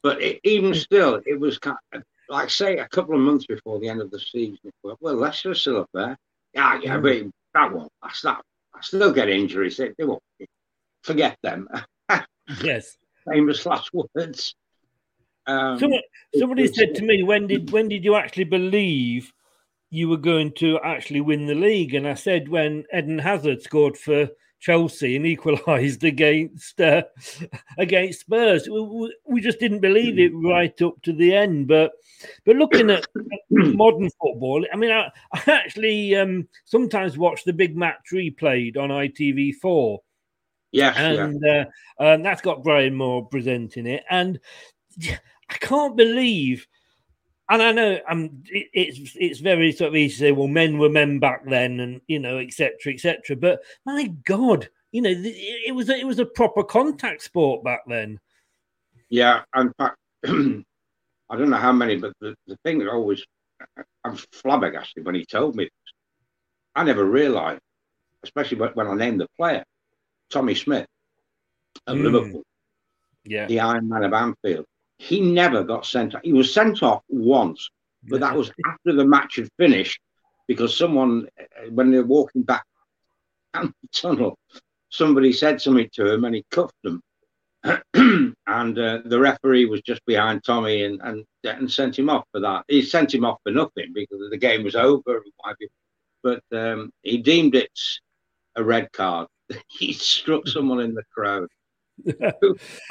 but 0.03 0.21
it, 0.21 0.39
even 0.45 0.73
still, 0.73 1.19
it 1.25 1.38
was 1.38 1.59
kind 1.59 1.75
of, 1.91 2.03
like 2.29 2.49
say 2.49 2.77
a 2.77 2.88
couple 2.88 3.15
of 3.15 3.19
months 3.19 3.45
before 3.45 3.81
the 3.81 3.89
end 3.89 3.99
of 3.99 4.09
the 4.09 4.19
season. 4.19 4.71
Well, 4.83 4.97
well 5.01 5.15
Leicester 5.15 5.51
are 5.51 5.55
still 5.55 5.81
up 5.81 5.89
there. 5.93 6.17
Yeah, 6.53 6.79
yeah, 6.81 6.95
Mm. 6.95 7.01
but 7.03 7.59
that 7.59 7.73
won't. 7.73 7.91
That's 8.01 8.21
that. 8.21 8.41
I 8.73 8.79
still 8.79 9.11
get 9.11 9.27
injuries. 9.27 9.75
They, 9.75 9.91
they 9.97 10.05
won't 10.05 10.23
forget 11.01 11.38
them. 11.43 11.67
yes. 12.63 12.95
Famous 13.29 13.65
last 13.65 13.89
words. 13.93 14.55
Um, 15.45 15.79
somebody 16.37 16.63
was- 16.63 16.75
said 16.75 16.95
to 16.95 17.03
me, 17.03 17.23
"When 17.23 17.47
did 17.47 17.71
when 17.71 17.89
did 17.89 18.03
you 18.03 18.15
actually 18.15 18.45
believe 18.45 19.33
you 19.89 20.09
were 20.09 20.17
going 20.17 20.53
to 20.53 20.79
actually 20.79 21.21
win 21.21 21.45
the 21.45 21.55
league?" 21.55 21.93
And 21.93 22.07
I 22.07 22.13
said, 22.13 22.49
"When 22.49 22.85
Eden 22.93 23.19
Hazard 23.19 23.61
scored 23.61 23.97
for 23.97 24.29
Chelsea 24.63 25.17
and 25.17 25.25
equalised 25.25 26.03
against 26.05 26.79
uh, 26.79 27.03
against 27.77 28.21
Spurs. 28.21 28.67
We, 28.69 29.13
we, 29.25 29.41
just 29.41 29.59
didn't 29.59 29.81
believe 29.81 30.17
it 30.17 30.31
right 30.33 30.81
up 30.81 31.01
to 31.01 31.11
the 31.11 31.35
end. 31.35 31.67
But 31.67 31.91
but 32.45 32.55
looking 32.55 32.89
at 32.89 33.05
modern 33.49 34.09
football, 34.21 34.65
I 34.71 34.77
mean, 34.77 34.91
I, 34.91 35.11
I 35.33 35.43
actually 35.47 36.15
um, 36.15 36.47
sometimes 36.63 37.17
watch 37.17 37.43
the 37.43 37.51
big 37.51 37.75
match 37.75 38.05
replayed 38.13 38.77
on 38.77 38.89
ITV4. 38.89 39.97
Yes, 40.71 40.95
and 40.97 41.41
yeah. 41.43 41.65
uh, 41.99 42.03
um, 42.03 42.23
that's 42.23 42.41
got 42.41 42.63
Brian 42.63 42.95
Moore 42.95 43.27
presenting 43.27 43.85
it, 43.85 44.05
and 44.09 44.39
I 45.49 45.57
can't 45.59 45.95
believe 45.95 46.67
and 47.49 47.61
I 47.61 47.71
know 47.71 47.99
um, 48.09 48.43
it, 48.45 48.69
it's 48.73 49.15
it's 49.15 49.39
very 49.39 49.71
sort 49.71 49.89
of 49.89 49.95
easy 49.95 50.13
to 50.13 50.19
say, 50.19 50.31
well, 50.31 50.47
men 50.47 50.77
were 50.77 50.89
men 50.89 51.19
back 51.19 51.45
then, 51.45 51.79
and 51.79 52.01
you 52.07 52.19
know, 52.19 52.37
etc., 52.37 52.93
etc. 52.93 53.35
But 53.35 53.61
my 53.85 54.07
God, 54.25 54.69
you 54.91 55.01
know, 55.01 55.09
it, 55.09 55.35
it 55.67 55.75
was 55.75 55.89
a, 55.89 55.95
it 55.95 56.07
was 56.07 56.19
a 56.19 56.25
proper 56.25 56.63
contact 56.63 57.21
sport 57.21 57.63
back 57.63 57.81
then. 57.87 58.19
Yeah, 59.09 59.41
in 59.55 59.73
fact, 59.77 59.97
I 60.25 61.37
don't 61.37 61.49
know 61.49 61.57
how 61.57 61.73
many, 61.73 61.97
but 61.97 62.13
the, 62.19 62.35
the 62.47 62.57
thing 62.63 62.79
that 62.79 62.89
always 62.89 63.23
I'm 64.03 64.15
flabbergasted 64.15 65.05
when 65.05 65.15
he 65.15 65.25
told 65.25 65.55
me 65.55 65.65
this. 65.65 65.93
I 66.75 66.83
never 66.83 67.05
realised, 67.05 67.61
especially 68.23 68.57
when 68.57 68.87
I 68.87 68.95
named 68.95 69.21
the 69.21 69.27
player, 69.37 69.63
Tommy 70.31 70.55
Smith 70.55 70.87
at 71.87 71.95
mm. 71.95 72.03
Liverpool. 72.03 72.43
Yeah, 73.25 73.47
the 73.47 73.59
Iron 73.59 73.89
Man 73.89 74.03
of 74.03 74.13
Anfield 74.13 74.65
he 75.03 75.19
never 75.19 75.63
got 75.63 75.85
sent 75.85 76.15
off. 76.15 76.21
He 76.23 76.31
was 76.31 76.53
sent 76.53 76.81
off 76.81 77.03
once, 77.09 77.69
but 78.03 78.21
that 78.21 78.35
was 78.35 78.51
after 78.65 78.93
the 78.93 79.05
match 79.05 79.35
had 79.35 79.49
finished 79.57 79.99
because 80.47 80.77
someone, 80.77 81.27
uh, 81.39 81.69
when 81.71 81.91
they 81.91 81.97
were 81.97 82.05
walking 82.05 82.43
back 82.43 82.63
down 83.53 83.73
the 83.81 83.87
tunnel, 83.89 84.37
somebody 84.89 85.33
said 85.33 85.61
something 85.61 85.89
to 85.93 86.13
him 86.13 86.23
and 86.23 86.35
he 86.35 86.45
cuffed 86.49 86.81
them. 86.83 87.01
and 87.93 88.79
uh, 88.79 88.99
the 89.05 89.19
referee 89.19 89.65
was 89.65 89.81
just 89.81 90.05
behind 90.05 90.43
Tommy 90.43 90.83
and, 90.83 91.01
and 91.03 91.25
and 91.43 91.71
sent 91.71 91.99
him 91.99 92.09
off 92.09 92.25
for 92.31 92.39
that. 92.39 92.63
He 92.69 92.81
sent 92.81 93.13
him 93.13 93.25
off 93.25 93.39
for 93.43 93.51
nothing 93.51 93.91
because 93.93 94.19
the 94.29 94.37
game 94.37 94.63
was 94.63 94.75
over. 94.75 95.21
But 96.21 96.43
um, 96.53 96.91
he 97.01 97.17
deemed 97.17 97.55
it 97.55 97.77
a 98.55 98.63
red 98.63 98.91
card. 98.93 99.27
he 99.67 99.91
struck 99.91 100.47
someone 100.47 100.79
in 100.79 100.93
the 100.93 101.03
crowd. 101.13 101.49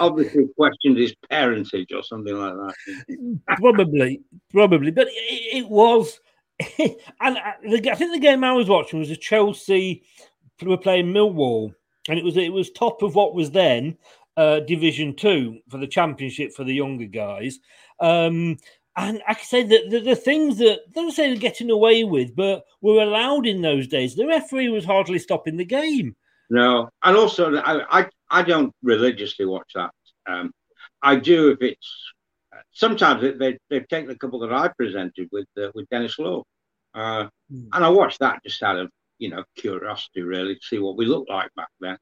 Obviously 0.00 0.48
questioned 0.56 0.98
his 0.98 1.14
parentage 1.28 1.92
or 1.92 2.02
something 2.02 2.34
like 2.34 2.54
that. 2.54 3.40
probably, 3.58 4.20
probably, 4.50 4.90
but 4.90 5.08
it, 5.08 5.58
it 5.64 5.68
was. 5.68 6.20
and 6.78 7.38
I, 7.38 7.54
I 7.64 7.94
think 7.94 8.12
the 8.12 8.18
game 8.20 8.44
I 8.44 8.52
was 8.52 8.68
watching 8.68 8.98
was 8.98 9.10
a 9.10 9.16
Chelsea. 9.16 10.04
Were 10.62 10.76
playing 10.76 11.12
Millwall, 11.12 11.74
and 12.08 12.18
it 12.20 12.24
was 12.24 12.36
it 12.36 12.52
was 12.52 12.70
top 12.70 13.02
of 13.02 13.16
what 13.16 13.34
was 13.34 13.50
then 13.50 13.96
uh, 14.36 14.60
Division 14.60 15.16
Two 15.16 15.58
for 15.68 15.78
the 15.78 15.88
Championship 15.88 16.52
for 16.52 16.62
the 16.62 16.74
younger 16.74 17.06
guys. 17.06 17.58
Um, 17.98 18.58
and 18.96 19.22
I 19.26 19.34
can 19.34 19.44
say 19.44 19.62
that 19.62 19.90
the, 19.90 20.00
the, 20.00 20.16
things 20.16 20.58
that 20.58 20.80
I 20.86 20.90
don't 20.94 21.12
say 21.12 21.28
they're 21.28 21.36
getting 21.36 21.70
away 21.70 22.04
with, 22.04 22.36
but 22.36 22.64
were 22.80 23.02
allowed 23.02 23.46
in 23.46 23.62
those 23.62 23.86
days. 23.86 24.14
The 24.14 24.26
referee 24.26 24.68
was 24.68 24.84
hardly 24.84 25.18
stopping 25.18 25.56
the 25.56 25.64
game. 25.64 26.14
No, 26.50 26.90
and 27.02 27.16
also 27.16 27.56
I, 27.56 28.00
I, 28.00 28.06
I 28.32 28.42
don't 28.42 28.72
religiously 28.82 29.44
watch 29.44 29.70
that. 29.74 29.90
Um, 30.26 30.52
I 31.02 31.16
do 31.16 31.50
if 31.50 31.60
it's 31.60 32.12
sometimes 32.72 33.38
they 33.38 33.58
they've 33.68 33.86
taken 33.88 34.10
a 34.10 34.16
couple 34.16 34.40
that 34.40 34.52
I 34.52 34.68
presented 34.68 35.28
with 35.30 35.46
uh, 35.60 35.70
with 35.74 35.88
Denis 35.90 36.18
Law, 36.18 36.42
uh, 36.94 37.28
mm. 37.52 37.68
and 37.72 37.84
I 37.84 37.88
watch 37.90 38.18
that 38.18 38.42
just 38.42 38.62
out 38.62 38.78
of 38.78 38.90
you 39.18 39.28
know 39.28 39.44
curiosity, 39.56 40.22
really, 40.22 40.54
to 40.54 40.60
see 40.62 40.78
what 40.78 40.96
we 40.96 41.06
looked 41.06 41.30
like 41.30 41.50
back 41.54 41.68
then. 41.80 41.98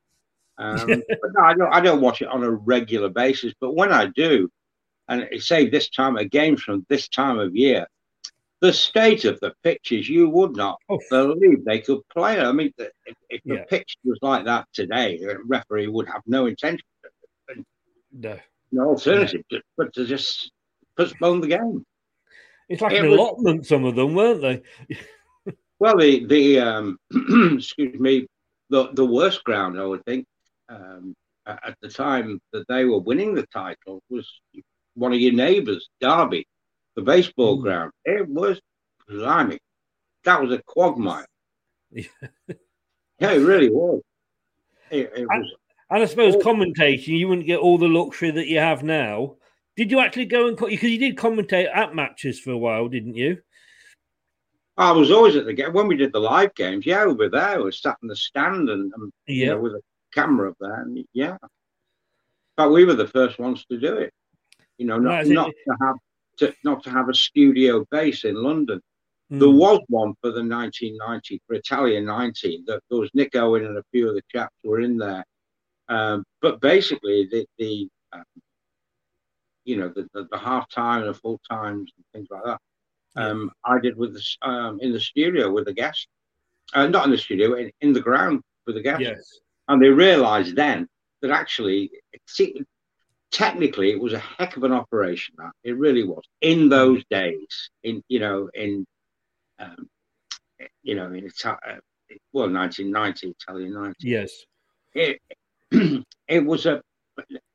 Um, 0.56 0.86
but 1.08 1.30
no, 1.34 1.42
I 1.42 1.54
don't 1.54 1.74
I 1.74 1.80
don't 1.80 2.00
watch 2.00 2.22
it 2.22 2.28
on 2.28 2.44
a 2.44 2.50
regular 2.50 3.08
basis. 3.08 3.52
But 3.60 3.74
when 3.74 3.92
I 3.92 4.06
do, 4.06 4.48
and 5.08 5.22
it's 5.32 5.48
say 5.48 5.68
this 5.68 5.90
time 5.90 6.16
games 6.28 6.62
from 6.62 6.86
this 6.88 7.08
time 7.08 7.38
of 7.38 7.56
year, 7.56 7.86
the 8.60 8.72
state 8.72 9.24
of 9.24 9.40
the 9.40 9.52
pitches, 9.62 10.08
you 10.08 10.28
would 10.28 10.54
not 10.54 10.78
oh. 10.88 10.98
believe 11.08 11.64
they 11.64 11.80
could 11.80 12.00
play. 12.12 12.38
I 12.38 12.52
mean, 12.52 12.72
if, 12.78 12.90
if 13.30 13.40
yeah. 13.44 13.56
the 13.56 13.62
pitch 13.62 13.96
was 14.04 14.18
like 14.22 14.44
that 14.44 14.66
today, 14.72 15.18
a 15.22 15.38
referee 15.46 15.88
would 15.88 16.06
have 16.08 16.22
no 16.26 16.46
intention, 16.46 16.84
no, 18.12 18.38
no 18.72 18.82
alternative, 18.90 19.42
no. 19.50 19.60
but 19.76 19.92
to 19.94 20.04
just 20.04 20.52
postpone 20.96 21.40
the 21.40 21.48
game. 21.48 21.84
It's 22.68 22.82
like 22.82 22.92
it 22.92 23.04
an 23.04 23.10
was, 23.10 23.18
allotment, 23.18 23.66
some 23.66 23.84
of 23.84 23.96
them, 23.96 24.14
weren't 24.14 24.42
they? 24.42 24.62
well, 25.78 25.96
the 25.96 26.26
the 26.26 26.60
um, 26.60 26.98
excuse 27.56 27.98
me, 27.98 28.26
the 28.68 28.90
the 28.92 29.04
worst 29.04 29.42
ground 29.42 29.80
I 29.80 29.84
would 29.84 30.04
think 30.04 30.26
um, 30.68 31.14
at 31.46 31.76
the 31.80 31.88
time 31.88 32.40
that 32.52 32.68
they 32.68 32.84
were 32.84 33.00
winning 33.00 33.34
the 33.34 33.46
title 33.46 34.02
was 34.10 34.28
one 34.94 35.12
of 35.12 35.20
your 35.20 35.32
neighbours, 35.32 35.88
Derby 36.00 36.46
the 36.96 37.02
baseball 37.02 37.58
mm. 37.58 37.62
ground. 37.62 37.92
It 38.04 38.28
was 38.28 38.60
blimey. 39.08 39.58
That 40.24 40.42
was 40.42 40.52
a 40.52 40.62
quagmire. 40.62 41.26
yeah, 41.92 42.06
it 43.18 43.44
really 43.44 43.70
was. 43.70 44.02
It, 44.90 45.12
it 45.16 45.26
was. 45.26 45.52
And 45.90 46.02
I 46.02 46.06
suppose 46.06 46.36
commentating, 46.36 47.18
you 47.18 47.28
wouldn't 47.28 47.48
get 47.48 47.58
all 47.58 47.76
the 47.76 47.88
luxury 47.88 48.30
that 48.30 48.46
you 48.46 48.60
have 48.60 48.82
now. 48.84 49.36
Did 49.76 49.90
you 49.90 49.98
actually 49.98 50.26
go 50.26 50.46
and 50.46 50.56
because 50.56 50.90
you 50.90 50.98
did 50.98 51.16
commentate 51.16 51.68
at 51.74 51.94
matches 51.94 52.38
for 52.38 52.52
a 52.52 52.58
while, 52.58 52.88
didn't 52.88 53.16
you? 53.16 53.38
I 54.76 54.92
was 54.92 55.10
always 55.10 55.36
at 55.36 55.46
the 55.46 55.52
game 55.52 55.72
when 55.72 55.88
we 55.88 55.96
did 55.96 56.12
the 56.12 56.20
live 56.20 56.54
games. 56.54 56.86
Yeah, 56.86 57.06
we 57.06 57.14
were 57.14 57.28
there. 57.28 57.58
We 57.58 57.64
were 57.64 57.72
sat 57.72 57.98
in 58.02 58.08
the 58.08 58.16
stand 58.16 58.68
and, 58.68 58.92
and 58.94 59.12
yeah. 59.26 59.34
you 59.34 59.46
know, 59.46 59.60
with 59.60 59.72
a 59.72 59.80
camera 60.14 60.50
up 60.50 60.56
there. 60.60 60.82
And 60.82 61.04
yeah, 61.12 61.36
but 62.56 62.70
we 62.70 62.84
were 62.84 62.94
the 62.94 63.08
first 63.08 63.38
ones 63.38 63.64
to 63.70 63.78
do 63.78 63.96
it. 63.96 64.12
You 64.78 64.86
know, 64.86 64.98
not, 64.98 65.26
no, 65.26 65.42
not 65.42 65.50
to 65.50 65.76
have 65.82 65.96
to 66.40 66.54
not 66.64 66.82
to 66.84 66.90
have 66.90 67.08
a 67.08 67.14
studio 67.14 67.86
base 67.90 68.24
in 68.24 68.34
London. 68.34 68.80
Mm. 69.32 69.38
There 69.38 69.50
was 69.50 69.80
one 69.88 70.14
for 70.20 70.30
the 70.30 70.42
1990 70.42 71.40
for 71.46 71.54
Italian 71.54 72.04
19. 72.04 72.64
That 72.66 72.80
there 72.90 72.98
was 72.98 73.10
Nick 73.14 73.36
Owen 73.36 73.64
and 73.64 73.78
a 73.78 73.84
few 73.92 74.08
of 74.08 74.14
the 74.14 74.22
chaps 74.32 74.56
were 74.64 74.80
in 74.80 74.98
there. 74.98 75.24
Um, 75.88 76.24
but 76.42 76.60
basically, 76.60 77.28
the, 77.30 77.46
the 77.58 77.88
um, 78.12 78.24
you 79.64 79.76
know 79.76 79.92
the, 79.94 80.08
the, 80.14 80.26
the 80.30 80.38
half 80.38 80.68
time 80.68 81.02
and 81.02 81.10
the 81.10 81.18
full 81.18 81.40
times 81.48 81.92
and 81.96 82.04
things 82.12 82.28
like 82.30 82.44
that. 82.44 82.58
Um, 83.16 83.50
I 83.64 83.78
did 83.80 83.96
with 83.96 84.14
the, 84.14 84.48
um, 84.48 84.78
in 84.80 84.92
the 84.92 85.00
studio 85.00 85.50
with 85.50 85.64
the 85.64 85.74
guests, 85.74 86.06
uh, 86.74 86.86
not 86.86 87.06
in 87.06 87.10
the 87.10 87.18
studio, 87.18 87.54
in, 87.54 87.70
in 87.80 87.92
the 87.92 88.00
ground 88.00 88.40
with 88.66 88.76
the 88.76 88.82
guests. 88.82 89.02
Yes. 89.02 89.40
And 89.66 89.82
they 89.82 89.88
realised 89.88 90.54
then 90.54 90.86
that 91.22 91.32
actually, 91.32 91.90
see, 92.26 92.62
technically 93.30 93.90
it 93.90 94.00
was 94.00 94.12
a 94.12 94.18
heck 94.18 94.56
of 94.56 94.64
an 94.64 94.72
operation 94.72 95.34
that 95.38 95.52
it 95.64 95.76
really 95.76 96.04
was. 96.04 96.24
In 96.40 96.68
those 96.68 97.04
days 97.10 97.70
in 97.82 98.02
you 98.08 98.20
know 98.20 98.48
in 98.54 98.86
um, 99.58 99.88
you 100.82 100.94
know 100.94 101.06
in 101.06 101.26
Ita- 101.26 101.58
uh, 101.68 101.76
well 102.32 102.50
1990 102.50 103.34
Italia 103.40 103.70
90 103.70 103.94
yes. 104.00 104.32
It, 104.94 105.20
it 106.28 106.44
was 106.44 106.66
a 106.66 106.82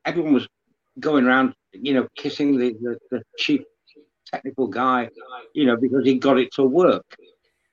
everyone 0.05 0.33
was 0.33 0.47
going 0.99 1.25
around 1.25 1.53
you 1.73 1.93
know 1.93 2.07
kissing 2.15 2.57
the, 2.57 2.73
the, 2.81 2.97
the 3.11 3.23
chief 3.37 3.61
technical 4.25 4.67
guy 4.67 5.09
you 5.53 5.65
know 5.65 5.75
because 5.75 6.05
he 6.05 6.17
got 6.17 6.39
it 6.39 6.51
to 6.53 6.63
work. 6.63 7.05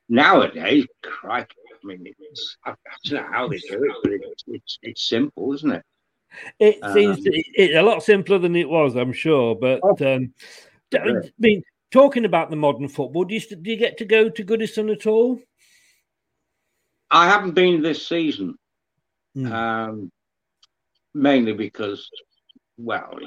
Nowadays 0.09 0.85
crikey 1.01 1.55
i 1.71 1.87
mean 1.87 2.05
it's 2.19 2.57
i, 2.65 2.71
I 2.71 2.75
don't 3.05 3.23
know 3.23 3.31
how 3.31 3.47
they 3.47 3.57
do 3.57 3.83
it 3.83 3.91
but 4.03 4.11
it's, 4.11 4.43
it's, 4.47 4.79
it's 4.81 5.07
simple 5.07 5.53
isn't 5.53 5.71
it 5.71 5.83
it 6.59 6.75
seems 6.93 7.17
um, 7.17 7.23
it, 7.25 7.75
a 7.75 7.83
lot 7.83 8.03
simpler 8.03 8.37
than 8.37 8.55
it 8.55 8.69
was, 8.69 8.95
I'm 8.95 9.13
sure. 9.13 9.55
But 9.55 9.79
oh, 9.83 10.15
um, 10.15 10.33
I 10.93 11.31
mean, 11.39 11.63
talking 11.91 12.25
about 12.25 12.49
the 12.49 12.55
modern 12.55 12.87
football, 12.87 13.23
do 13.23 13.35
you 13.35 13.41
do 13.41 13.71
you 13.71 13.77
get 13.77 13.97
to 13.97 14.05
go 14.05 14.29
to 14.29 14.43
Goodison 14.45 14.91
at 14.91 15.07
all? 15.07 15.39
I 17.11 17.27
haven't 17.27 17.53
been 17.53 17.81
this 17.81 18.07
season, 18.07 18.55
mm. 19.37 19.51
um, 19.51 20.11
mainly 21.13 21.53
because, 21.53 22.09
well, 22.77 23.19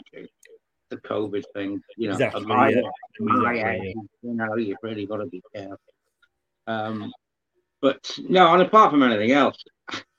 the 0.91 0.97
COVID 0.97 1.45
thing. 1.55 1.81
You 1.97 2.09
know, 2.09 2.15
exactly, 2.15 2.45
my, 2.47 2.71
yeah. 2.71 2.81
my 3.21 3.55
you 4.23 4.35
know, 4.35 4.57
you've 4.57 4.79
really 4.83 5.07
got 5.07 5.19
to 5.19 5.27
be 5.27 5.43
careful. 5.55 5.79
Um, 6.67 7.13
but 7.81 8.19
no, 8.29 8.53
and 8.53 8.63
apart 8.63 8.91
from 8.91 9.03
anything 9.03 9.33
else, 9.33 9.63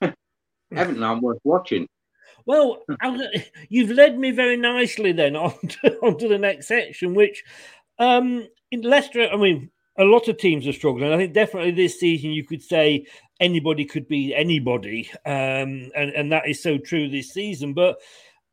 Everton 0.00 1.02
I'm 1.02 1.20
worth 1.20 1.40
watching. 1.44 1.88
Well, 2.48 2.82
you've 3.68 3.90
led 3.90 4.18
me 4.18 4.30
very 4.30 4.56
nicely 4.56 5.12
then 5.12 5.36
on 5.36 5.52
to, 5.60 6.28
the 6.28 6.38
next 6.38 6.66
section, 6.66 7.14
which 7.14 7.44
um, 7.98 8.48
in 8.70 8.80
Leicester, 8.80 9.28
I 9.30 9.36
mean, 9.36 9.70
a 9.98 10.04
lot 10.04 10.28
of 10.28 10.38
teams 10.38 10.66
are 10.66 10.72
struggling. 10.72 11.12
I 11.12 11.18
think 11.18 11.34
definitely 11.34 11.72
this 11.72 12.00
season 12.00 12.30
you 12.30 12.46
could 12.46 12.62
say 12.62 13.04
anybody 13.38 13.84
could 13.84 14.08
be 14.08 14.34
anybody, 14.34 15.10
um, 15.26 15.90
and 15.94 16.10
and 16.16 16.32
that 16.32 16.48
is 16.48 16.62
so 16.62 16.78
true 16.78 17.10
this 17.10 17.34
season. 17.34 17.74
But 17.74 17.98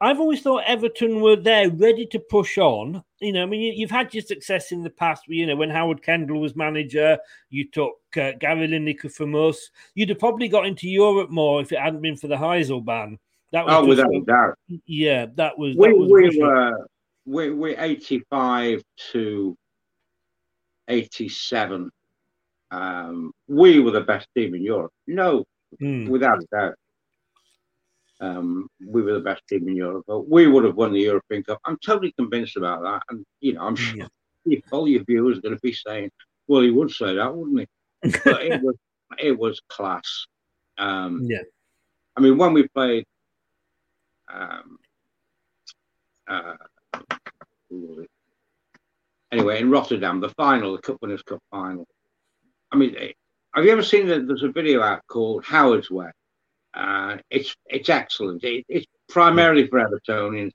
I've 0.02 0.20
always 0.20 0.41
thought 0.41 0.64
Everton 0.68 1.22
were 1.22 1.38
there, 1.38 1.70
ready 1.70 2.06
to 2.08 2.20
push 2.20 2.58
on. 2.58 3.02
You 3.22 3.32
know, 3.32 3.43
I 3.43 3.46
mean, 3.46 3.62
you, 3.62 3.88
have 3.88 3.96
had 3.96 4.14
your 4.14 4.24
success 4.24 4.74
in 4.74 4.84
the 4.84 4.89
past. 4.89 5.24
You 5.28 5.46
know, 5.46 5.56
when 5.56 5.70
Howard 5.70 6.04
Kendall 6.04 6.41
was 6.41 6.58
manager, 6.58 7.18
you 7.50 7.70
took 7.70 7.93
uh, 8.18 8.32
Gary 8.41 8.68
Lineker 8.68 9.10
from 9.10 9.36
us. 9.36 9.70
You'd 9.93 10.10
have 10.10 10.20
probably 10.20 10.50
got 10.50 10.66
into 10.66 10.89
Europe 10.89 11.30
more 11.30 11.62
if 11.62 11.72
it 11.72 11.80
hadn't 11.80 12.02
been 12.02 12.18
for 12.18 12.28
the 12.28 12.36
Heysel 12.36 12.84
ban. 12.84 13.20
That 13.52 13.66
was 13.66 13.74
oh, 13.76 13.86
without 13.86 14.14
a 14.14 14.22
doubt. 14.22 14.58
Yeah, 14.86 15.28
that 15.36 15.58
was. 15.58 15.76
We, 15.76 15.88
that 15.88 15.98
was 15.98 16.10
we 16.10 16.41
were 16.41 16.88
we, 17.26 17.52
we're 17.52 17.76
85 17.80 18.82
to 19.12 19.58
87. 20.88 21.91
Um, 22.72 23.32
we 23.48 23.80
were 23.80 23.91
the 23.91 24.02
best 24.02 24.28
team 24.36 24.56
in 24.56 24.64
Europe. 24.64 24.91
No, 25.08 25.46
mm. 25.82 26.08
without 26.10 26.39
a 26.39 26.46
doubt. 26.52 26.76
Um, 28.22 28.68
we 28.86 29.02
were 29.02 29.14
the 29.14 29.20
best 29.20 29.43
team 29.48 29.68
in 29.68 29.76
Europe. 29.76 30.06
But 30.08 30.30
we 30.30 30.48
would 30.48 30.64
have 30.64 30.76
won 30.76 30.93
the 30.93 31.02
European 31.02 31.43
Cup. 31.43 31.60
I'm 31.66 31.78
totally 31.86 32.14
convinced 32.14 32.58
about 32.58 32.82
that. 32.84 33.02
And, 33.10 33.26
you 33.41 33.54
know, 33.54 33.62
I'm 33.62 33.76
sure 33.76 34.08
yeah. 34.46 34.60
all 34.72 34.88
your 34.88 35.04
viewers 35.04 35.38
are 35.38 35.41
going 35.41 35.56
to 35.56 35.62
be 35.62 35.74
saying, 35.74 36.12
well, 36.48 36.62
he 36.62 36.72
would 36.72 36.91
say 36.91 37.16
that, 37.16 37.36
wouldn't 37.36 37.60
he? 37.60 38.12
But 38.24 38.41
it 38.43 38.62
was 38.64 38.76
it 39.20 39.38
was 39.38 39.62
class. 39.70 40.26
Um, 40.78 41.24
yeah. 41.24 41.43
I 42.16 42.22
mean, 42.22 42.38
when 42.38 42.54
we 42.54 42.68
played 42.70 43.06
um, 44.32 44.78
uh, 46.28 46.55
anyway, 49.32 49.61
in 49.61 49.69
Rotterdam, 49.69 50.19
the 50.19 50.30
final, 50.30 50.73
the 50.73 50.82
Cup 50.82 50.97
Winners' 51.01 51.23
Cup 51.23 51.41
final. 51.51 51.88
I 52.71 52.78
mean, 52.78 52.95
eh, 52.97 53.11
have 53.53 53.65
you 53.65 53.71
ever 53.71 53.84
seen 53.84 54.07
that? 54.07 54.28
There's 54.28 54.43
a 54.43 54.51
video 54.51 54.82
out 54.82 55.01
called 55.07 55.45
Howard's 55.45 55.89
Way. 55.89 56.11
Uh, 56.73 57.17
it's 57.30 57.55
it's 57.67 57.89
excellent. 57.89 58.43
It, 58.43 58.65
it's 58.67 58.86
primarily 59.07 59.67
for 59.67 59.80
Evertonians. 59.80 60.51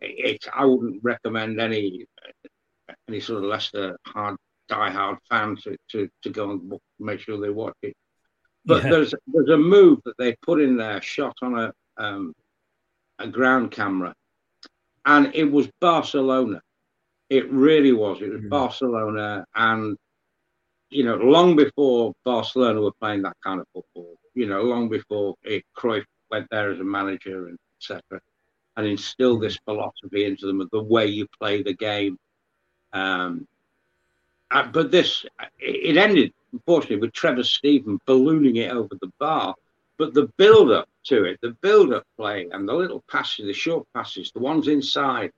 It's 0.00 0.46
I 0.54 0.64
wouldn't 0.64 1.02
recommend 1.02 1.60
any 1.60 2.06
any 3.08 3.20
sort 3.20 3.42
of 3.42 3.50
Leicester 3.50 3.96
hard 4.06 4.36
die-hard 4.68 5.18
fan 5.28 5.56
to, 5.56 5.76
to, 5.90 6.08
to 6.22 6.30
go 6.30 6.50
and 6.50 6.72
make 6.98 7.20
sure 7.20 7.40
they 7.40 7.50
watch 7.50 7.76
it. 7.82 7.94
But 8.64 8.84
yeah. 8.84 8.90
there's 8.90 9.14
there's 9.26 9.48
a 9.48 9.56
move 9.56 10.00
that 10.04 10.18
they 10.18 10.36
put 10.42 10.60
in 10.60 10.76
there, 10.76 11.00
shot 11.00 11.36
on 11.42 11.58
a 11.58 11.72
um, 11.96 12.34
a 13.18 13.26
ground 13.28 13.70
camera, 13.70 14.14
and 15.04 15.34
it 15.34 15.50
was 15.50 15.68
Barcelona. 15.80 16.60
It 17.28 17.50
really 17.50 17.92
was. 17.92 18.20
It 18.20 18.30
was 18.30 18.42
mm. 18.42 18.48
Barcelona, 18.48 19.44
and 19.54 19.96
you 20.90 21.04
know, 21.04 21.16
long 21.16 21.56
before 21.56 22.12
Barcelona 22.24 22.80
were 22.80 22.92
playing 23.00 23.22
that 23.22 23.36
kind 23.42 23.60
of 23.60 23.66
football, 23.72 24.16
you 24.34 24.46
know, 24.46 24.62
long 24.62 24.88
before 24.88 25.34
it, 25.42 25.64
Cruyff 25.76 26.04
went 26.30 26.46
there 26.50 26.70
as 26.70 26.78
a 26.78 26.84
manager 26.84 27.48
and 27.48 27.58
etc., 27.80 28.20
and 28.76 28.86
instilled 28.86 29.42
this 29.42 29.58
philosophy 29.64 30.24
into 30.24 30.46
them 30.46 30.60
of 30.60 30.68
the 30.70 30.82
way 30.82 31.06
you 31.06 31.26
play 31.40 31.62
the 31.62 31.74
game. 31.74 32.18
Um, 32.92 33.46
uh, 34.50 34.66
but 34.68 34.90
this, 34.90 35.24
it 35.58 35.96
ended 35.96 36.32
unfortunately 36.52 36.98
with 36.98 37.12
Trevor 37.12 37.42
Steven 37.42 37.98
ballooning 38.06 38.56
it 38.56 38.70
over 38.70 38.94
the 39.00 39.10
bar. 39.18 39.54
But 39.98 40.14
the 40.14 40.28
build 40.36 40.70
up 40.70 40.88
to 41.06 41.24
it, 41.24 41.38
the 41.42 41.50
build 41.60 41.92
up 41.92 42.04
play, 42.16 42.48
and 42.50 42.68
the 42.68 42.72
little 42.72 43.02
passes, 43.10 43.46
the 43.46 43.52
short 43.52 43.86
passes, 43.94 44.32
the 44.32 44.40
ones 44.40 44.68
inside, 44.68 45.32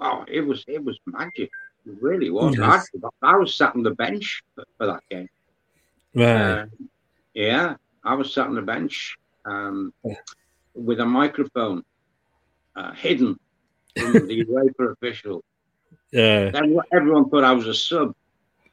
oh, 0.00 0.24
it 0.28 0.40
was 0.40 0.64
it 0.68 0.82
was 0.82 0.98
magic. 1.06 1.50
It 1.84 1.96
really 2.00 2.30
was. 2.30 2.56
Yes. 2.56 2.88
I, 3.22 3.32
I, 3.32 3.36
was 3.36 3.54
sat 3.56 3.74
on 3.74 3.82
the 3.82 3.90
bench 3.90 4.42
for, 4.54 4.64
for 4.78 4.86
that 4.86 5.02
game. 5.10 5.28
Right. 6.14 6.60
Uh, 6.60 6.66
yeah, 7.34 7.74
I 8.04 8.14
was 8.14 8.32
sat 8.32 8.46
on 8.46 8.54
the 8.54 8.62
bench 8.62 9.16
um, 9.44 9.92
with 10.74 11.00
a 11.00 11.06
microphone 11.06 11.82
uh, 12.76 12.92
hidden 12.92 13.38
from 13.98 14.12
the 14.28 14.44
UEFA 14.44 14.92
official. 14.92 15.42
Yeah. 16.12 16.50
Then 16.50 16.78
everyone 16.92 17.28
thought 17.30 17.44
I 17.44 17.52
was 17.52 17.66
a 17.66 17.74
sub. 17.74 18.14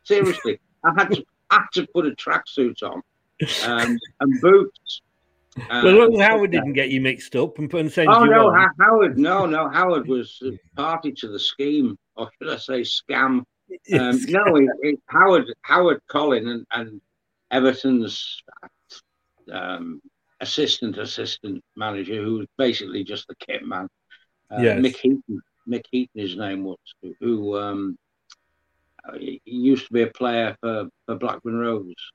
Seriously, 0.03 0.59
I 0.84 0.93
had 0.97 1.09
to 1.11 1.25
I 1.49 1.55
had 1.55 1.67
to 1.73 1.88
put 1.88 2.05
a 2.05 2.11
tracksuit 2.11 2.84
on 2.84 3.01
um, 3.65 3.97
and 4.19 4.41
boots. 4.41 5.01
Um, 5.70 5.84
well, 5.84 5.93
look, 5.93 6.22
Howard 6.22 6.51
didn't 6.51 6.74
get 6.74 6.89
you 6.89 7.01
mixed 7.01 7.36
up 7.36 7.57
and 7.60 7.70
put 7.70 7.82
and 7.82 7.91
saying. 7.91 8.10
Oh 8.10 8.24
no, 8.24 8.49
on. 8.49 8.70
Howard! 8.80 9.18
No, 9.18 9.45
no, 9.45 9.70
Howard 9.70 10.07
was 10.07 10.41
party 10.76 11.12
to 11.14 11.28
the 11.28 11.39
scheme, 11.39 11.97
or 12.16 12.30
should 12.38 12.51
I 12.51 12.57
say, 12.57 12.82
scam? 12.82 13.43
Um, 13.93 14.20
no, 14.30 14.55
it, 14.55 14.68
it, 14.82 14.99
Howard, 15.05 15.45
Howard 15.62 16.01
Colin, 16.07 16.47
and, 16.47 16.66
and 16.72 17.01
Everton's 17.51 18.41
um, 19.51 20.01
assistant 20.41 20.97
assistant 20.97 21.64
manager, 21.76 22.16
who 22.16 22.39
was 22.39 22.47
basically 22.57 23.03
just 23.03 23.28
the 23.28 23.36
kit 23.36 23.64
man. 23.64 23.88
Uh, 24.51 24.62
yes. 24.62 24.80
Mick 24.80 24.95
Heaton, 24.95 25.41
Mick 25.68 25.86
Heaton, 25.91 26.20
his 26.20 26.36
name 26.36 26.64
was, 26.64 26.80
who 27.20 27.60
um, 27.60 27.97
he 29.18 29.41
used 29.45 29.88
to 29.88 29.93
be 29.93 30.01
a 30.01 30.07
player 30.07 30.57
for, 30.62 30.89
for 31.05 31.16
Blackburn 31.16 31.57
Rovers. 31.60 32.12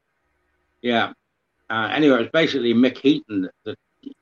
Yeah. 0.83 1.13
Uh, 1.75 1.89
anyway, 1.89 2.22
it's 2.22 2.31
basically 2.31 2.72
Mick 2.72 2.99
Heaton 2.99 3.43
that, 3.43 3.53
that 3.64 3.77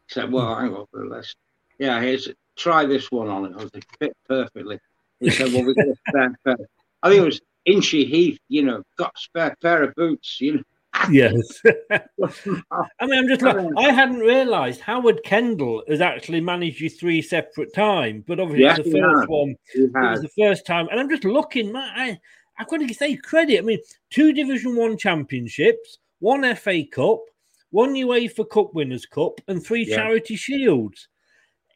said, 0.09 0.33
"Well, 0.33 0.55
hang 0.55 0.75
on, 0.75 0.87
let's 1.11 1.35
yeah, 1.79 2.01
here's 2.01 2.31
try 2.57 2.87
this 2.87 3.13
one 3.13 3.29
on 3.29 3.45
it. 3.45 3.53
I 3.53 3.63
was 3.63 3.75
like, 3.75 3.85
fit 3.99 4.17
perfectly." 4.27 4.79
He 5.21 5.29
said, 5.29 5.53
"Well, 5.53 5.67
we 5.67 5.75
got 5.75 5.89
a 5.89 5.97
spare 6.09 6.35
pair." 6.47 6.57
I 7.03 7.11
think 7.11 7.21
it 7.21 7.27
was 7.27 7.43
Inchy 7.67 8.07
Heath. 8.07 8.39
You 8.49 8.63
know, 8.63 8.83
got 8.97 9.13
a 9.15 9.21
spare 9.21 9.55
pair 9.61 9.83
of 9.83 9.95
boots. 9.97 10.41
You 10.41 10.55
know, 10.55 10.63
yes. 11.11 11.61
I 11.91 13.07
mean, 13.07 13.19
I'm 13.19 13.29
just 13.29 13.43
like, 13.43 13.59
I 13.77 13.93
hadn't 13.93 14.21
realised 14.21 14.81
Howard 14.81 15.23
Kendall 15.23 15.83
has 15.89 16.01
actually 16.01 16.41
managed 16.41 16.81
you 16.81 16.89
three 16.89 17.21
separate 17.21 17.75
times, 17.75 18.25
but 18.27 18.41
obviously 18.41 18.63
yes, 18.63 18.79
the 18.79 18.99
first 18.99 19.29
one. 19.29 19.57
It 19.75 19.93
was 19.93 20.23
the 20.23 20.43
first 20.43 20.65
time, 20.65 20.89
and 20.91 20.99
I'm 20.99 21.11
just 21.11 21.25
looking. 21.25 21.71
Man, 21.71 21.93
I, 21.95 22.19
I 22.59 22.65
couldn't 22.65 22.95
say 22.95 23.15
credit. 23.17 23.59
I 23.59 23.61
mean, 23.61 23.81
two 24.09 24.33
Division 24.33 24.75
One 24.75 24.97
championships, 24.97 25.99
one 26.21 26.55
FA 26.57 26.85
Cup, 26.91 27.25
one 27.73 27.95
UEFA 27.95 28.35
for 28.37 28.45
Cup 28.45 28.75
Winners' 28.75 29.07
Cup, 29.07 29.41
and 29.49 29.65
three 29.65 29.85
yeah. 29.85 29.97
Charity 29.97 30.37
Shields. 30.37 31.09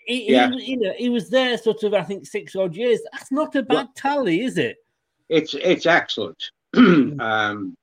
He, 0.06 0.30
yeah. 0.30 0.50
He, 0.50 0.72
you 0.72 0.76
know, 0.78 0.92
he 0.96 1.08
was 1.08 1.28
there 1.30 1.58
sort 1.58 1.82
of, 1.82 1.92
I 1.92 2.02
think, 2.02 2.26
six 2.26 2.54
odd 2.54 2.76
years. 2.76 3.00
That's 3.12 3.32
not 3.32 3.56
a 3.56 3.62
bad 3.62 3.74
well, 3.74 3.92
tally, 3.96 4.42
is 4.42 4.56
it? 4.56 4.76
It's 5.28 5.54
it's 5.54 5.86
excellent. 5.86 6.42
um, 6.76 7.74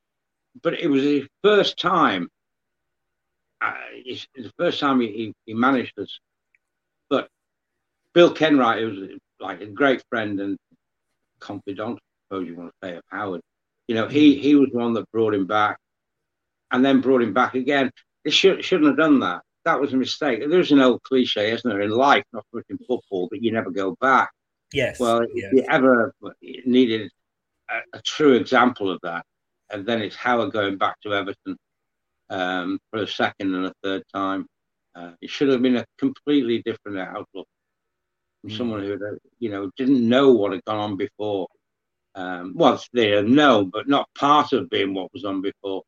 but 0.61 0.75
it 0.75 0.87
was 0.87 1.03
his 1.03 1.27
first 1.43 1.77
time. 1.77 2.29
Uh, 3.59 3.73
it's 3.93 4.27
the 4.35 4.51
first 4.57 4.79
time 4.79 5.01
he, 5.01 5.33
he 5.45 5.53
managed 5.53 5.97
us. 5.97 6.19
But 7.09 7.27
Bill 8.13 8.33
Kenwright 8.33 8.85
was 8.85 9.09
like 9.39 9.61
a 9.61 9.65
great 9.65 10.03
friend 10.09 10.39
and 10.39 10.57
confidant, 11.39 11.99
suppose 12.27 12.47
you 12.47 12.55
want 12.55 12.71
to 12.81 12.87
say, 12.87 12.95
of 12.95 13.03
Howard. 13.09 13.41
You 13.87 13.95
know, 13.95 14.07
he 14.07 14.39
he 14.39 14.55
was 14.55 14.69
the 14.71 14.77
one 14.77 14.93
that 14.93 15.11
brought 15.11 15.33
him 15.33 15.45
back, 15.45 15.77
and 16.73 16.83
then 16.83 17.01
brought 17.01 17.21
him 17.21 17.33
back 17.33 17.55
again. 17.55 17.89
They 18.25 18.31
should, 18.31 18.65
shouldn't 18.65 18.87
have 18.87 18.97
done 18.97 19.19
that. 19.21 19.41
That 19.63 19.79
was 19.79 19.93
a 19.93 19.97
mistake. 19.97 20.43
There's 20.49 20.71
an 20.71 20.81
old 20.81 21.01
cliche, 21.03 21.51
isn't 21.51 21.69
there, 21.69 21.81
in 21.81 21.91
life, 21.91 22.25
not 22.33 22.45
much 22.51 22.65
in 22.69 22.77
football, 22.79 23.29
that 23.31 23.41
you 23.41 23.51
never 23.51 23.71
go 23.71 23.95
back. 24.01 24.31
Yes. 24.73 24.99
Well, 24.99 25.21
yes. 25.33 25.51
if 25.51 25.53
you 25.53 25.65
ever 25.69 26.13
needed 26.65 27.09
a, 27.69 27.97
a 27.97 28.01
true 28.01 28.33
example 28.33 28.91
of 28.91 28.99
that, 29.03 29.23
and 29.71 29.85
then 29.85 30.01
it's 30.01 30.15
Howard 30.15 30.51
going 30.51 30.77
back 30.77 30.99
to 31.01 31.13
Everton 31.13 31.57
um, 32.29 32.79
for 32.89 33.03
a 33.03 33.07
second 33.07 33.55
and 33.55 33.67
a 33.67 33.73
third 33.83 34.03
time. 34.13 34.45
Uh, 34.95 35.11
it 35.21 35.29
should 35.29 35.49
have 35.49 35.61
been 35.61 35.77
a 35.77 35.85
completely 35.97 36.61
different 36.63 36.99
outlook 36.99 37.47
from 38.41 38.51
mm. 38.51 38.57
someone 38.57 38.81
who, 38.81 38.99
you 39.39 39.49
know, 39.49 39.71
didn't 39.77 40.07
know 40.07 40.31
what 40.31 40.51
had 40.51 40.63
gone 40.65 40.77
on 40.77 40.97
before. 40.97 41.47
Um, 42.15 42.53
well, 42.55 42.83
they 42.93 43.09
had 43.09 43.27
known, 43.27 43.69
but 43.71 43.87
not 43.87 44.07
part 44.15 44.53
of 44.53 44.69
being 44.69 44.93
what 44.93 45.11
was 45.13 45.25
on 45.25 45.41
before. 45.41 45.83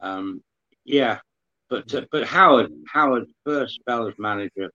Um, 0.00 0.42
yeah, 0.84 1.18
but 1.68 1.92
uh, 1.94 2.06
but 2.10 2.24
Howard 2.24 2.72
Howard's 2.88 3.32
first 3.44 3.74
spell 3.74 4.06
as 4.06 4.14
manager 4.18 4.70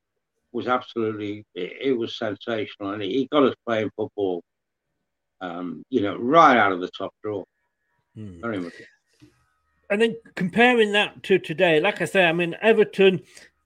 was 0.51 0.67
absolutely 0.67 1.45
it, 1.55 1.73
it 1.81 1.93
was 1.93 2.17
sensational, 2.17 2.91
and 2.91 3.01
he, 3.01 3.09
he 3.09 3.27
got 3.31 3.43
us 3.43 3.55
playing 3.65 3.89
football. 3.95 4.43
Um, 5.39 5.83
you 5.89 6.01
know, 6.01 6.17
right 6.17 6.57
out 6.57 6.71
of 6.71 6.81
the 6.81 6.89
top 6.89 7.13
drawer. 7.23 7.45
Hmm. 8.15 8.41
Very 8.41 8.59
much. 8.59 8.73
And 9.89 10.01
then 10.01 10.15
comparing 10.35 10.91
that 10.93 11.23
to 11.23 11.39
today, 11.39 11.79
like 11.79 12.01
I 12.01 12.05
say, 12.05 12.25
I 12.25 12.33
mean 12.33 12.55
Everton. 12.61 13.21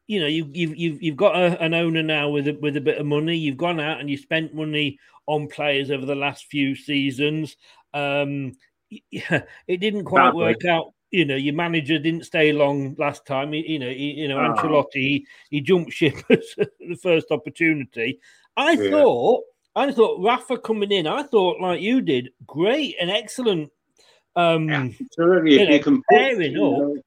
You 0.08 0.20
know, 0.20 0.28
you, 0.28 0.50
you've 0.54 0.76
you've 0.76 1.04
you've 1.04 1.18
got 1.18 1.36
a, 1.36 1.62
an 1.62 1.74
owner 1.74 2.04
now 2.04 2.30
with 2.30 2.48
a, 2.48 2.54
with 2.54 2.78
a 2.78 2.82
bit 2.82 3.00
of 3.00 3.06
money. 3.06 3.36
You've 3.36 3.58
gone 3.58 3.80
out 3.80 4.00
and 4.00 4.10
you 4.10 4.18
spent 4.18 4.54
money 4.54 5.00
on 5.26 5.48
players 5.48 5.90
over 5.90 6.06
the 6.06 6.16
last 6.16 6.46
few 6.46 6.76
seasons. 6.76 7.58
Um, 7.94 8.54
yeah, 9.12 9.42
it 9.68 9.78
didn't 9.78 10.06
quite 10.06 10.26
that 10.26 10.36
work 10.36 10.66
out. 10.66 10.94
You 11.16 11.26
know, 11.26 11.36
your 11.36 11.54
manager 11.54 11.98
didn't 12.00 12.26
stay 12.26 12.52
long 12.52 12.96
last 12.98 13.26
time. 13.26 13.54
He, 13.54 13.74
you 13.74 13.80
know, 13.80 13.90
he, 13.90 14.12
you 14.12 14.28
know, 14.28 14.38
oh. 14.38 14.54
Ancelotti 14.54 14.94
he, 14.94 15.28
he 15.50 15.62
jumped 15.62 15.94
ship 15.94 16.16
at 16.30 16.42
the 16.80 16.98
first 17.02 17.28
opportunity. 17.32 18.20
I 18.58 18.72
yeah. 18.74 18.90
thought, 18.90 19.44
I 19.76 19.92
thought 19.92 20.24
Rafa 20.24 20.58
coming 20.58 20.92
in. 20.92 21.08
I 21.08 21.24
thought 21.24 21.62
like 21.62 21.82
you 21.82 22.02
did, 22.02 22.30
great 22.46 22.96
and 23.00 23.10
excellent 23.10 23.72
um, 24.36 24.70
Absolutely. 24.70 25.54
You, 25.54 25.66
know, 25.66 25.76
you 25.76 26.04
pairing 26.12 26.52
you 26.52 26.58
know, 26.58 26.98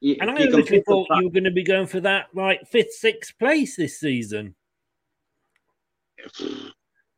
you, 0.00 0.16
and 0.20 0.30
I 0.30 0.34
originally 0.34 0.82
thought 0.86 1.06
you 1.16 1.24
were 1.24 1.32
going 1.32 1.44
to 1.44 1.50
be 1.50 1.62
going 1.62 1.86
for 1.86 2.00
that 2.00 2.26
like 2.34 2.66
fifth, 2.68 2.92
sixth 2.92 3.38
place 3.38 3.76
this 3.76 3.98
season. 3.98 4.54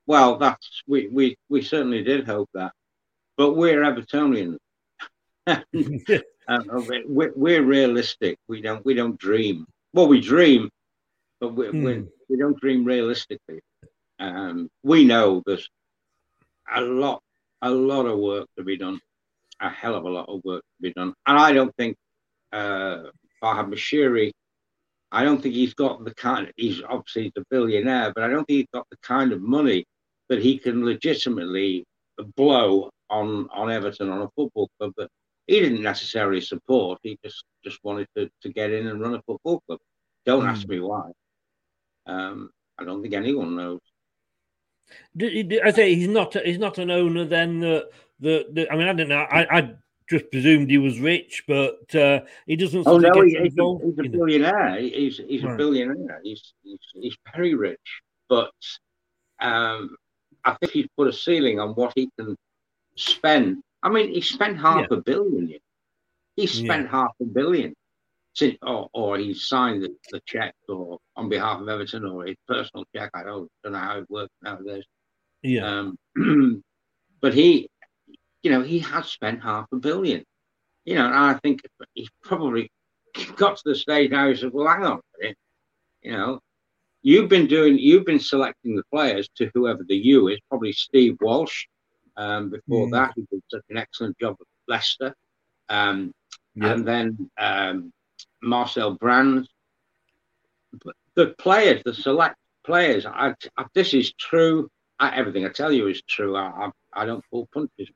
well, 0.06 0.38
that's 0.38 0.82
we 0.86 1.08
we 1.08 1.36
we 1.48 1.62
certainly 1.62 2.04
did 2.04 2.26
hope 2.26 2.48
that, 2.54 2.72
but 3.36 3.54
we're 3.54 3.82
Evertonians. 3.82 4.58
uh, 6.48 6.60
we're, 7.06 7.32
we're 7.34 7.62
realistic. 7.62 8.38
We 8.48 8.60
don't 8.62 8.84
we 8.84 8.94
don't 8.94 9.18
dream. 9.18 9.66
Well, 9.92 10.08
we 10.08 10.20
dream, 10.20 10.70
but 11.40 11.54
we 11.54 11.66
Hmm. 11.68 11.84
we 11.84 12.04
we 12.28 12.36
don't 12.36 12.58
dream 12.60 12.84
realistically. 12.84 13.60
Um, 14.18 14.68
we 14.82 15.04
know 15.04 15.42
there's 15.46 15.68
a 16.74 16.80
lot 16.80 17.22
a 17.62 17.70
lot 17.70 18.06
of 18.06 18.18
work 18.18 18.46
to 18.56 18.64
be 18.64 18.76
done, 18.76 19.00
a 19.60 19.68
hell 19.68 19.94
of 19.94 20.04
a 20.04 20.08
lot 20.10 20.28
of 20.28 20.42
work 20.44 20.62
to 20.62 20.82
be 20.82 20.92
done, 20.92 21.14
and 21.26 21.38
I 21.38 21.52
don't 21.52 21.74
think 21.76 21.96
uh, 22.52 23.04
Farhad 23.42 23.68
Moshiri. 23.72 24.30
I 25.12 25.24
don't 25.24 25.40
think 25.40 25.54
he's 25.54 25.74
got 25.74 26.04
the 26.04 26.14
kind. 26.14 26.52
He's 26.56 26.82
obviously 26.82 27.24
he's 27.24 27.32
a 27.38 27.44
billionaire, 27.50 28.12
but 28.14 28.24
I 28.24 28.28
don't 28.28 28.44
think 28.44 28.58
he's 28.58 28.72
got 28.74 28.86
the 28.90 28.98
kind 29.02 29.32
of 29.32 29.40
money 29.40 29.84
that 30.28 30.42
he 30.42 30.58
can 30.58 30.84
legitimately 30.84 31.84
blow 32.36 32.90
on 33.10 33.48
on 33.52 33.70
Everton 33.70 34.10
on 34.10 34.22
a 34.22 34.28
football 34.36 34.68
club 34.78 34.92
that 34.96 35.08
he 35.46 35.60
didn't 35.60 35.82
necessarily 35.82 36.40
support. 36.40 36.98
He 37.02 37.18
just 37.24 37.44
just 37.64 37.78
wanted 37.84 38.08
to, 38.16 38.30
to 38.42 38.52
get 38.52 38.72
in 38.72 38.86
and 38.86 39.00
run 39.00 39.14
a 39.14 39.22
football 39.22 39.60
club. 39.66 39.80
Don't 40.24 40.42
Hmm. 40.42 40.48
ask 40.48 40.66
me 40.68 40.80
why. 40.80 41.10
Um, 42.06 42.50
I 42.78 42.84
don't 42.84 43.02
think 43.02 43.14
anyone 43.14 43.56
knows. 43.56 43.80
I 45.20 45.70
say 45.72 45.94
he's 45.94 46.08
not. 46.08 46.34
He's 46.34 46.58
not 46.58 46.78
an 46.78 46.90
owner. 46.90 47.24
Then 47.24 47.60
that. 47.60 47.90
The, 48.18 48.46
the, 48.50 48.72
I 48.72 48.76
mean, 48.76 48.88
I 48.88 48.94
don't 48.94 49.08
know. 49.10 49.26
I, 49.30 49.58
I 49.58 49.74
just 50.08 50.30
presumed 50.30 50.70
he 50.70 50.78
was 50.78 50.98
rich, 51.00 51.44
but 51.46 51.94
uh, 51.94 52.20
he 52.46 52.56
doesn't. 52.56 52.86
Oh 52.86 52.96
no, 52.98 53.12
he, 53.20 53.36
he's, 53.36 53.58
a, 53.58 53.78
he's 53.84 53.98
a 53.98 54.08
billionaire. 54.08 54.80
He- 54.80 54.90
He's 54.90 55.18
he's 55.28 55.44
a 55.44 55.54
billionaire. 55.54 56.20
He's, 56.22 56.54
he's 56.62 56.78
he's 56.94 57.16
very 57.34 57.54
rich, 57.54 58.00
but 58.28 58.52
um, 59.40 59.96
I 60.44 60.54
think 60.54 60.72
he's 60.72 60.86
put 60.96 61.08
a 61.08 61.12
ceiling 61.12 61.60
on 61.60 61.70
what 61.70 61.92
he 61.94 62.08
can 62.18 62.36
spend. 62.96 63.62
I 63.82 63.88
mean, 63.88 64.12
he 64.12 64.20
spent 64.20 64.58
half 64.58 64.90
a 64.90 64.96
billion. 64.96 65.58
He 66.36 66.46
spent 66.46 66.88
half 66.88 67.12
a 67.20 67.24
billion, 67.24 67.74
since, 68.34 68.56
or 68.62 68.88
or 68.92 69.18
he 69.18 69.32
signed 69.32 69.82
the, 69.82 69.94
the 70.10 70.20
check, 70.26 70.54
or 70.68 70.98
on 71.14 71.28
behalf 71.28 71.60
of 71.60 71.68
Everton, 71.68 72.04
or 72.04 72.26
his 72.26 72.36
personal 72.46 72.84
check. 72.94 73.10
I 73.14 73.22
don't, 73.22 73.48
don't 73.62 73.72
know 73.72 73.78
how 73.78 73.98
it 73.98 74.10
works 74.10 74.34
nowadays. 74.42 74.84
Yeah. 75.42 75.90
Um, 76.16 76.62
but 77.20 77.32
he, 77.32 77.68
you 78.42 78.50
know, 78.50 78.62
he 78.62 78.80
has 78.80 79.06
spent 79.06 79.42
half 79.42 79.66
a 79.72 79.76
billion. 79.76 80.24
You 80.84 80.96
know, 80.96 81.06
and 81.06 81.14
I 81.14 81.34
think 81.34 81.62
he's 81.94 82.10
probably 82.22 82.70
got 83.36 83.56
to 83.56 83.62
the 83.64 83.74
stage 83.74 84.10
now. 84.10 84.28
He 84.28 84.36
said, 84.36 84.52
"Well, 84.52 84.68
hang 84.68 84.84
on 84.84 84.98
a 84.98 85.18
minute. 85.20 85.38
You 86.02 86.12
know, 86.12 86.40
you've 87.02 87.28
been 87.28 87.46
doing, 87.46 87.78
you've 87.78 88.04
been 88.04 88.20
selecting 88.20 88.76
the 88.76 88.84
players 88.92 89.28
to 89.36 89.50
whoever 89.54 89.84
the 89.86 89.96
you 89.96 90.28
is. 90.28 90.38
Probably 90.48 90.72
Steve 90.72 91.16
Walsh. 91.20 91.66
Um, 92.16 92.50
before 92.50 92.86
Mm. 92.86 92.92
that, 92.92 93.12
he 93.16 93.26
did 93.30 93.42
such 93.50 93.64
an 93.68 93.76
excellent 93.76 94.18
job 94.18 94.36
at 94.40 94.46
Leicester. 94.68 95.14
Um, 95.68 96.12
Yeah. 96.54 96.72
and 96.72 96.86
then 96.88 97.30
um, 97.38 97.92
Marcel 98.42 98.94
Brands. 98.94 99.48
But 100.84 100.94
the 101.14 101.34
players, 101.38 101.82
the 101.84 101.94
select 101.94 102.36
players, 102.64 103.04
I, 103.06 103.34
I, 103.56 103.66
this 103.74 103.92
is 103.94 104.12
true. 104.14 104.68
I, 104.98 105.14
everything 105.14 105.44
I 105.44 105.50
tell 105.50 105.72
you 105.72 105.88
is 105.88 106.02
true. 106.02 106.36
I, 106.36 106.46
I, 106.94 107.02
I 107.02 107.04
don't 107.06 107.24
pull 107.30 107.48
punches. 107.52 107.90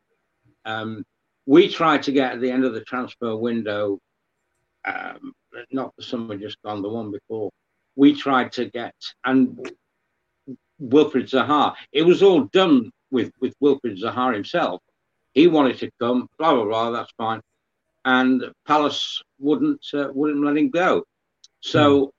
Um, 0.65 1.05
we 1.47 1.69
tried 1.69 2.03
to 2.05 2.13
get 2.13 2.33
at 2.35 2.41
the 2.41 2.51
end 2.51 2.65
of 2.65 2.75
the 2.75 2.83
transfer 2.83 3.35
window, 3.37 3.99
um, 4.87 5.33
not 5.73 5.95
the 5.97 6.03
summer 6.03 6.37
just 6.37 6.61
gone, 6.63 6.83
the 6.83 6.89
one 6.89 7.11
before. 7.11 7.51
We 7.97 8.15
tried 8.15 8.53
to 8.53 8.67
get 8.67 8.95
and 9.25 9.59
Wilfried 10.81 11.29
Zaha. 11.29 11.75
It 11.93 12.03
was 12.03 12.23
all 12.23 12.45
done 12.45 12.91
with 13.11 13.33
with 13.41 13.55
Wilfried 13.63 14.01
Zaha 14.01 14.35
himself. 14.35 14.81
He 15.33 15.47
wanted 15.47 15.79
to 15.79 15.91
come, 16.01 16.29
blah 16.39 16.55
blah 16.55 16.65
blah. 16.65 16.91
That's 16.91 17.13
fine, 17.17 17.41
and 18.05 18.45
Palace 18.67 19.23
wouldn't 19.39 19.85
uh, 19.95 20.09
wouldn't 20.13 20.45
let 20.45 20.57
him 20.57 20.71
go. 20.71 21.05
So 21.61 22.13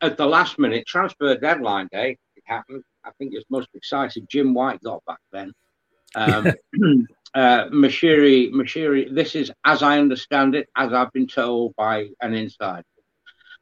at 0.00 0.16
the 0.16 0.26
last 0.26 0.58
minute, 0.58 0.86
transfer 0.86 1.36
deadline 1.36 1.88
day, 1.92 2.16
it 2.36 2.42
happened. 2.46 2.82
I 3.04 3.10
think 3.18 3.32
it's 3.34 3.48
most 3.50 3.68
excited. 3.74 4.26
Jim 4.28 4.54
White 4.54 4.82
got 4.82 5.04
back 5.06 5.20
then. 5.32 5.52
Um, 6.14 6.46
uh, 7.34 7.66
Moshiri, 7.68 8.50
Moshiri, 8.50 9.14
this 9.14 9.34
is 9.34 9.50
as 9.64 9.82
I 9.82 9.98
understand 9.98 10.54
it, 10.54 10.68
as 10.76 10.92
I've 10.92 11.12
been 11.12 11.26
told 11.26 11.74
by 11.76 12.08
an 12.20 12.34
insider. 12.34 12.84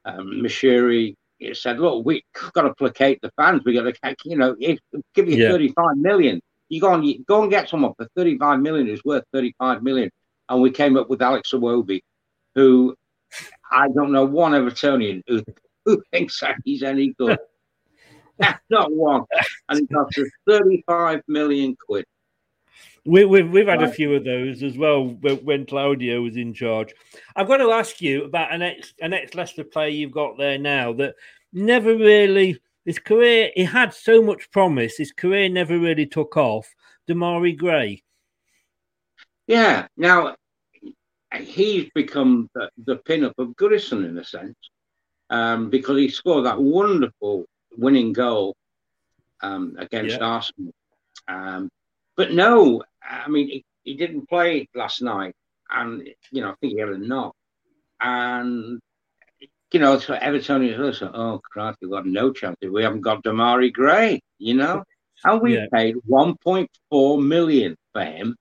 Um, 0.05 0.41
Moshiri 0.43 1.17
said, 1.55 1.79
"Look, 1.79 2.05
we've 2.05 2.23
got 2.53 2.63
to 2.63 2.75
placate 2.75 3.21
the 3.23 3.31
fans. 3.37 3.63
We 3.65 3.75
got 3.75 3.83
to, 3.83 4.17
you 4.25 4.37
know, 4.37 4.57
if, 4.59 4.79
give 5.15 5.29
you 5.29 5.37
Yeah. 5.37 5.51
35 5.51 5.97
million. 5.97 6.41
You 6.69 6.81
go 6.81 6.91
on, 6.91 7.03
you 7.03 7.25
go 7.25 7.43
and 7.43 7.51
get 7.51 7.69
someone 7.69 7.95
for 7.97 8.07
35 8.17 8.61
million 8.61 8.87
who's 8.87 9.05
worth 9.05 9.25
35 9.33 9.83
million." 9.83 10.11
And 10.49 10.63
we 10.63 10.71
came 10.71 10.97
up 10.97 11.11
with 11.11 11.21
Alex 11.23 11.53
Iwobi, 11.53 12.01
who 12.55 12.95
I 13.71 13.89
don't 13.89 14.13
know 14.13 14.25
one 14.25 14.53
Evertonian 14.53 15.23
who, 15.27 15.43
who 15.85 16.03
thinks 16.11 16.41
that 16.41 16.57
he's 16.65 16.83
any 16.83 17.15
good. 17.19 17.39
Not 18.71 18.93
one. 18.93 19.25
And 19.69 19.81
it 19.81 19.89
cost 19.93 20.19
us 20.19 20.29
35 20.49 21.23
million 21.29 21.77
quid. 21.87 22.05
We, 23.09 23.25
we've 23.25 23.51
we've 23.51 23.67
had 23.67 23.83
a 23.83 23.91
few 23.91 24.15
of 24.15 24.25
those 24.25 24.63
as 24.63 24.77
well 24.77 25.07
when, 25.07 25.37
when 25.39 25.65
Claudio 25.65 26.21
was 26.21 26.37
in 26.37 26.53
charge. 26.53 26.93
I've 27.35 27.49
got 27.49 27.57
to 27.57 27.71
ask 27.71 28.03
you 28.03 28.25
about 28.25 28.53
an 28.53 28.61
ex 28.61 28.93
an 29.01 29.15
ex 29.15 29.35
Leicester 29.35 29.65
player 29.65 29.89
you've 29.89 30.13
got 30.13 30.37
there 30.37 30.59
now 30.59 30.93
that 30.95 31.15
never 31.51 31.97
really 31.97 32.61
his 32.85 32.99
career. 32.99 33.51
He 33.55 33.65
had 33.65 33.95
so 33.95 34.21
much 34.21 34.51
promise. 34.51 34.99
His 34.99 35.11
career 35.11 35.49
never 35.49 35.79
really 35.79 36.05
took 36.05 36.37
off. 36.37 36.75
Demarai 37.09 37.57
Gray. 37.57 38.03
Yeah. 39.47 39.87
Now 39.97 40.37
he's 41.35 41.89
become 41.95 42.51
the, 42.55 42.69
the 42.85 42.97
pin-up 42.97 43.39
of 43.39 43.57
Goodison 43.57 44.07
in 44.07 44.19
a 44.19 44.25
sense, 44.25 44.59
um, 45.31 45.71
because 45.71 45.97
he 45.97 46.11
scored 46.11 46.45
that 46.45 46.61
wonderful 46.61 47.47
winning 47.75 48.13
goal 48.13 48.55
um, 49.41 49.77
against 49.79 50.19
Yeah. 50.19 50.27
Arsenal. 50.27 50.73
Um, 51.27 51.71
but 52.19 52.33
no, 52.33 52.85
I 53.03 53.29
mean 53.31 53.49
he, 53.49 53.65
he 53.85 53.95
didn't 53.97 54.29
play 54.29 54.69
last 54.77 55.03
night, 55.03 55.35
and 55.71 56.09
you 56.33 56.43
know 56.43 56.51
I 56.53 56.57
think 56.61 56.75
he 56.75 56.81
had 56.81 56.91
a 56.91 56.99
knock, 56.99 57.35
and 58.01 58.81
you 59.73 59.81
know 59.81 59.99
so 59.99 60.15
Evertonians 60.15 60.79
listen, 60.79 61.11
oh 61.15 61.41
Christ, 61.53 61.79
we've 61.83 61.91
got 61.91 62.07
no 62.07 62.33
chance. 62.33 62.57
We 62.63 62.83
haven't 62.85 63.03
got 63.03 63.25
Demarai 63.25 63.73
Gray, 63.73 64.21
you 64.39 64.55
know, 64.55 64.85
and 65.25 65.43
we 65.43 65.57
Yeah. 65.57 65.67
paid 65.73 65.97
1.4 66.09 67.23
million 67.23 67.77
for 67.93 68.05
him. 68.05 68.37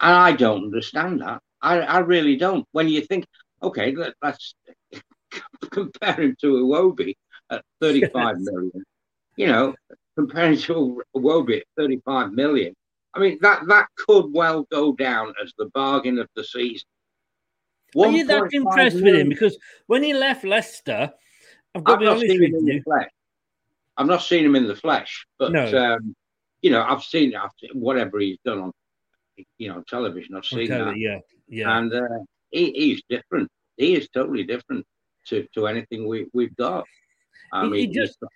And 0.00 0.14
I 0.14 0.32
don't 0.32 0.64
understand 0.64 1.22
that. 1.22 1.40
I, 1.62 1.80
I 1.80 1.98
really 2.00 2.36
don't. 2.36 2.66
When 2.72 2.88
you 2.88 3.02
think, 3.02 3.26
okay, 3.62 3.94
let, 3.94 4.14
let's 4.22 4.54
compare 5.70 6.14
him 6.14 6.36
to 6.42 6.48
Iwobi 6.64 7.14
at 7.50 7.62
35 7.80 8.38
million, 8.40 8.84
you 9.36 9.46
know, 9.48 9.74
comparing 10.16 10.58
to 10.58 11.02
Iwobi 11.16 11.58
at 11.58 11.64
35 11.78 12.32
million, 12.32 12.74
I 13.16 13.18
mean, 13.20 13.38
that, 13.40 13.66
that 13.68 13.86
could 13.96 14.26
well 14.32 14.66
go 14.70 14.92
down 14.92 15.32
as 15.42 15.52
the 15.58 15.66
bargain 15.66 16.18
of 16.18 16.28
the 16.36 16.44
season. 16.44 16.86
Are 17.98 18.08
you 18.10 18.26
that 18.26 18.42
1.5 18.44 18.52
impressed 18.52 18.96
with 19.02 19.14
him? 19.14 19.28
Because 19.30 19.56
when 19.86 20.02
he 20.02 20.12
left 20.12 20.44
Leicester, 20.44 21.10
I've 21.74 21.82
got 21.84 21.94
I've 21.94 21.98
to 21.98 22.00
be 22.00 22.04
not 22.04 22.10
honest 22.16 22.26
seen 22.30 22.40
with 22.40 22.48
him 22.50 22.56
in 22.56 22.66
you. 22.66 22.72
the 22.74 22.80
flesh. 22.82 23.08
I've 23.96 24.06
not 24.06 24.22
seen 24.22 24.44
him 24.44 24.56
in 24.56 24.66
the 24.66 24.76
flesh, 24.76 25.26
but 25.38 25.52
No. 25.52 25.94
um, 25.94 26.14
you 26.60 26.70
know, 26.70 26.82
I've 26.82 27.02
seen, 27.02 27.34
I've 27.34 27.50
seen 27.58 27.70
whatever 27.80 28.18
he's 28.18 28.36
done 28.44 28.58
on, 28.60 28.72
you 29.56 29.68
know, 29.68 29.82
television. 29.88 30.34
I've 30.36 30.44
seen 30.44 30.70
Okay, 30.70 30.78
that. 30.84 30.98
yeah, 30.98 31.18
yeah. 31.48 31.78
and 31.78 31.92
uh, 31.94 32.00
he, 32.50 32.72
he's 32.72 33.02
different. 33.08 33.48
He 33.78 33.94
is 33.94 34.08
totally 34.10 34.44
different 34.44 34.84
to, 35.28 35.46
to 35.54 35.66
anything 35.66 36.06
we 36.06 36.26
we've 36.34 36.54
got. 36.56 36.84
I 37.52 37.62
He- 37.62 37.66
he 37.66 37.70
mean, 37.86 37.92
just- 37.94 38.18
he's- 38.20 38.30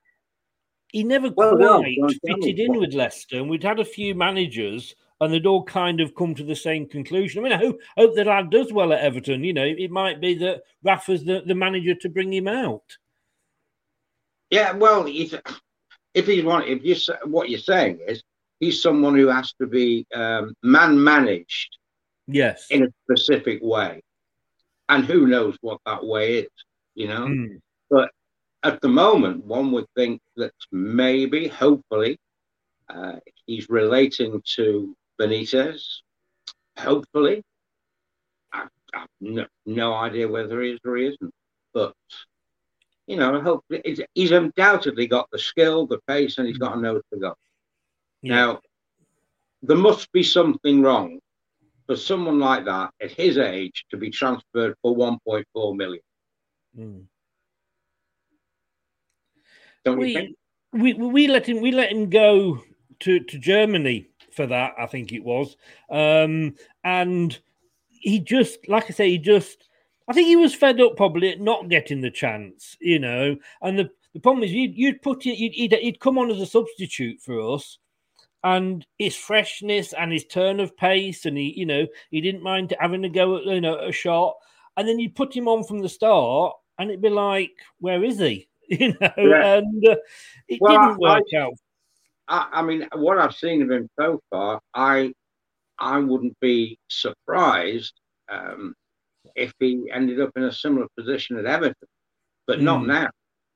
he 0.92 1.04
never 1.04 1.30
Well, 1.30 1.56
quite 1.56 1.82
me. 1.82 2.18
fitted 2.26 2.58
in 2.58 2.78
with 2.78 2.94
Leicester, 2.94 3.36
and 3.38 3.48
we'd 3.50 3.62
had 3.62 3.78
a 3.80 3.84
few 3.84 4.14
managers, 4.14 4.94
and 5.20 5.32
they'd 5.32 5.46
all 5.46 5.64
kind 5.64 6.00
of 6.00 6.14
come 6.14 6.34
to 6.34 6.44
the 6.44 6.56
same 6.56 6.86
conclusion. 6.86 7.40
I 7.40 7.42
mean, 7.44 7.52
I 7.52 7.58
hope, 7.58 7.80
hope 7.96 8.14
that 8.16 8.26
lad 8.26 8.50
does 8.50 8.72
well 8.72 8.92
at 8.92 9.00
Everton. 9.00 9.44
You 9.44 9.52
know, 9.52 9.64
it 9.66 9.90
might 9.90 10.20
be 10.20 10.34
that 10.36 10.62
Rafa's 10.82 11.24
the, 11.24 11.42
the 11.46 11.54
manager 11.54 11.94
to 11.94 12.08
bring 12.08 12.32
him 12.32 12.48
out. 12.48 12.96
yeah. 14.50 14.72
Well, 14.72 15.06
if 15.06 16.26
he's 16.26 16.44
one, 16.44 16.64
if 16.64 16.84
you 16.84 16.96
what 17.24 17.50
you're 17.50 17.60
saying 17.60 18.00
is 18.06 18.22
he's 18.58 18.82
someone 18.82 19.14
who 19.14 19.28
has 19.28 19.52
to 19.60 19.66
be 19.66 20.06
um, 20.14 20.54
man 20.62 21.02
managed 21.02 21.76
Yes. 22.26 22.66
in 22.70 22.84
a 22.84 22.88
specific 23.04 23.60
way, 23.62 24.02
and 24.88 25.04
who 25.04 25.26
knows 25.26 25.56
what 25.60 25.80
that 25.86 26.04
way 26.04 26.38
is, 26.38 26.48
you 26.94 27.08
know. 27.08 27.26
Mm. 27.26 27.60
But 27.90 28.10
at 28.62 28.80
the 28.80 28.88
moment, 28.88 29.44
one 29.44 29.72
would 29.72 29.86
think 29.96 30.20
that 30.36 30.52
maybe, 30.70 31.48
hopefully, 31.48 32.18
uh, 32.88 33.16
he's 33.46 33.68
relating 33.68 34.42
to 34.56 34.94
Benitez. 35.20 35.82
Hopefully, 36.78 37.42
I, 38.52 38.66
I've 38.94 39.08
no, 39.20 39.46
no 39.66 39.94
idea 39.94 40.28
whether 40.28 40.60
he 40.62 40.72
is 40.72 40.80
or 40.84 40.96
he 40.96 41.06
isn't. 41.06 41.34
But 41.72 41.94
you 43.06 43.16
know, 43.16 43.40
hopefully, 43.40 43.80
it's, 43.84 44.00
he's 44.14 44.30
undoubtedly 44.30 45.06
got 45.06 45.28
the 45.30 45.38
skill, 45.38 45.86
the 45.86 46.00
pace, 46.06 46.38
and 46.38 46.46
he's 46.46 46.58
got 46.58 46.76
a 46.76 46.80
nose 46.80 47.02
to 47.12 47.18
go. 47.18 47.34
Yeah. 48.22 48.34
Now, 48.34 48.60
there 49.62 49.76
must 49.76 50.10
be 50.12 50.22
something 50.22 50.82
wrong 50.82 51.20
for 51.86 51.96
someone 51.96 52.38
like 52.38 52.64
that 52.66 52.92
at 53.00 53.10
his 53.10 53.38
age 53.38 53.84
to 53.90 53.96
be 53.96 54.10
transferred 54.10 54.74
for 54.82 54.96
1.4 54.96 55.76
million. 55.76 56.02
Mm. 56.78 57.04
Don't 59.84 59.98
you 59.98 60.00
we, 60.00 60.14
think? 60.14 60.36
we 60.72 60.92
we 60.94 61.28
let 61.28 61.48
him 61.48 61.60
we 61.60 61.72
let 61.72 61.92
him 61.92 62.10
go 62.10 62.62
to 63.00 63.20
to 63.20 63.38
Germany 63.38 64.08
for 64.32 64.46
that. 64.46 64.74
I 64.78 64.86
think 64.86 65.12
it 65.12 65.24
was, 65.24 65.56
um, 65.90 66.54
and 66.84 67.38
he 67.88 68.20
just 68.20 68.68
like 68.68 68.84
I 68.84 68.90
say, 68.92 69.10
he 69.10 69.18
just. 69.18 69.66
I 70.08 70.12
think 70.12 70.26
he 70.26 70.34
was 70.34 70.56
fed 70.56 70.80
up 70.80 70.96
probably 70.96 71.30
at 71.30 71.40
not 71.40 71.68
getting 71.68 72.00
the 72.00 72.10
chance, 72.10 72.76
you 72.80 72.98
know. 72.98 73.36
And 73.62 73.78
the, 73.78 73.90
the 74.12 74.18
problem 74.18 74.42
is, 74.42 74.50
you'd, 74.50 74.76
you'd 74.76 75.02
put 75.02 75.24
it, 75.24 75.38
you'd, 75.38 75.52
he'd, 75.52 75.72
he'd 75.72 76.00
come 76.00 76.18
on 76.18 76.32
as 76.32 76.40
a 76.40 76.46
substitute 76.46 77.20
for 77.20 77.54
us, 77.54 77.78
and 78.42 78.84
his 78.98 79.14
freshness 79.14 79.92
and 79.92 80.10
his 80.10 80.24
turn 80.24 80.58
of 80.58 80.76
pace, 80.76 81.26
and 81.26 81.38
he, 81.38 81.54
you 81.56 81.64
know, 81.64 81.86
he 82.10 82.20
didn't 82.20 82.42
mind 82.42 82.74
having 82.80 83.02
to 83.02 83.08
go, 83.08 83.36
at, 83.36 83.44
you 83.44 83.60
know, 83.60 83.78
a 83.78 83.92
shot, 83.92 84.34
and 84.76 84.88
then 84.88 84.98
you 84.98 85.10
put 85.10 85.32
him 85.36 85.46
on 85.46 85.62
from 85.62 85.78
the 85.78 85.88
start, 85.88 86.56
and 86.80 86.90
it'd 86.90 87.00
be 87.00 87.08
like, 87.08 87.52
where 87.78 88.02
is 88.02 88.18
he? 88.18 88.48
You 88.80 88.94
know, 89.00 89.12
Yeah. 89.18 89.56
and 89.58 89.86
uh, 89.88 89.96
it 90.48 90.58
Well, 90.60 90.72
didn't 90.72 91.04
I- 91.04 91.16
work 91.16 91.24
out. 91.36 91.54
I, 92.28 92.48
I 92.52 92.62
mean, 92.62 92.86
what 92.94 93.18
I've 93.18 93.34
seen 93.34 93.60
of 93.62 93.70
him 93.70 93.88
so 93.98 94.20
far, 94.30 94.60
I 94.74 95.12
I 95.78 95.98
wouldn't 95.98 96.38
be 96.40 96.78
surprised 96.88 97.94
um, 98.28 98.74
if 99.34 99.52
he 99.58 99.90
ended 99.92 100.20
up 100.20 100.30
in 100.36 100.44
a 100.44 100.52
similar 100.52 100.86
position 100.96 101.36
at 101.38 101.46
Everton, 101.46 101.88
but 102.46 102.60
not 102.60 102.82
Mm. 102.82 102.86
now. 102.86 103.08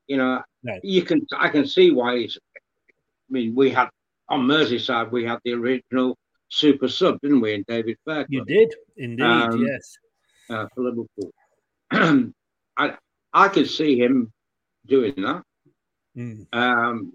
You 0.07 0.17
know, 0.17 0.41
No. 0.63 0.77
you 0.83 1.03
can 1.03 1.25
I 1.37 1.47
can 1.49 1.65
see 1.65 1.91
why 1.91 2.17
he's. 2.17 2.37
I 2.47 3.29
mean, 3.29 3.55
we 3.55 3.69
had 3.69 3.89
on 4.27 4.41
Merseyside 4.45 5.11
we 5.11 5.23
had 5.23 5.39
the 5.45 5.53
original 5.53 6.17
super 6.49 6.87
sub, 6.89 7.19
didn't 7.21 7.41
we, 7.41 7.53
in 7.53 7.63
David 7.67 7.97
Fairclough? 8.05 8.25
You 8.29 8.43
did 8.45 8.75
indeed, 8.97 9.23
Um, 9.23 9.65
yes. 9.65 9.97
uh, 10.49 10.67
for 10.75 10.83
Liverpool. 10.83 11.31
I 12.77 12.97
I 13.33 13.47
could 13.47 13.69
see 13.69 13.97
him 13.97 14.31
doing 14.85 15.13
that. 15.17 15.43
Mm, 16.17 16.47
Um, 16.53 17.13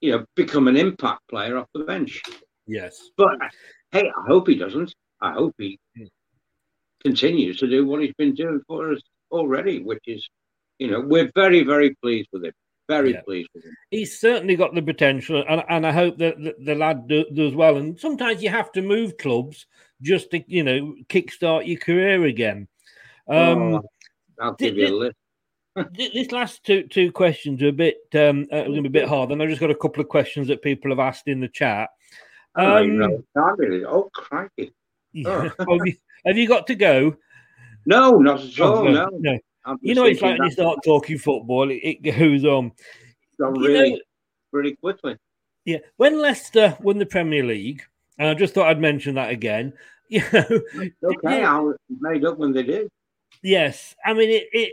you 0.00 0.12
know, 0.12 0.24
become 0.36 0.68
an 0.68 0.76
impact 0.76 1.20
player 1.28 1.58
off 1.58 1.66
the 1.74 1.84
bench. 1.84 2.22
yes. 2.66 3.10
But 3.16 3.36
hey, 3.92 4.08
I 4.08 4.26
hope 4.26 4.48
he 4.48 4.54
doesn't. 4.56 4.94
I 5.20 5.32
hope 5.32 5.54
he 5.58 5.78
Mm. 5.96 6.08
continues 7.02 7.58
to 7.58 7.68
do 7.68 7.86
what 7.86 8.02
he's 8.02 8.14
been 8.14 8.34
doing 8.34 8.60
for 8.66 8.92
us 8.92 9.00
already, 9.30 9.80
which 9.82 10.02
is, 10.06 10.28
you 10.78 10.88
know, 10.88 11.00
we're 11.00 11.30
very, 11.34 11.62
very 11.64 11.94
pleased 12.02 12.28
with 12.32 12.44
him. 12.44 12.52
Very 12.88 13.12
Yeah. 13.12 13.22
pleased 13.22 13.50
with 13.54 13.64
him. 13.64 13.74
He's 13.90 14.18
certainly 14.20 14.56
got 14.56 14.74
the 14.74 14.82
potential, 14.82 15.44
and, 15.48 15.62
and 15.68 15.86
I 15.86 15.92
hope 15.92 16.18
that 16.18 16.38
the, 16.42 16.54
the 16.58 16.74
lad 16.74 17.08
do, 17.08 17.24
does 17.32 17.54
well. 17.54 17.76
And 17.76 17.98
sometimes 17.98 18.42
you 18.42 18.50
have 18.50 18.70
to 18.72 18.82
move 18.82 19.16
clubs 19.18 19.66
just 20.00 20.30
to, 20.30 20.42
you 20.46 20.62
know, 20.62 20.94
kickstart 21.08 21.66
your 21.66 21.78
career 21.78 22.24
again. 22.24 22.68
Um, 23.28 23.74
Oh, 23.74 23.82
I'll 24.40 24.54
give 24.54 24.76
you 24.76 24.86
a 24.86 24.94
list. 24.94 25.16
Th- 25.96 26.12
this 26.12 26.32
last 26.32 26.64
two 26.64 26.84
two 26.84 27.10
questions 27.12 27.62
are 27.62 27.68
a 27.68 27.72
bit 27.72 27.96
um, 28.14 28.46
uh, 28.52 28.62
going 28.62 28.82
to 28.82 28.88
be 28.90 28.98
a 28.98 29.02
bit 29.02 29.08
hard, 29.08 29.30
and 29.30 29.42
I've 29.42 29.48
just 29.48 29.60
got 29.60 29.70
a 29.70 29.74
couple 29.74 30.00
of 30.02 30.08
questions 30.08 30.48
that 30.48 30.62
people 30.62 30.90
have 30.90 30.98
asked 30.98 31.28
in 31.28 31.40
the 31.40 31.48
chat. 31.48 31.90
I 32.54 32.64
don't 32.64 33.02
Um, 33.02 33.10
what 33.34 33.58
time. 33.58 33.84
Oh, 33.88 34.10
crikey. 34.14 34.72
yeah. 35.12 35.42
have, 35.58 35.68
you, 35.84 35.94
have 36.26 36.36
you 36.36 36.48
got 36.48 36.66
to 36.68 36.74
go? 36.74 37.16
No, 37.86 38.18
not 38.18 38.40
at 38.42 38.60
all. 38.60 38.78
Oh, 38.78 38.88
no. 38.88 39.08
no. 39.12 39.38
I'm 39.64 39.78
You 39.82 39.94
know, 39.94 40.04
it's 40.04 40.20
like 40.22 40.38
when 40.38 40.46
you 40.48 40.52
start 40.52 40.78
talking 40.84 41.18
football, 41.18 41.70
it, 41.70 41.80
it 41.82 42.02
goes 42.02 42.44
on. 42.44 42.72
you 43.38 43.46
really, 43.50 43.90
know- 43.92 43.98
really 44.52 44.76
quickly. 44.76 45.16
Yeah, 45.64 45.78
when 45.98 46.18
Leicester 46.20 46.76
won 46.80 46.98
the 46.98 47.04
Premier 47.06 47.44
League, 47.44 47.82
and 48.18 48.28
I 48.28 48.34
just 48.34 48.54
thought 48.54 48.68
I'd 48.68 48.80
mention 48.80 49.14
that 49.16 49.30
again. 49.30 49.72
You 50.10 50.22
know, 50.32 50.62
Okay, 51.04 51.44
I 51.44 51.58
was 51.58 51.76
made 52.00 52.24
up 52.24 52.38
when 52.38 52.54
they 52.54 52.62
did. 52.62 52.88
yes, 53.42 53.94
I 54.06 54.14
mean 54.14 54.30
it. 54.30 54.44
it 54.54 54.72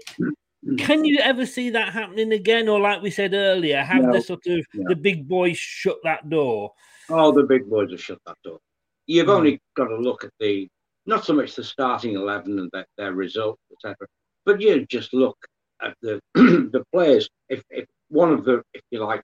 can 0.77 1.05
you 1.05 1.19
ever 1.19 1.45
see 1.45 1.69
that 1.71 1.93
happening 1.93 2.31
again, 2.33 2.67
or 2.67 2.79
like 2.79 3.01
we 3.01 3.11
said 3.11 3.33
earlier, 3.33 3.81
have 3.81 4.03
No. 4.03 4.13
the 4.13 4.21
sort 4.21 4.45
of 4.47 4.65
No. 4.73 4.89
the 4.89 4.95
big 4.95 5.27
boys 5.27 5.57
shut 5.57 5.97
that 6.03 6.29
door? 6.29 6.73
Oh, 7.09 7.31
the 7.31 7.43
big 7.43 7.69
boys 7.69 7.91
have 7.91 8.01
shut 8.01 8.19
that 8.25 8.37
door. 8.43 8.59
You've 9.07 9.27
Mm. 9.27 9.37
only 9.37 9.61
got 9.75 9.87
to 9.87 9.97
look 9.97 10.23
at 10.23 10.31
the, 10.39 10.67
not 11.05 11.23
so 11.25 11.33
much 11.33 11.55
the 11.55 11.63
starting 11.63 12.13
11 12.13 12.57
and 12.57 12.69
their, 12.71 12.85
their 12.97 13.13
results, 13.13 13.61
etc., 13.71 14.07
but 14.43 14.59
you 14.61 14.85
just 14.87 15.13
look 15.13 15.37
at 15.81 15.95
the 16.01 16.19
the 16.33 16.83
players. 16.91 17.29
If, 17.49 17.63
if 17.69 17.85
one 18.09 18.31
of 18.31 18.43
the, 18.45 18.63
if 18.73 18.81
you 18.91 19.03
like, 19.03 19.21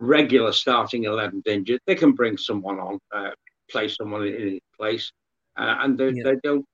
regular 0.00 0.52
starting 0.52 1.04
11 1.04 1.42
injured, 1.46 1.80
they 1.86 1.94
can 1.94 2.12
bring 2.12 2.36
someone 2.36 2.80
on, 2.80 2.98
uh, 3.12 3.30
play 3.70 3.86
someone 3.88 4.26
in 4.26 4.52
his 4.54 4.60
place, 4.76 5.12
uh, 5.56 5.76
and 5.80 5.96
they, 5.96 6.10
Yeah. 6.10 6.24
they 6.24 6.36
don't 6.42 6.64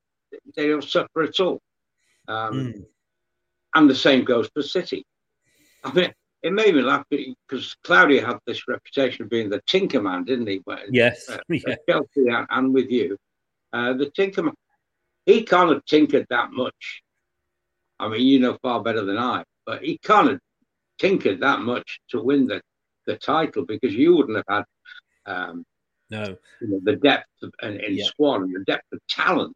they 0.56 0.68
don't 0.68 0.84
suffer 0.84 1.22
at 1.22 1.40
all. 1.40 1.58
Um, 2.28 2.54
Mm. 2.72 2.86
And 3.74 3.88
the 3.88 3.94
same 3.94 4.24
goes 4.24 4.48
for 4.54 4.62
City. 4.62 5.04
I 5.84 5.92
mean, 5.92 6.12
it 6.42 6.52
made 6.52 6.74
me 6.74 6.82
laugh 6.82 7.04
because 7.10 7.76
Claudio 7.84 8.24
had 8.24 8.38
this 8.46 8.68
reputation 8.68 9.24
of 9.24 9.30
being 9.30 9.50
the 9.50 9.60
tinker 9.66 10.00
man, 10.00 10.24
didn't 10.24 10.46
he? 10.46 10.62
Yes, 10.90 11.28
uh, 11.28 11.38
yeah. 11.48 11.76
Chelsea 11.88 12.26
and, 12.50 12.72
with 12.72 12.90
you, 12.90 13.16
uh, 13.72 13.92
the 13.94 14.10
tinker 14.10 14.42
man. 14.42 14.54
He 15.26 15.42
kind 15.42 15.70
of 15.70 15.84
tinkered 15.84 16.26
that 16.30 16.52
much. 16.52 17.02
I 17.98 18.08
mean, 18.08 18.22
you 18.22 18.38
know 18.38 18.56
far 18.62 18.82
better 18.82 19.04
than 19.04 19.18
I, 19.18 19.44
but 19.66 19.82
he 19.82 19.98
kind 19.98 20.28
of 20.28 20.40
tinkered 20.98 21.40
that 21.40 21.60
much 21.60 22.00
to 22.10 22.22
win 22.22 22.46
the, 22.46 22.62
the 23.06 23.16
title 23.16 23.64
because 23.64 23.94
you 23.94 24.16
wouldn't 24.16 24.36
have 24.36 24.64
had 25.26 25.32
um, 25.32 25.64
No, 26.10 26.36
you 26.60 26.68
know, 26.68 26.80
the 26.82 26.96
depth 26.96 27.26
of, 27.42 27.52
in, 27.62 27.80
in 27.80 27.96
Yeah. 27.96 28.04
squad 28.04 28.42
and 28.42 28.54
the 28.54 28.64
depth 28.64 28.86
of 28.92 29.00
talent 29.08 29.54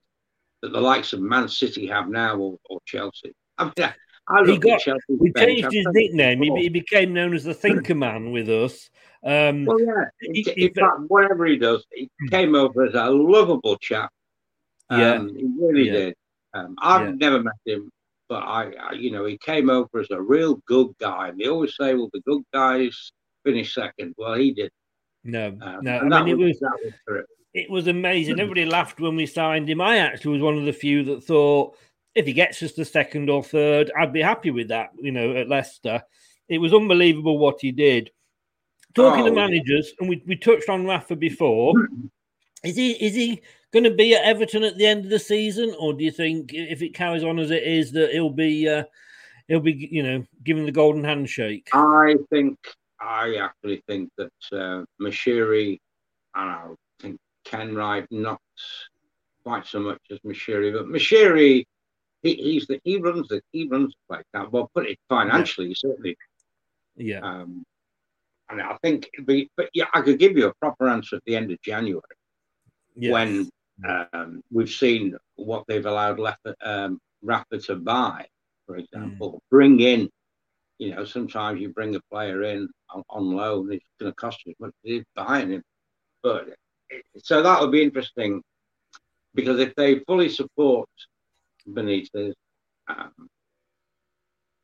that 0.61 0.73
the 0.73 0.81
likes 0.81 1.13
of 1.13 1.21
Man 1.21 1.49
City 1.49 1.87
have 1.87 2.09
now 2.09 2.37
or, 2.37 2.59
or 2.69 2.81
Chelsea. 2.85 3.33
I 3.63 3.65
mean, 3.65 3.91
I, 4.29 4.41
I 4.41 4.47
he 4.47 4.59
got. 4.59 4.83
We 5.09 5.31
bench, 5.31 5.49
changed 5.61 5.73
his 5.73 5.87
nickname. 5.93 6.43
He, 6.43 6.63
he 6.63 6.69
became 6.69 7.13
known 7.13 7.35
as 7.35 7.45
the 7.45 7.55
Thinker 7.55 7.95
Man 7.95 8.31
with 8.31 8.49
us. 8.49 8.91
Um, 9.25 9.65
Well, 9.67 9.81
yeah. 9.81 10.05
In, 10.21 10.35
he- 10.35 10.65
in 10.67 10.75
fact, 10.75 10.93
whatever 11.09 11.47
he 11.47 11.57
does, 11.57 11.85
he 11.93 12.09
came 12.31 12.55
over 12.55 12.85
as 12.85 12.95
a 12.95 13.11
lovable 13.11 13.77
chap. 13.77 14.11
Yeah. 14.91 15.15
Um, 15.15 15.35
he 15.35 15.47
really 15.59 15.87
Yeah. 15.87 15.93
did. 15.93 16.15
Um, 16.55 16.75
I've 16.81 17.09
Yeah. 17.09 17.15
never 17.17 17.43
met 17.43 17.55
him, 17.65 17.91
but 18.29 18.43
I, 18.43 18.73
I, 18.79 18.93
you 18.93 19.11
know, 19.11 19.25
he 19.25 19.39
came 19.39 19.71
over 19.71 20.01
as 20.01 20.11
a 20.11 20.21
real 20.21 20.61
good 20.67 20.89
guy. 21.01 21.29
And 21.29 21.39
they 21.41 21.49
always 21.49 21.75
say, 21.77 21.95
well, 21.95 22.11
the 22.13 22.21
good 22.21 22.43
guys 22.53 23.13
finish 23.45 23.75
second. 23.75 24.15
Well, 24.19 24.35
he 24.35 24.53
did. 24.53 24.71
no, 25.25 25.57
Um, 25.61 25.79
no. 25.83 25.99
I 25.99 26.23
mean, 26.23 26.39
it 26.41 26.45
was 26.45 26.59
that 26.61 26.79
was 26.85 26.93
terrific. 27.09 27.27
it 27.55 27.71
was 27.71 27.87
amazing. 27.87 28.39
Everybody 28.39 28.67
laughed 28.67 29.01
when 29.01 29.17
we 29.17 29.27
signed 29.27 29.69
him. 29.71 29.81
I 29.81 29.99
actually 29.99 30.33
was 30.33 30.43
one 30.43 30.59
of 30.59 30.65
the 30.65 30.73
few 30.73 31.05
that 31.05 31.25
thought 31.25 31.77
if 32.15 32.27
he 32.27 32.33
gets 32.33 32.63
us 32.63 32.73
to 32.73 32.85
second 32.85 33.31
or 33.31 33.43
third, 33.43 33.91
I'd 33.99 34.13
be 34.13 34.23
happy 34.23 34.51
with 34.51 34.69
that. 34.69 34.91
You 35.01 35.13
know, 35.13 35.35
at 35.37 35.49
Leicester, 35.49 36.03
it 36.49 36.59
was 36.59 36.75
unbelievable 36.75 37.39
what 37.39 37.61
he 37.61 37.73
did. 37.73 38.11
Talking 38.95 39.23
Oh, 39.23 39.27
to 39.29 39.33
managers, 39.33 39.93
and 39.99 40.09
we, 40.09 40.23
we 40.27 40.37
touched 40.37 40.69
on 40.69 40.85
Rafa 40.87 41.17
before. 41.17 41.75
Is 42.65 42.77
he 42.77 42.93
is 42.93 43.15
he 43.17 43.43
going 43.73 43.83
to 43.83 43.91
be 43.91 44.15
at 44.15 44.23
Everton 44.23 44.63
at 44.63 44.79
the 44.79 44.87
end 44.87 45.05
of 45.05 45.11
the 45.11 45.19
season, 45.19 45.75
or 45.81 45.93
do 45.95 46.05
you 46.05 46.13
think 46.13 46.55
if 46.55 46.81
it 46.81 46.95
carries 46.95 47.25
on 47.25 47.41
as 47.41 47.51
it 47.51 47.65
is 47.65 47.91
that 47.91 48.13
he'll 48.13 48.31
be 48.31 48.69
uh, 48.69 48.85
he'll 49.49 49.59
be 49.59 49.89
you 49.91 50.05
know 50.05 50.23
given 50.45 50.65
the 50.65 50.71
golden 50.71 51.03
handshake? 51.03 51.69
I 51.73 52.15
think, 52.31 52.57
I 53.01 53.35
actually 53.35 53.83
think 53.89 54.11
that 54.17 54.31
uh, 54.53 54.85
Moshiri, 55.01 55.81
and 56.37 56.51
I 56.51 56.69
think 57.01 57.19
Kenwright, 57.45 58.07
not 58.13 58.41
quite 59.43 59.67
so 59.67 59.81
much 59.81 59.99
as 60.13 60.21
Moshiri, 60.21 60.73
but 60.73 60.87
Moshiri, 60.87 61.65
he, 62.23 62.35
he's 62.35 62.67
the 62.67 62.81
he 62.85 62.99
runs 62.99 63.29
the 63.29 63.43
he 63.53 63.67
runs 63.69 63.93
the 63.93 64.15
place 64.15 64.27
now. 64.33 64.49
Well, 64.51 64.71
put 64.75 64.87
it 64.87 64.99
financially, 65.09 65.75
certainly. 65.75 66.17
Yeah, 66.97 67.21
Um, 67.21 67.65
and 68.53 68.61
I 68.61 68.77
think, 68.83 69.11
be, 69.25 69.51
but 69.57 69.71
yeah, 69.73 69.87
I 69.95 70.03
could 70.03 70.19
give 70.19 70.37
you 70.37 70.47
a 70.47 70.55
proper 70.55 70.89
answer 70.89 71.17
at 71.17 71.23
the 71.25 71.37
end 71.37 71.51
of 71.51 71.61
January 71.63 72.03
yeah. 72.97 73.13
when 73.13 73.51
um, 73.87 74.43
we've 74.53 74.71
seen 74.71 75.17
what 75.37 75.65
they've 75.67 75.87
allowed 75.87 76.19
Rafa, 76.19 76.55
um, 76.63 77.01
Rafa 77.23 77.59
to 77.59 77.77
buy, 77.77 78.27
for 78.67 78.77
example, 78.77 79.43
bring 79.51 79.81
in. 79.81 80.11
You 80.79 80.95
know, 80.95 81.05
sometimes 81.05 81.61
you 81.61 81.71
bring 81.71 81.95
a 81.97 82.01
player 82.11 82.43
in 82.43 82.69
on, 82.91 83.03
on 83.09 83.37
loan, 83.37 83.73
it's 83.73 83.85
going 83.99 84.13
to 84.13 84.17
cost 84.17 84.45
you 84.45 84.53
as 84.53 84.61
much 84.61 84.75
as 84.87 85.05
buying 85.15 85.51
him. 85.51 85.63
But 86.23 86.49
so 87.19 87.43
that 87.43 87.61
would 87.61 87.73
be 87.73 87.83
interesting 87.83 88.43
because 89.35 89.61
if 89.61 89.75
they 89.77 90.01
fully 90.01 90.29
support 90.29 90.89
Benitez 91.69 92.33
um, 92.89 93.29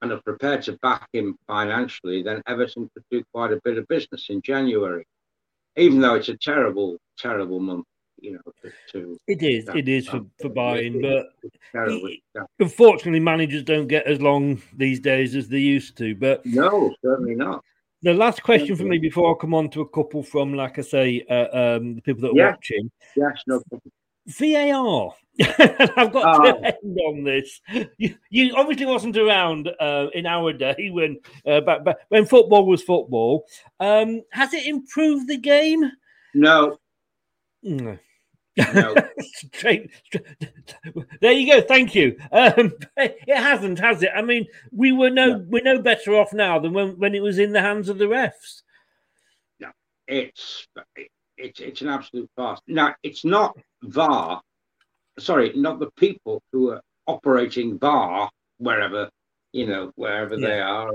and 0.02 0.12
are 0.12 0.22
prepared 0.22 0.62
to 0.62 0.72
back 0.82 1.08
him 1.12 1.36
financially, 1.46 2.22
then 2.22 2.42
Everton 2.46 2.88
could 2.94 3.04
do 3.10 3.22
quite 3.32 3.52
a 3.52 3.60
bit 3.64 3.78
of 3.78 3.86
business 3.88 4.26
in 4.28 4.40
January, 4.42 5.04
even 5.76 6.00
though 6.00 6.14
it's 6.14 6.28
a 6.28 6.36
terrible, 6.36 6.98
terrible 7.18 7.60
month. 7.60 7.84
You 8.20 8.32
know, 8.32 8.52
to, 8.64 8.72
to 8.92 9.18
It 9.28 9.42
is. 9.42 9.68
It 9.68 9.88
is 9.88 10.08
for, 10.08 10.26
for 10.40 10.48
buying, 10.48 11.00
but 11.00 11.26
Terrible. 11.72 12.10
unfortunately, 12.58 13.20
managers 13.20 13.62
don't 13.62 13.86
get 13.86 14.06
as 14.06 14.20
long 14.20 14.60
these 14.76 15.00
days 15.00 15.36
as 15.36 15.48
they 15.48 15.58
used 15.58 15.96
to. 15.98 16.14
But 16.14 16.44
no, 16.44 16.94
certainly 17.04 17.34
not. 17.34 17.62
The 18.02 18.14
last 18.14 18.42
question 18.42 18.76
for 18.76 18.84
me 18.84 18.98
before 18.98 19.34
I 19.34 19.40
come 19.40 19.54
on 19.54 19.70
to 19.70 19.80
a 19.80 19.88
couple 19.88 20.22
from, 20.22 20.54
like 20.54 20.78
I 20.78 20.82
say, 20.82 21.24
uh, 21.28 21.76
um, 21.76 21.96
the 21.96 22.02
people 22.02 22.22
that 22.22 22.30
are 22.30 22.36
Yeah. 22.36 22.50
watching. 22.52 22.90
Yes, 23.16 23.42
no 23.46 23.60
problem. 23.68 23.92
VAR. 24.28 25.14
I've 25.40 26.12
got 26.12 26.40
Oh. 26.40 26.42
to 26.60 26.66
end 26.66 26.98
on 27.06 27.24
this. 27.24 27.60
You, 27.96 28.16
you 28.30 28.54
obviously 28.56 28.86
wasn't 28.86 29.16
around 29.16 29.68
uh, 29.80 30.08
in 30.12 30.26
our 30.26 30.52
day 30.52 30.90
when 30.92 31.18
uh, 31.46 31.60
back, 31.60 31.84
back, 31.84 31.96
when 32.08 32.26
football 32.26 32.66
was 32.66 32.82
football. 32.82 33.46
Um, 33.78 34.22
has 34.32 34.52
it 34.52 34.66
improved 34.66 35.28
the 35.28 35.36
game? 35.38 35.90
No. 36.34 36.78
No. 37.62 37.98
No. 38.74 38.94
straight, 39.52 39.90
straight- 40.06 40.24
there 41.20 41.30
you 41.32 41.52
go. 41.52 41.60
Thank 41.60 41.94
you. 41.94 42.16
Um, 42.32 42.72
it 42.96 43.36
hasn't, 43.36 43.78
has 43.78 44.02
it? 44.02 44.10
I 44.14 44.22
mean, 44.22 44.46
we 44.72 44.90
were 44.90 45.10
no 45.10 45.44
we're 45.48 45.62
no 45.62 45.80
better 45.80 46.16
off 46.16 46.32
now 46.32 46.58
than 46.58 46.72
when, 46.72 46.98
when 46.98 47.14
it 47.14 47.22
was 47.22 47.38
in 47.38 47.52
the 47.52 47.60
hands 47.60 47.88
of 47.88 47.98
the 47.98 48.06
refs. 48.06 48.62
No, 49.60 49.68
it's 50.08 50.66
it's 51.38 51.60
it's 51.60 51.80
an 51.80 51.88
absolute 51.88 52.30
farce. 52.36 52.60
Now 52.66 52.94
it's 53.02 53.24
not 53.24 53.56
VAR, 53.82 54.42
sorry, 55.18 55.52
not 55.54 55.78
the 55.78 55.90
people 55.92 56.42
who 56.52 56.70
are 56.70 56.82
operating 57.06 57.78
VAR 57.78 58.30
wherever 58.58 59.10
you 59.52 59.66
know 59.66 59.92
wherever 59.94 60.36
they 60.36 60.60
are. 60.60 60.92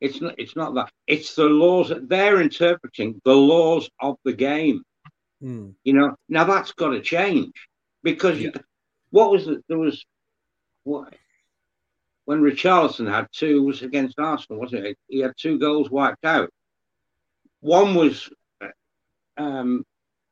It's 0.00 0.20
not 0.20 0.34
it's 0.38 0.56
not 0.56 0.74
that. 0.74 0.90
It's 1.06 1.34
the 1.34 1.44
laws 1.44 1.88
that 1.88 2.08
they're 2.08 2.40
interpreting 2.40 3.20
the 3.24 3.34
laws 3.34 3.88
of 4.00 4.16
the 4.24 4.32
game. 4.32 4.82
Hmm. 5.40 5.70
You 5.84 5.92
know 5.94 6.16
now 6.28 6.44
that's 6.44 6.72
got 6.72 6.90
to 6.90 7.00
change 7.00 7.54
because 8.02 8.40
you, 8.40 8.52
what 9.10 9.30
was 9.30 9.48
it? 9.48 9.64
There 9.68 9.78
was 9.78 10.04
what 10.84 11.14
when 12.24 12.42
Richarlison 12.42 13.10
had 13.10 13.26
two 13.32 13.62
was 13.62 13.82
against 13.82 14.18
Arsenal, 14.18 14.60
wasn't 14.60 14.84
it? 14.84 14.98
He 15.08 15.20
had 15.20 15.32
two 15.38 15.58
goals 15.58 15.90
wiped 15.90 16.24
out. 16.24 16.50
One 17.60 17.94
was 17.94 18.28
um, 19.38 19.84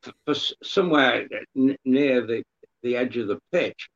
for, 0.02 0.12
for 0.24 0.34
somewhere 0.62 1.26
n- 1.56 1.76
near 1.84 2.26
the, 2.26 2.42
the 2.82 2.96
edge 2.96 3.16
of 3.16 3.28
the 3.28 3.38
pitch, 3.52 3.88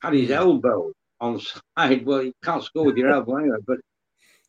had 0.00 0.14
his 0.14 0.30
elbow 0.30 0.92
on 1.20 1.40
side. 1.78 2.06
Well, 2.06 2.22
you 2.22 2.32
can't 2.44 2.62
score 2.64 2.84
with 2.84 2.96
your 2.96 3.10
elbow 3.12 3.36
anyway, 3.36 3.58
but 3.66 3.78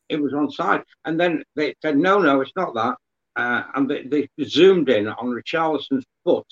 it 0.09 0.22
was 0.22 0.34
on 0.34 0.51
side. 0.51 0.84
And 1.05 1.20
then 1.20 1.43
they 1.55 1.76
said, 1.82 1.97
no, 1.97 2.20
no, 2.20 2.41
it's 2.41 2.51
not 2.55 2.74
that. 2.76 2.95
Uh, 3.36 3.64
and 3.76 3.89
they, 3.89 4.03
they 4.03 4.28
zoomed 4.43 4.89
in 4.89 5.07
on 5.07 5.28
Richarlison's 5.28 6.05
foot 6.26 6.45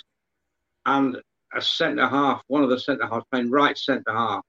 and 0.85 1.17
a 1.53 1.61
centre 1.61 2.07
half, 2.07 2.41
one 2.47 2.63
of 2.63 2.69
the 2.69 2.79
centre 2.79 3.07
halves 3.07 3.25
playing 3.31 3.51
right 3.51 3.77
centre 3.77 4.13
half. 4.13 4.43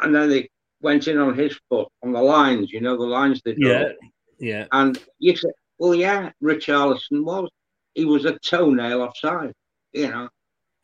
And 0.00 0.14
then 0.14 0.28
they 0.28 0.48
went 0.80 1.08
in 1.08 1.18
on 1.18 1.36
his 1.36 1.58
foot 1.68 1.88
on 2.04 2.12
the 2.12 2.22
lines, 2.22 2.70
you 2.70 2.80
know, 2.80 2.96
the 2.96 3.02
lines 3.02 3.42
they 3.44 3.54
draw. 3.54 3.70
Yeah, 3.70 3.92
yeah. 4.38 4.66
And 4.70 4.98
you 5.18 5.36
said, 5.36 5.50
well, 5.78 5.94
yeah, 5.94 6.30
Richarlison 6.42 7.24
was. 7.24 7.50
He 7.98 8.04
was 8.04 8.24
a 8.26 8.38
toenail 8.38 9.02
offside, 9.02 9.52
you 9.92 10.08
know. 10.08 10.28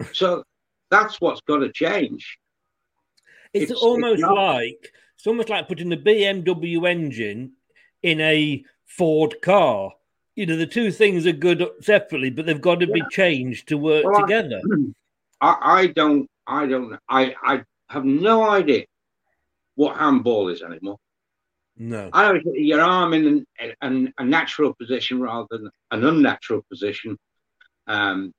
So 0.12 0.43
that's 0.91 1.21
what's 1.21 1.41
got 1.43 1.59
to 1.59 1.71
change. 1.71 2.39
It's, 3.53 3.62
It's- 3.65 3.71
it's 3.71 3.81
almost 3.83 4.21
not- 4.21 4.35
like 4.35 4.93
it's 5.15 5.25
almost 5.29 5.49
like 5.49 5.69
putting 5.69 5.91
the 5.91 5.97
BMW 5.97 6.89
engine 6.89 7.53
in 8.03 8.21
a 8.21 8.65
Ford 8.85 9.37
car. 9.43 9.93
You 10.35 10.47
know, 10.47 10.57
the 10.57 10.67
two 10.67 10.91
things 10.91 11.25
are 11.29 11.33
good 11.33 11.65
separately, 11.81 12.31
but 12.31 12.47
they've 12.47 12.61
got 12.61 12.81
to 12.81 12.89
be 12.89 13.03
changed 13.12 13.69
to 13.69 13.79
work 13.79 14.05
Well, 14.05 14.21
together. 14.23 14.61
I, 15.41 15.57
I 15.62 15.87
don't, 15.87 16.29
I 16.49 16.67
don't, 16.67 16.99
I, 17.09 17.37
I 17.45 17.62
have 17.89 18.05
no 18.05 18.43
idea 18.43 18.87
what 19.77 19.97
handball 19.97 20.49
is 20.49 20.62
anymore. 20.62 20.99
No. 21.77 22.09
I 22.12 22.33
it's 22.35 22.47
your 22.55 22.81
arm 22.81 23.14
in 23.14 23.45
an, 23.59 23.75
an, 23.83 24.14
a 24.18 24.25
natural 24.25 24.75
position 24.75 25.20
rather 25.20 25.47
than 25.51 25.70
an 25.91 26.05
unnatural 26.05 26.62
position. 26.70 27.18
Um, 27.87 28.33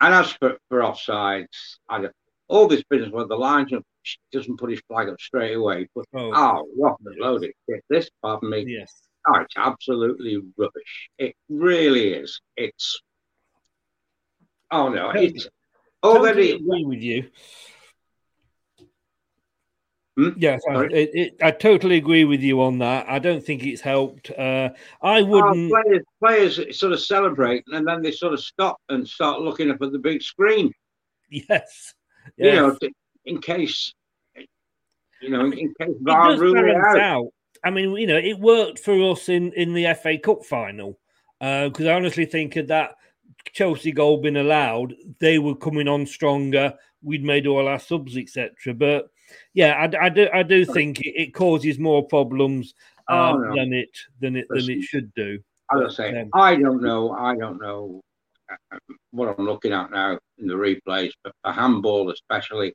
and 0.00 0.14
as 0.14 0.32
for, 0.32 0.58
for 0.68 0.80
offsides, 0.80 1.46
I 1.88 2.02
don't, 2.02 2.14
all 2.46 2.68
this 2.68 2.84
business 2.88 3.10
where 3.10 3.26
the 3.26 3.36
linesman 3.36 3.82
doesn't 4.32 4.58
put 4.58 4.70
his 4.70 4.80
flag 4.88 5.08
up 5.08 5.20
straight 5.20 5.54
away. 5.54 5.88
But 5.94 6.06
Oh. 6.14 6.32
oh, 6.34 6.68
rock 6.78 6.98
and 7.04 7.16
load 7.18 7.44
it. 7.44 7.54
Get 7.68 7.84
This, 7.90 8.08
pardon 8.22 8.50
me. 8.50 8.64
Yes. 8.66 8.92
Oh, 9.26 9.40
it's 9.40 9.54
absolutely 9.56 10.40
rubbish. 10.56 11.10
It 11.18 11.34
really 11.48 12.14
is. 12.14 12.40
It's 12.56 13.02
oh 14.70 14.88
no, 14.88 15.10
it's 15.10 15.48
already. 16.02 16.52
agree 16.52 16.84
with 16.84 17.00
you. 17.00 17.28
Hmm? 20.18 20.30
Yes, 20.36 20.60
I, 20.68 20.82
it, 20.86 21.10
it, 21.14 21.36
I 21.40 21.52
totally 21.52 21.96
agree 21.96 22.24
with 22.24 22.40
you 22.40 22.60
on 22.60 22.78
that. 22.78 23.08
I 23.08 23.20
don't 23.20 23.44
think 23.44 23.64
it's 23.64 23.80
helped. 23.80 24.32
Uh, 24.32 24.70
I 25.00 25.20
Oh, 25.20 25.24
wouldn't. 25.24 25.70
players, 25.70 26.02
players 26.18 26.76
sort 26.76 26.92
of 26.92 26.98
celebrate 27.00 27.62
and 27.68 27.86
then 27.86 28.02
they 28.02 28.10
sort 28.10 28.32
of 28.32 28.40
stop 28.40 28.78
and 28.88 29.06
start 29.06 29.42
looking 29.42 29.70
up 29.70 29.80
at 29.80 29.92
the 29.92 29.98
big 29.98 30.20
screen. 30.22 30.72
Yes. 31.30 31.92
You 32.38 32.52
know, 32.52 32.78
in 33.26 33.38
case 33.40 33.92
you 35.20 35.28
know, 35.28 35.44
in 35.44 35.74
case 35.78 35.94
VAR 36.00 36.36
balance 36.38 36.96
out. 36.96 36.98
out. 36.98 37.26
I 37.62 37.70
mean, 37.70 37.92
you 37.92 38.06
know, 38.06 38.16
it 38.16 38.38
worked 38.40 38.78
for 38.78 39.12
us 39.12 39.28
in 39.28 39.52
in 39.52 39.74
the 39.74 39.94
FA 40.02 40.16
Cup 40.18 40.44
final 40.44 40.98
because 41.38 41.84
I 41.86 41.92
honestly 41.92 42.24
think 42.24 42.54
had 42.54 42.68
that 42.68 42.94
Chelsea 43.52 43.92
goal 43.92 44.22
been 44.22 44.38
allowed, 44.38 44.94
they 45.20 45.38
were 45.38 45.54
coming 45.54 45.86
on 45.86 46.06
stronger. 46.06 46.72
We'd 47.02 47.24
made 47.24 47.46
all 47.46 47.68
our 47.68 47.78
subs, 47.78 48.16
etc. 48.16 48.72
But 48.72 49.10
yeah, 49.54 49.74
I, 49.74 50.06
I 50.06 50.08
do 50.08 50.28
I 50.32 50.42
do 50.42 50.64
think 50.64 51.00
it, 51.02 51.34
causes 51.34 51.78
more 51.78 52.06
problems 52.06 52.74
Oh, 53.10 53.34
um, 53.34 53.42
no. 53.42 53.56
than 53.56 53.72
it 53.72 53.88
than 54.20 54.36
it 54.36 54.46
than 54.50 54.68
it 54.68 54.82
should 54.82 55.12
do. 55.14 55.38
I 55.70 55.76
But, 55.76 55.92
say, 55.92 56.18
um, 56.20 56.28
I 56.34 56.56
don't 56.56 56.82
know. 56.82 57.12
I 57.12 57.36
don't 57.36 57.60
know 57.60 58.02
uh, 58.50 58.78
what 59.12 59.28
I'm 59.38 59.44
looking 59.46 59.72
at 59.72 59.90
now 59.90 60.18
in 60.38 60.46
the 60.46 60.54
replays, 60.54 61.12
but 61.24 61.32
for 61.42 61.52
handball 61.52 62.10
especially. 62.10 62.74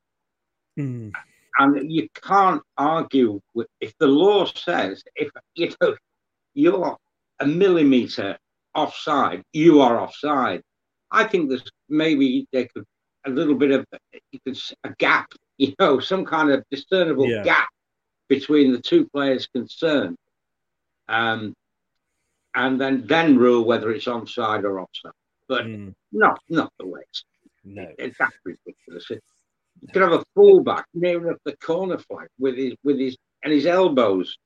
hmm. 0.76 1.10
and 1.60 1.92
you 1.92 2.08
can't 2.16 2.62
argue 2.78 3.40
with 3.54 3.68
if 3.80 3.94
the 4.00 4.08
law 4.08 4.46
says 4.46 5.04
if 5.16 5.30
you 5.56 5.72
know 5.82 5.96
you're 6.56 6.98
a 7.40 7.46
millimeter 7.46 8.38
offside, 8.76 9.44
you 9.54 9.82
are 9.82 10.00
offside. 10.00 10.62
I 11.12 11.26
think 11.26 11.50
there's 11.50 11.70
maybe 11.90 12.48
they 12.52 12.66
could 12.66 12.86
a 13.26 13.30
little 13.30 13.56
bit 13.56 13.72
of 13.72 13.86
you 14.32 14.40
could 14.46 14.58
a 14.84 14.90
gap, 14.98 15.32
you 15.68 15.74
know, 15.80 16.00
some 16.00 16.26
kind 16.26 16.52
of 16.52 16.64
discernible 16.70 17.28
Yeah. 17.30 17.44
gap 17.44 17.70
between 18.28 18.72
the 18.74 18.82
two 18.82 19.08
players 19.10 19.48
concerned, 19.48 20.18
um, 21.08 21.54
and 22.56 22.80
then 22.80 23.06
then 23.08 23.38
rule 23.38 23.64
whether 23.66 23.92
it's 23.92 24.06
onside 24.06 24.64
or 24.64 24.80
offside. 24.80 25.12
But 25.48 25.66
not 26.12 26.40
not 26.50 26.72
the 26.80 26.88
way 26.88 27.02
it's. 27.10 27.24
No. 27.64 27.88
It's 27.98 28.18
that's 28.18 28.36
ridiculous. 28.44 29.10
You 29.10 29.88
could 29.92 30.02
have 30.02 30.12
a 30.14 30.24
fullback 30.36 30.86
near 30.94 31.18
enough 31.26 31.40
the 31.46 31.56
corner 31.58 31.98
flag 31.98 32.28
with 32.38 32.56
his 32.58 32.74
with 32.84 33.00
his 33.00 33.16
and 33.44 33.52
his 33.54 33.66
elbows 33.66 34.38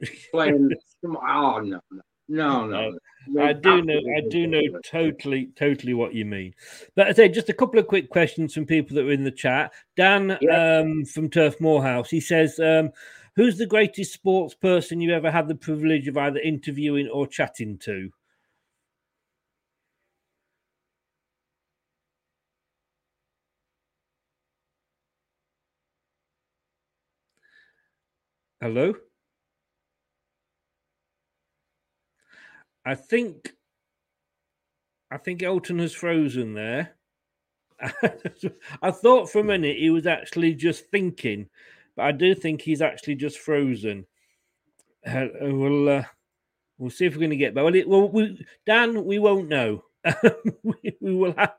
playing. 0.32 0.70
Oh 1.04 1.60
no, 1.60 1.80
no, 1.90 2.02
no, 2.28 2.66
no. 2.66 2.98
no. 3.28 3.42
I 3.42 3.52
do 3.52 3.82
know, 3.82 4.00
I 4.16 4.28
do 4.28 4.46
know 4.46 4.60
totally, 4.84 5.50
totally 5.56 5.94
what 5.94 6.14
you 6.14 6.24
mean. 6.24 6.54
But 6.94 7.08
I 7.08 7.12
say 7.12 7.28
just 7.28 7.48
a 7.48 7.54
couple 7.54 7.78
of 7.78 7.86
quick 7.86 8.10
questions 8.10 8.54
from 8.54 8.66
people 8.66 8.96
that 8.96 9.04
were 9.04 9.12
in 9.12 9.24
the 9.24 9.30
chat. 9.30 9.72
Dan 9.96 10.38
um, 10.52 11.04
from 11.04 11.30
Turf 11.30 11.60
Morehouse, 11.60 12.10
he 12.10 12.20
says, 12.20 12.58
um, 12.60 12.90
"Who's 13.36 13.58
the 13.58 13.66
greatest 13.66 14.12
sports 14.12 14.54
person 14.54 15.00
you 15.00 15.12
ever 15.12 15.30
had 15.30 15.48
the 15.48 15.54
privilege 15.54 16.08
of 16.08 16.16
either 16.16 16.40
interviewing 16.40 17.08
or 17.08 17.26
chatting 17.26 17.78
to?" 17.78 18.10
Hello. 28.60 28.94
I 32.86 32.94
think 32.94 33.52
I 35.10 35.18
think 35.18 35.42
Elton 35.42 35.80
has 35.80 35.92
frozen 35.92 36.54
there. 36.54 36.92
I 38.82 38.90
thought 38.92 39.30
for 39.30 39.40
a 39.40 39.44
minute 39.44 39.76
he 39.76 39.90
was 39.90 40.06
actually 40.06 40.54
just 40.54 40.86
thinking, 40.86 41.48
but 41.96 42.04
I 42.04 42.12
do 42.12 42.34
think 42.34 42.62
he's 42.62 42.80
actually 42.80 43.16
just 43.16 43.38
frozen. 43.38 44.06
Uh, 45.04 45.26
we'll 45.40 45.88
uh, 45.88 46.04
we'll 46.78 46.90
see 46.90 47.06
if 47.06 47.14
we're 47.14 47.20
going 47.20 47.30
to 47.30 47.36
get 47.36 47.54
back. 47.54 47.64
Well, 47.64 47.74
it, 47.74 47.88
well 47.88 48.08
we, 48.08 48.46
Dan, 48.64 49.04
we 49.04 49.18
won't 49.18 49.48
know. 49.48 49.82
we, 50.62 50.96
we 51.00 51.14
will 51.14 51.34
have. 51.36 51.54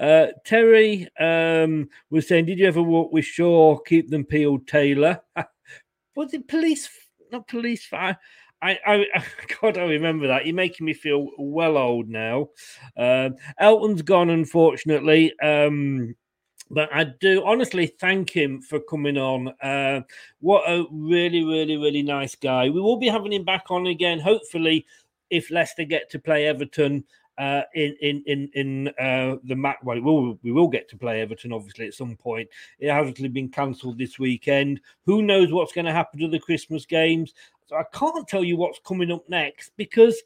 Uh, 0.00 0.28
Terry 0.46 1.06
um, 1.20 1.90
was 2.08 2.26
saying, 2.26 2.46
"Did 2.46 2.58
you 2.58 2.66
ever 2.66 2.82
walk 2.82 3.12
with 3.12 3.26
Shaw? 3.26 3.76
Keep 3.78 4.08
them 4.08 4.24
peeled, 4.24 4.66
Taylor." 4.66 5.20
was 6.16 6.32
it 6.32 6.48
police? 6.48 6.88
Not 7.30 7.46
police 7.46 7.84
fire. 7.84 8.18
I, 8.62 8.78
I, 8.86 9.24
God, 9.60 9.76
I 9.76 9.82
remember 9.82 10.28
that. 10.28 10.46
You're 10.46 10.54
making 10.54 10.86
me 10.86 10.94
feel 10.94 11.28
well 11.38 11.76
old 11.76 12.08
now. 12.08 12.48
Um, 12.96 13.36
Elton's 13.58 14.02
gone, 14.02 14.30
unfortunately. 14.30 15.38
Um, 15.40 16.14
but 16.70 16.88
I 16.92 17.04
do 17.04 17.44
honestly 17.44 17.86
thank 17.86 18.30
him 18.30 18.62
for 18.62 18.80
coming 18.80 19.18
on. 19.18 19.48
Uh, 19.62 20.02
what 20.40 20.62
a 20.70 20.86
really, 20.90 21.44
really, 21.44 21.76
really 21.76 22.02
nice 22.02 22.34
guy. 22.34 22.70
We 22.70 22.80
will 22.80 22.96
be 22.96 23.08
having 23.08 23.32
him 23.32 23.44
back 23.44 23.70
on 23.70 23.86
again, 23.86 24.18
hopefully, 24.18 24.86
if 25.28 25.50
Leicester 25.50 25.84
get 25.84 26.10
to 26.10 26.18
play 26.18 26.46
Everton 26.46 27.04
uh, 27.38 27.62
in 27.74 27.96
in 28.00 28.22
in 28.26 28.50
in 28.54 28.88
uh, 29.00 29.36
the 29.44 29.56
match. 29.56 29.78
Well, 29.82 29.96
we 29.96 30.02
will, 30.02 30.38
we 30.42 30.52
will 30.52 30.68
get 30.68 30.88
to 30.90 30.96
play 30.96 31.20
Everton 31.20 31.52
obviously 31.52 31.86
at 31.86 31.94
some 31.94 32.16
point. 32.16 32.48
It 32.78 32.90
hasn't 32.90 33.32
been 33.32 33.48
cancelled 33.48 33.98
this 33.98 34.18
weekend. 34.18 34.80
Who 35.06 35.22
knows 35.22 35.52
what's 35.52 35.72
going 35.72 35.86
to 35.86 35.92
happen 35.92 36.20
to 36.20 36.28
the 36.28 36.38
Christmas 36.38 36.86
games? 36.86 37.32
So 37.66 37.76
I 37.76 37.84
can't 37.92 38.28
tell 38.28 38.44
you 38.44 38.56
what's 38.56 38.80
coming 38.84 39.10
up 39.10 39.28
next 39.28 39.72
because 39.76 40.20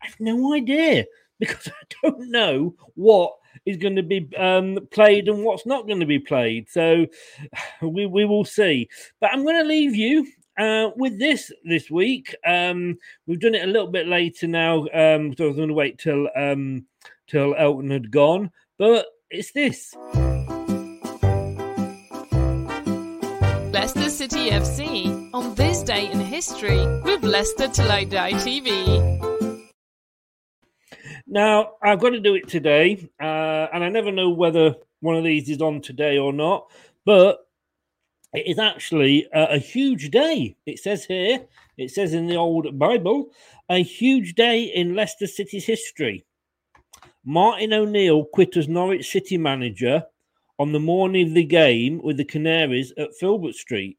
I 0.00 0.06
have 0.06 0.20
no 0.20 0.54
idea 0.54 1.06
because 1.38 1.68
I 1.68 1.94
don't 2.02 2.30
know 2.30 2.74
what 2.94 3.32
is 3.64 3.76
going 3.76 3.96
to 3.96 4.02
be 4.02 4.28
um, 4.36 4.78
played 4.90 5.28
and 5.28 5.44
what's 5.44 5.66
not 5.66 5.86
going 5.86 6.00
to 6.00 6.06
be 6.06 6.18
played. 6.18 6.68
So 6.70 7.06
we, 7.82 8.06
we 8.06 8.24
will 8.24 8.44
see. 8.44 8.88
But 9.20 9.32
I'm 9.32 9.42
going 9.42 9.60
to 9.60 9.68
leave 9.68 9.94
you 9.94 10.26
uh, 10.58 10.90
with 10.96 11.18
this 11.18 11.52
this 11.64 11.90
week. 11.90 12.34
Um, 12.46 12.98
we've 13.26 13.40
done 13.40 13.54
it 13.54 13.64
a 13.64 13.70
little 13.70 13.88
bit 13.88 14.06
later 14.06 14.46
now, 14.46 14.80
um, 14.92 15.34
so 15.36 15.44
I 15.44 15.48
was 15.48 15.56
going 15.56 15.68
to 15.68 15.74
wait 15.74 15.98
till 15.98 16.28
um, 16.36 16.86
till 17.26 17.54
Elton 17.56 17.90
had 17.90 18.10
gone. 18.10 18.50
But 18.78 19.06
it's 19.30 19.52
this. 19.52 19.94
Leicester 23.72 24.10
City 24.10 24.50
FC 24.50 25.30
on 25.32 25.54
this 25.54 25.82
day 25.82 26.10
in 26.10 26.20
history 26.20 26.86
with 27.02 27.24
Leicester 27.24 27.68
Till 27.68 27.90
I 27.90 28.04
Die 28.04 28.32
TV. 28.34 29.32
Now, 31.26 31.72
I've 31.82 31.98
got 31.98 32.10
to 32.10 32.20
do 32.20 32.34
it 32.34 32.46
today, 32.48 33.08
uh, 33.18 33.68
and 33.72 33.82
I 33.82 33.88
never 33.88 34.12
know 34.12 34.30
whether 34.30 34.74
one 35.00 35.16
of 35.16 35.24
these 35.24 35.48
is 35.48 35.62
on 35.62 35.80
today 35.80 36.18
or 36.18 36.32
not, 36.32 36.70
but 37.06 37.38
it 38.34 38.46
is 38.46 38.58
actually 38.58 39.26
a, 39.32 39.54
a, 39.54 39.58
huge 39.58 40.10
day. 40.10 40.56
It 40.64 40.78
says 40.78 41.04
here, 41.04 41.46
it 41.76 41.90
says 41.90 42.14
in 42.14 42.26
the 42.26 42.36
old 42.36 42.78
Bible, 42.78 43.30
a 43.68 43.82
huge 43.82 44.34
day 44.34 44.64
in 44.64 44.94
Leicester 44.94 45.26
City's 45.26 45.66
history. 45.66 46.24
Martin 47.24 47.72
O'Neill 47.72 48.24
quit 48.24 48.56
as 48.56 48.68
Norwich 48.68 49.10
City 49.10 49.36
manager 49.36 50.04
on 50.58 50.72
the 50.72 50.80
morning 50.80 51.28
of 51.28 51.34
the 51.34 51.44
game 51.44 52.00
with 52.02 52.16
the 52.16 52.24
Canaries 52.24 52.92
at 52.96 53.14
Filbert 53.14 53.54
Street. 53.54 53.98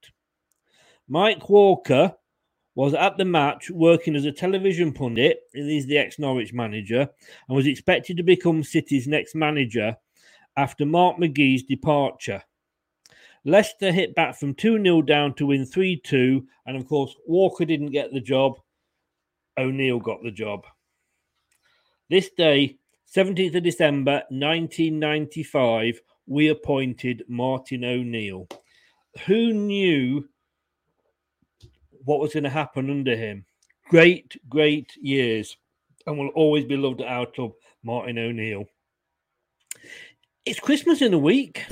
Mike 1.07 1.49
Walker 1.49 2.15
was 2.75 2.93
at 2.93 3.17
the 3.17 3.25
match 3.25 3.69
working 3.69 4.15
as 4.15 4.25
a 4.25 4.31
television 4.31 4.91
pundit. 4.91 5.41
He's 5.53 5.85
the 5.85 5.97
ex 5.97 6.17
Norwich 6.17 6.53
manager 6.53 7.01
and 7.47 7.55
was 7.55 7.67
expected 7.67 8.17
to 8.17 8.23
become 8.23 8.63
City's 8.63 9.07
next 9.07 9.35
manager 9.35 9.95
after 10.57 10.85
Mark 10.85 11.17
McGee's 11.17 11.63
departure. 11.63 12.41
Leicester 13.45 13.91
hit 13.91 14.15
back 14.15 14.35
from 14.35 14.53
2 14.53 14.81
0 14.81 15.01
down 15.01 15.33
to 15.35 15.47
win 15.47 15.65
3 15.65 15.99
2. 16.03 16.45
And 16.65 16.77
of 16.77 16.87
course, 16.87 17.15
Walker 17.27 17.65
didn't 17.65 17.91
get 17.91 18.13
the 18.13 18.21
job. 18.21 18.59
O'Neill 19.57 19.99
got 19.99 20.23
the 20.23 20.31
job. 20.31 20.65
This 22.09 22.29
day, 22.37 22.77
17th 23.15 23.55
of 23.55 23.63
December 23.63 24.23
1995, 24.29 26.01
we 26.25 26.47
appointed 26.47 27.23
Martin 27.27 27.83
O'Neill. 27.83 28.47
Who 29.25 29.53
knew 29.53 30.27
what 32.05 32.19
was 32.19 32.33
going 32.33 32.43
to 32.43 32.49
happen 32.49 32.89
under 32.89 33.15
him. 33.15 33.45
Great, 33.89 34.35
great 34.49 34.91
years, 35.01 35.55
and 36.05 36.17
will 36.17 36.29
always 36.29 36.65
be 36.65 36.77
loved 36.77 37.01
at 37.01 37.07
our 37.07 37.25
club, 37.25 37.51
Martin 37.83 38.17
O'Neill. 38.17 38.65
It's 40.45 40.59
Christmas 40.59 41.01
in 41.01 41.13
a 41.13 41.17
week. 41.17 41.65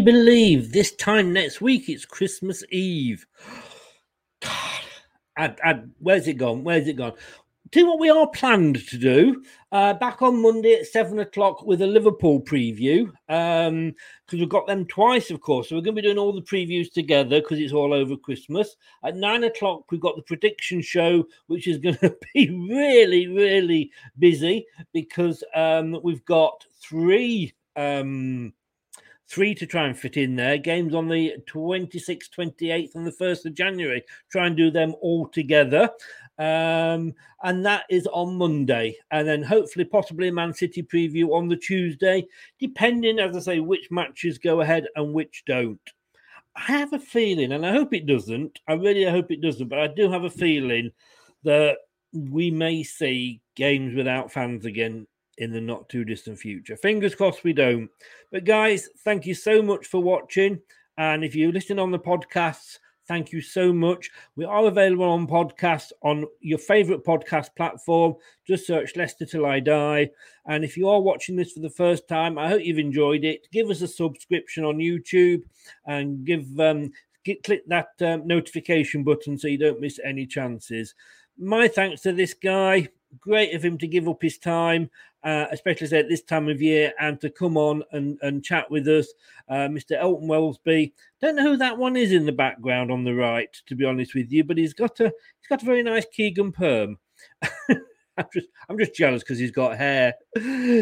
Believe 0.00 0.72
this 0.72 0.94
time 0.96 1.32
next 1.32 1.60
week 1.60 1.88
it's 1.88 2.04
Christmas 2.04 2.64
Eve? 2.70 3.26
God, 4.42 4.80
I, 5.36 5.54
I, 5.62 5.80
where's 5.98 6.28
it 6.28 6.34
gone? 6.34 6.64
Where's 6.64 6.88
it 6.88 6.96
gone? 6.96 7.12
Do 7.70 7.86
what 7.86 8.00
we 8.00 8.10
are 8.10 8.26
planned 8.28 8.84
to 8.88 8.98
do. 8.98 9.44
Uh, 9.70 9.94
back 9.94 10.22
on 10.22 10.42
Monday 10.42 10.74
at 10.74 10.86
seven 10.86 11.20
o'clock 11.20 11.62
with 11.64 11.82
a 11.82 11.86
Liverpool 11.86 12.40
preview 12.40 13.06
because 13.28 13.68
um, 13.68 13.94
we've 14.32 14.48
got 14.48 14.66
them 14.66 14.86
twice, 14.86 15.30
of 15.30 15.40
course. 15.40 15.68
So 15.68 15.76
we're 15.76 15.82
going 15.82 15.94
to 15.94 16.02
be 16.02 16.08
doing 16.08 16.18
all 16.18 16.32
the 16.32 16.42
previews 16.42 16.92
together 16.92 17.40
because 17.40 17.60
it's 17.60 17.72
all 17.72 17.92
over 17.92 18.16
Christmas. 18.16 18.74
At 19.04 19.16
nine 19.16 19.44
o'clock, 19.44 19.84
we've 19.92 20.00
got 20.00 20.16
the 20.16 20.22
prediction 20.22 20.82
show, 20.82 21.24
which 21.46 21.68
is 21.68 21.78
going 21.78 21.96
to 22.00 22.16
be 22.34 22.50
really, 22.68 23.28
really 23.28 23.92
busy 24.18 24.66
because 24.92 25.44
um, 25.54 26.00
we've 26.02 26.24
got 26.24 26.64
three. 26.82 27.52
Um, 27.76 28.52
three 29.30 29.54
to 29.54 29.66
try 29.66 29.86
and 29.86 29.96
fit 29.96 30.16
in 30.16 30.34
there. 30.34 30.58
Games 30.58 30.94
on 30.94 31.08
the 31.08 31.36
26th, 31.46 32.30
28th, 32.36 32.94
and 32.96 33.06
the 33.06 33.12
1st 33.12 33.46
of 33.46 33.54
January. 33.54 34.02
Try 34.30 34.46
and 34.48 34.56
do 34.56 34.70
them 34.70 34.94
all 35.00 35.28
together. 35.28 35.88
Um, 36.38 37.14
and 37.42 37.64
that 37.64 37.84
is 37.88 38.06
on 38.08 38.36
Monday. 38.36 38.96
And 39.10 39.28
then 39.28 39.42
hopefully, 39.42 39.84
possibly 39.84 40.28
a 40.28 40.32
Man 40.32 40.52
City 40.52 40.82
preview 40.82 41.30
on 41.30 41.48
the 41.48 41.56
Tuesday, 41.56 42.26
depending, 42.58 43.20
as 43.20 43.36
I 43.36 43.40
say, 43.40 43.60
which 43.60 43.90
matches 43.90 44.38
go 44.38 44.60
ahead 44.62 44.86
and 44.96 45.14
which 45.14 45.44
don't. 45.46 45.80
I 46.56 46.62
have 46.62 46.92
a 46.92 46.98
feeling, 46.98 47.52
and 47.52 47.64
I 47.64 47.72
hope 47.72 47.94
it 47.94 48.06
doesn't. 48.06 48.58
I 48.66 48.72
really 48.72 49.04
hope 49.04 49.30
it 49.30 49.40
doesn't, 49.40 49.68
but 49.68 49.78
I 49.78 49.86
do 49.86 50.10
have 50.10 50.24
a 50.24 50.30
feeling 50.30 50.90
that 51.44 51.76
we 52.12 52.50
may 52.50 52.82
see 52.82 53.40
games 53.54 53.94
without 53.94 54.32
fans 54.32 54.64
again 54.64 55.06
in 55.38 55.52
the 55.52 55.60
not 55.60 55.88
too 55.88 56.04
distant 56.04 56.38
future. 56.38 56.76
Fingers 56.76 57.14
crossed 57.14 57.44
we 57.44 57.52
don't. 57.52 57.88
But 58.30 58.44
guys, 58.44 58.88
thank 59.04 59.26
you 59.26 59.34
so 59.34 59.62
much 59.62 59.86
for 59.86 60.02
watching. 60.02 60.60
And 60.98 61.24
if 61.24 61.34
you 61.34 61.50
listen 61.50 61.78
on 61.78 61.90
the 61.90 61.98
podcasts, 61.98 62.78
thank 63.08 63.32
you 63.32 63.40
so 63.40 63.72
much. 63.72 64.10
We 64.36 64.44
are 64.44 64.66
available 64.66 65.04
on 65.04 65.26
podcasts 65.26 65.92
on 66.02 66.26
your 66.40 66.58
favorite 66.58 67.04
podcast 67.04 67.56
platform. 67.56 68.14
Just 68.46 68.66
search 68.66 68.96
Leicester 68.96 69.26
Till 69.26 69.46
I 69.46 69.60
Die. 69.60 70.10
And 70.46 70.64
if 70.64 70.76
you 70.76 70.88
are 70.88 71.00
watching 71.00 71.36
this 71.36 71.52
for 71.52 71.60
the 71.60 71.70
first 71.70 72.06
time, 72.06 72.38
I 72.38 72.48
hope 72.48 72.62
you've 72.62 72.78
enjoyed 72.78 73.24
it. 73.24 73.48
Give 73.50 73.70
us 73.70 73.80
a 73.80 73.88
subscription 73.88 74.64
on 74.64 74.76
YouTube 74.76 75.42
and 75.86 76.24
give 76.24 76.46
um, 76.60 76.92
get, 77.24 77.42
click 77.42 77.62
that 77.66 77.88
um, 78.02 78.26
notification 78.26 79.02
button 79.02 79.38
so 79.38 79.48
you 79.48 79.58
don't 79.58 79.80
miss 79.80 79.98
any 80.04 80.26
chances. 80.26 80.94
My 81.38 81.66
thanks 81.66 82.02
to 82.02 82.12
this 82.12 82.34
guy. 82.34 82.88
Great 83.18 83.54
of 83.54 83.64
him 83.64 83.76
to 83.78 83.86
give 83.86 84.08
up 84.08 84.22
his 84.22 84.38
time 84.38 84.90
uh, 85.22 85.46
especially 85.50 85.96
at 85.98 86.08
this 86.08 86.22
time 86.22 86.48
of 86.48 86.62
year, 86.62 86.92
and 86.98 87.20
to 87.20 87.30
come 87.30 87.56
on 87.56 87.82
and, 87.92 88.18
and 88.22 88.44
chat 88.44 88.70
with 88.70 88.88
us, 88.88 89.12
uh, 89.48 89.68
Mr. 89.68 89.92
Elton 89.92 90.28
Welsby. 90.28 90.92
Don't 91.20 91.36
know 91.36 91.42
who 91.42 91.56
that 91.58 91.76
one 91.76 91.96
is 91.96 92.12
in 92.12 92.26
the 92.26 92.32
background 92.32 92.90
on 92.90 93.04
the 93.04 93.14
right, 93.14 93.54
to 93.66 93.74
be 93.74 93.84
honest 93.84 94.14
with 94.14 94.30
you, 94.32 94.44
but 94.44 94.56
he's 94.56 94.74
got 94.74 94.98
a 95.00 95.04
he's 95.04 95.48
got 95.48 95.62
a 95.62 95.66
very 95.66 95.82
nice 95.82 96.06
Keegan 96.12 96.52
perm. 96.52 96.98
I'm 98.16 98.26
just 98.34 98.48
I'm 98.68 98.78
just 98.78 98.94
jealous 98.94 99.22
because 99.22 99.38
he's 99.38 99.50
got 99.50 99.78
hair. 99.78 100.14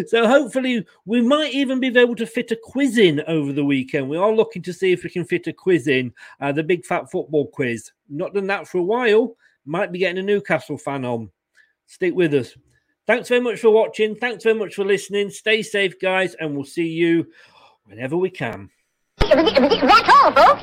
So 0.06 0.26
hopefully 0.26 0.86
we 1.04 1.20
might 1.20 1.52
even 1.52 1.78
be 1.78 1.96
able 1.96 2.16
to 2.16 2.26
fit 2.26 2.50
a 2.50 2.58
quiz 2.62 2.98
in 2.98 3.20
over 3.26 3.52
the 3.52 3.64
weekend. 3.64 4.08
We 4.08 4.16
are 4.16 4.32
looking 4.32 4.62
to 4.62 4.72
see 4.72 4.92
if 4.92 5.04
we 5.04 5.10
can 5.10 5.24
fit 5.24 5.46
a 5.46 5.52
quiz 5.52 5.88
in, 5.88 6.12
uh, 6.40 6.52
the 6.52 6.62
big 6.62 6.84
fat 6.84 7.10
football 7.10 7.46
quiz. 7.48 7.92
Not 8.08 8.34
done 8.34 8.46
that 8.48 8.66
for 8.66 8.78
a 8.78 8.82
while. 8.82 9.36
Might 9.64 9.92
be 9.92 9.98
getting 9.98 10.18
a 10.18 10.22
Newcastle 10.22 10.78
fan 10.78 11.04
on. 11.04 11.30
Stick 11.88 12.14
with 12.14 12.34
us. 12.34 12.54
Thanks 13.06 13.28
very 13.28 13.40
much 13.40 13.60
for 13.60 13.70
watching. 13.70 14.14
Thanks 14.14 14.44
very 14.44 14.58
much 14.58 14.74
for 14.74 14.84
listening. 14.84 15.30
Stay 15.30 15.62
safe, 15.62 15.98
guys, 15.98 16.34
and 16.34 16.54
we'll 16.54 16.64
see 16.64 16.86
you 16.86 17.26
whenever 17.84 18.16
we 18.16 18.28
can. 18.28 18.68
That's 19.18 20.08
all, 20.08 20.32
folks. 20.32 20.62